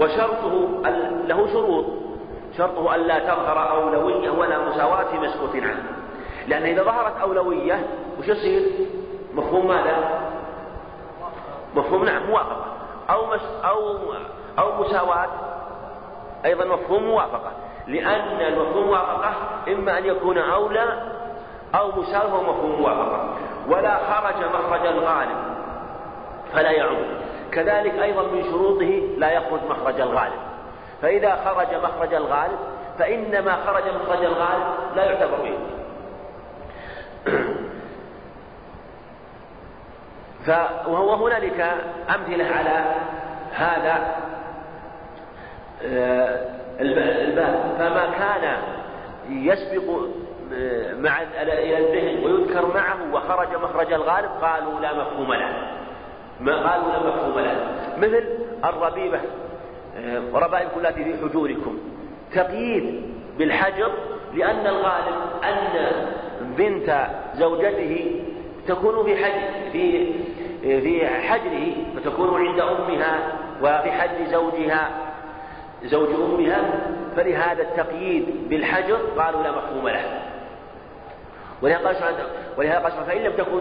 وشرطه 0.00 0.82
له 1.26 1.46
شروط. 1.52 1.84
شرطه 2.58 2.94
ألا 2.94 3.18
تظهر 3.18 3.70
أولوية 3.70 4.30
ولا 4.30 4.58
مساواة 4.58 5.04
في 5.04 5.18
مسكوت 5.18 5.56
عنه 5.56 5.82
لأن 6.48 6.62
إذا 6.62 6.82
ظهرت 6.82 7.20
أولوية 7.20 7.86
وش 8.18 8.28
يصير؟ 8.28 8.62
مفهوم 9.34 9.68
ماذا؟ 9.68 10.20
مفهوم 11.74 12.04
نعم 12.04 12.26
موافقة. 12.26 12.66
أو 13.10 13.26
مس 13.26 13.64
أو 13.64 13.98
أو 14.58 14.82
مساواة 14.82 15.28
أيضا 16.44 16.64
مفهوم 16.64 17.02
موافقة. 17.02 17.52
لأن 17.86 18.40
المفهوم 18.40 18.86
موافقة 18.86 19.34
إما 19.68 19.98
أن 19.98 20.04
يكون 20.04 20.38
أولى 20.38 21.02
أو 21.74 21.92
مساوي 22.00 22.32
هو 22.32 22.42
مفهوم 22.42 22.80
موافقة. 22.80 23.34
ولا 23.68 23.98
خرج 23.98 24.44
مخرج 24.44 24.86
الغالب 24.86 25.36
فلا 26.52 26.70
يعود. 26.70 27.06
كذلك 27.52 27.94
أيضا 27.94 28.22
من 28.22 28.42
شروطه 28.42 29.02
لا 29.18 29.30
يخرج 29.30 29.60
مخرج 29.70 30.00
الغالب. 30.00 30.40
فإذا 31.02 31.36
خرج 31.44 31.74
مخرج 31.74 32.14
الغالب 32.14 32.58
فإنما 32.98 33.56
خرج 33.66 33.82
مخرج 34.02 34.24
الغالب 34.24 34.64
لا 34.96 35.04
يعتبر 35.04 35.36
به. 35.36 35.58
وهو 40.86 41.26
هنالك 41.26 41.60
أمثلة 42.14 42.44
على 42.44 42.94
هذا. 43.52 44.16
آه، 45.84 46.55
فما 47.78 48.06
كان 48.18 48.56
يسبق 49.30 49.82
مع 50.98 51.22
إلى 51.42 51.78
الذهن 51.78 52.24
ويذكر 52.24 52.74
معه 52.74 52.96
وخرج 53.14 53.48
مخرج 53.62 53.92
الغالب 53.92 54.30
قالوا 54.42 54.80
لا 54.80 54.92
مفهوم 54.92 55.32
له. 55.32 55.48
ما 56.40 56.70
قالوا 56.70 56.92
لا 56.92 56.98
مفهوم 56.98 57.38
له. 57.38 57.56
مثل 57.98 58.24
الربيبة 58.64 59.20
وربائبكم 60.32 60.80
التي 60.80 61.04
في 61.04 61.16
حجوركم. 61.22 61.78
تقييد 62.34 63.02
بالحجر 63.38 63.92
لأن 64.34 64.66
الغالب 64.66 65.16
أن 65.44 65.92
بنت 66.40 67.06
زوجته 67.34 68.22
تكون 68.68 69.04
في 69.04 69.16
حجر 69.24 69.70
في 69.72 70.12
في 70.60 71.06
حجره 71.06 71.72
فتكون 71.96 72.46
عند 72.46 72.60
أمها 72.60 73.32
وفي 73.62 73.92
حجر 73.92 74.24
زوجها. 74.30 75.05
زوج 75.86 76.08
أمها 76.08 76.60
فلهذا 77.16 77.62
التقييد 77.62 78.48
بالحجر 78.48 78.96
قالوا 79.18 79.42
لا 79.42 79.50
مفهوم 79.50 79.88
له. 79.88 80.20
ولهذا 81.62 81.88
قال 81.88 82.14
ولهذا 82.58 82.78
قال 82.78 82.92
فإن 82.92 83.22
لم 83.22 83.32
تكونوا 83.32 83.60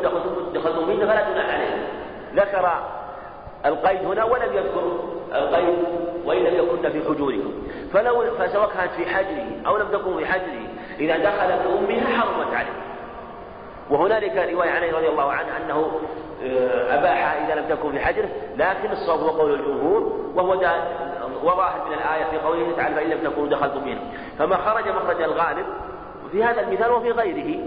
دخلتم 0.53 0.89
منه 0.89 1.05
فلا 1.05 1.31
جناح 1.31 1.53
عليه. 1.53 1.87
ذكر 2.35 2.83
القيد 3.65 4.05
هنا 4.05 4.23
ولم 4.23 4.53
يذكر 4.53 4.99
القيد 5.35 5.77
وإن 6.25 6.43
لم 6.43 6.55
يكن 6.55 6.89
في 6.89 7.07
حجوركم. 7.07 7.53
فلو 7.93 8.21
فسواء 8.39 8.69
كانت 8.69 8.91
في 8.91 9.05
حجره 9.05 9.45
أو 9.67 9.77
لم 9.77 9.87
تكن 9.87 10.17
في 10.17 10.25
حجره 10.25 10.67
إذا 10.99 11.17
دخل 11.17 11.47
بأمها 11.47 12.17
حرمت 12.17 12.53
عليه. 12.53 12.85
وهنالك 13.89 14.53
رواية 14.53 14.69
عنه 14.69 14.97
رضي 14.97 15.07
الله 15.07 15.31
عنه 15.31 15.57
أنه 15.57 15.99
أباحها 16.89 17.45
إذا 17.45 17.61
لم 17.61 17.65
تكن 17.69 17.91
في 17.91 17.99
حجره 17.99 18.29
لكن 18.57 18.91
الصواب 18.91 19.19
هو 19.19 19.29
قول 19.29 19.53
الجمهور 19.53 20.31
وهو 20.35 20.53
وظاهر 21.43 21.85
من 21.87 21.93
الآية 21.93 22.23
في 22.31 22.37
قوله 22.37 22.75
تعالى 22.77 22.95
فإن 22.95 23.09
لم 23.09 23.31
تكونوا 23.31 23.49
دخلتم 23.49 23.85
منه 23.85 24.01
فما 24.39 24.57
خرج 24.57 24.89
مخرج 24.89 25.21
الغالب 25.21 25.65
في 26.31 26.43
هذا 26.43 26.61
المثال 26.61 26.91
وفي 26.91 27.11
غيره 27.11 27.59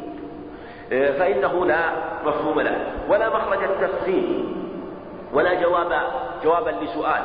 آه، 0.93 1.19
فإنه 1.19 1.66
لا 1.66 1.81
مفهوم 2.25 2.61
له 2.61 2.77
ولا 3.09 3.29
مخرج 3.29 3.59
التفخيم 3.62 4.57
ولا 5.33 5.55
جواب 5.55 6.03
جوابا 6.45 6.71
لسؤال. 6.71 7.23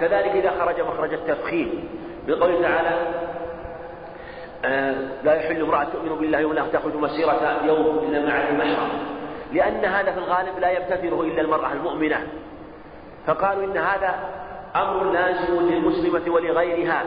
كذلك 0.00 0.30
إذا 0.30 0.50
خرج 0.60 0.80
مخرج 0.80 1.12
التفخيم 1.12 1.88
بقوله 2.28 2.62
تعالى 2.62 2.90
آه، 4.64 4.94
لا 5.24 5.34
يحل 5.34 5.62
امرأة 5.62 5.84
تؤمن 5.84 6.16
بالله 6.18 6.44
ولا 6.44 6.62
تخرج 6.72 6.94
مسيرة 6.94 7.56
يوم 7.66 7.98
إلا 8.08 8.26
مع 8.26 8.48
المحرم. 8.48 9.15
لأن 9.52 9.84
هذا 9.84 10.12
في 10.12 10.18
الغالب 10.18 10.58
لا 10.58 10.70
يبتكره 10.70 11.20
إلا 11.22 11.40
المرأة 11.40 11.72
المؤمنة. 11.72 12.26
فقالوا 13.26 13.64
إن 13.64 13.76
هذا 13.78 14.14
أمر 14.76 15.12
لازم 15.12 15.60
للمسلمة 15.60 16.34
ولغيرها 16.34 17.04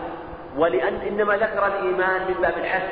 ولأن 0.57 0.95
إنما 0.95 1.37
ذكر 1.37 1.67
الإيمان 1.67 2.21
من 2.27 2.35
باب 2.41 2.57
الحث 2.57 2.83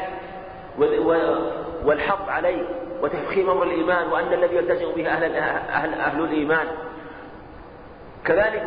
والحظ 1.86 2.30
عليه 2.30 2.64
وتفخيم 3.02 3.50
أمر 3.50 3.64
الإيمان 3.64 4.08
وأن 4.08 4.34
الذي 4.34 4.56
يلتزم 4.56 4.92
به 4.92 5.08
أهل, 5.08 5.36
أهل, 5.36 5.94
أهل 5.94 6.24
الإيمان. 6.24 6.68
كذلك 8.26 8.64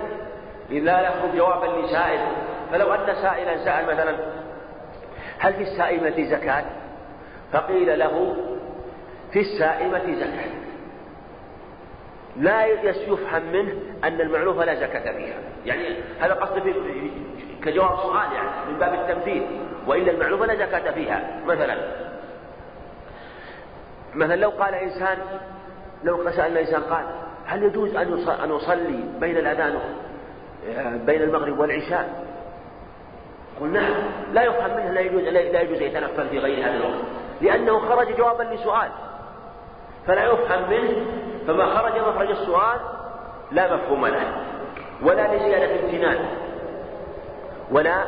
إذا 0.70 1.00
يخرج 1.00 1.36
جوابا 1.36 1.66
لسائل 1.66 2.20
فلو 2.72 2.94
أن 2.94 3.14
سائلا 3.14 3.64
سأل 3.64 3.86
مثلا 3.86 4.16
هل 5.38 5.54
في 5.54 5.62
السائمة 5.62 6.24
زكاة؟ 6.30 6.64
فقيل 7.52 7.98
له 7.98 8.36
في 9.32 9.40
السائمة 9.40 10.14
زكاة. 10.14 10.50
لا 12.36 12.66
يفهم 12.66 13.52
منه 13.52 13.74
أن 14.04 14.20
المعلوفة 14.20 14.64
لا 14.64 14.74
زكاة 14.74 15.12
فيها. 15.16 15.38
يعني 15.66 15.96
هذا 16.20 16.34
قصد 16.34 16.62
في 16.62 17.10
كجواب 17.64 17.98
سؤال 17.98 18.32
يعني 18.32 18.48
من 18.72 18.78
باب 18.78 18.94
التمثيل. 18.94 19.46
وإلا 19.86 20.12
المعلوفة 20.12 20.46
لا 20.46 20.66
زكاة 20.66 20.90
فيها. 20.90 21.40
مثلا. 21.46 21.76
مثلا 24.14 24.36
لو 24.36 24.50
قال 24.50 24.74
إنسان 24.74 25.18
لو 26.04 26.30
سألنا 26.30 26.60
إنسان 26.60 26.82
قال 26.82 27.04
هل 27.46 27.62
يجوز 27.62 27.96
أن 27.96 28.50
أصلي 28.50 29.04
بين 29.20 29.36
الأذان 29.36 29.80
بين 31.06 31.22
المغرب 31.22 31.58
والعشاء؟ 31.58 32.24
قل 33.60 33.66
نعم. 33.68 33.94
لا 34.32 34.42
يفهم 34.42 34.76
منه 34.76 34.90
لا 34.90 35.00
يجوز 35.00 35.22
لا 35.22 35.60
يجوز 35.60 35.80
يتنفل 35.80 36.28
في 36.28 36.38
غير 36.38 36.66
هذا 36.66 36.76
الوقت. 36.76 37.04
لأنه 37.40 37.78
خرج 37.78 38.16
جوابا 38.16 38.42
لسؤال. 38.42 38.90
فلا 40.10 40.24
يفهم 40.24 40.70
منه 40.70 41.06
فما 41.46 41.66
خرج 41.66 41.92
مخرج 41.98 42.30
السؤال 42.30 42.80
لا 43.52 43.74
مفهوم 43.74 44.06
له 44.06 44.32
ولا 45.02 45.36
لزيادة 45.36 45.80
امتنان 45.80 46.18
ولا 47.70 48.04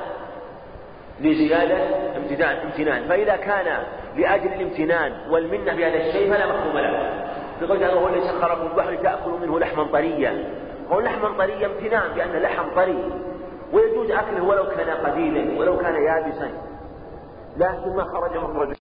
لزيادة 1.21 1.77
امتنان 2.17 2.57
امتنان. 2.57 3.09
فإذا 3.09 3.37
كان 3.37 3.85
لأجل 4.17 4.53
الامتنان 4.53 5.13
والمنة 5.31 5.75
بهذا 5.75 5.97
الشيء 5.97 6.35
فلا 6.35 6.47
مفهوم 6.47 6.79
له. 6.79 7.25
يقول 7.63 7.81
تعالى 7.81 8.01
هو 8.01 8.09
الذي 8.09 8.21
سخركم 8.21 8.67
البحر 8.67 8.95
تأكلوا 8.95 9.39
منه 9.39 9.59
لحما 9.59 9.85
طريا. 9.85 10.45
هو 10.91 11.01
لحما 11.01 11.39
طريا 11.39 11.67
امتنان 11.67 12.13
بأنه 12.15 12.39
لحم 12.39 12.75
طري. 12.77 13.13
ويجوز 13.73 14.11
أكله 14.11 14.45
ولو 14.45 14.67
كان 14.67 14.91
قديما 14.91 15.61
ولو 15.61 15.79
كان 15.79 15.95
يابسا. 15.95 16.51
لكن 17.57 17.97
ما 17.97 18.05
خرج 18.05 18.37
مخرج 18.37 18.71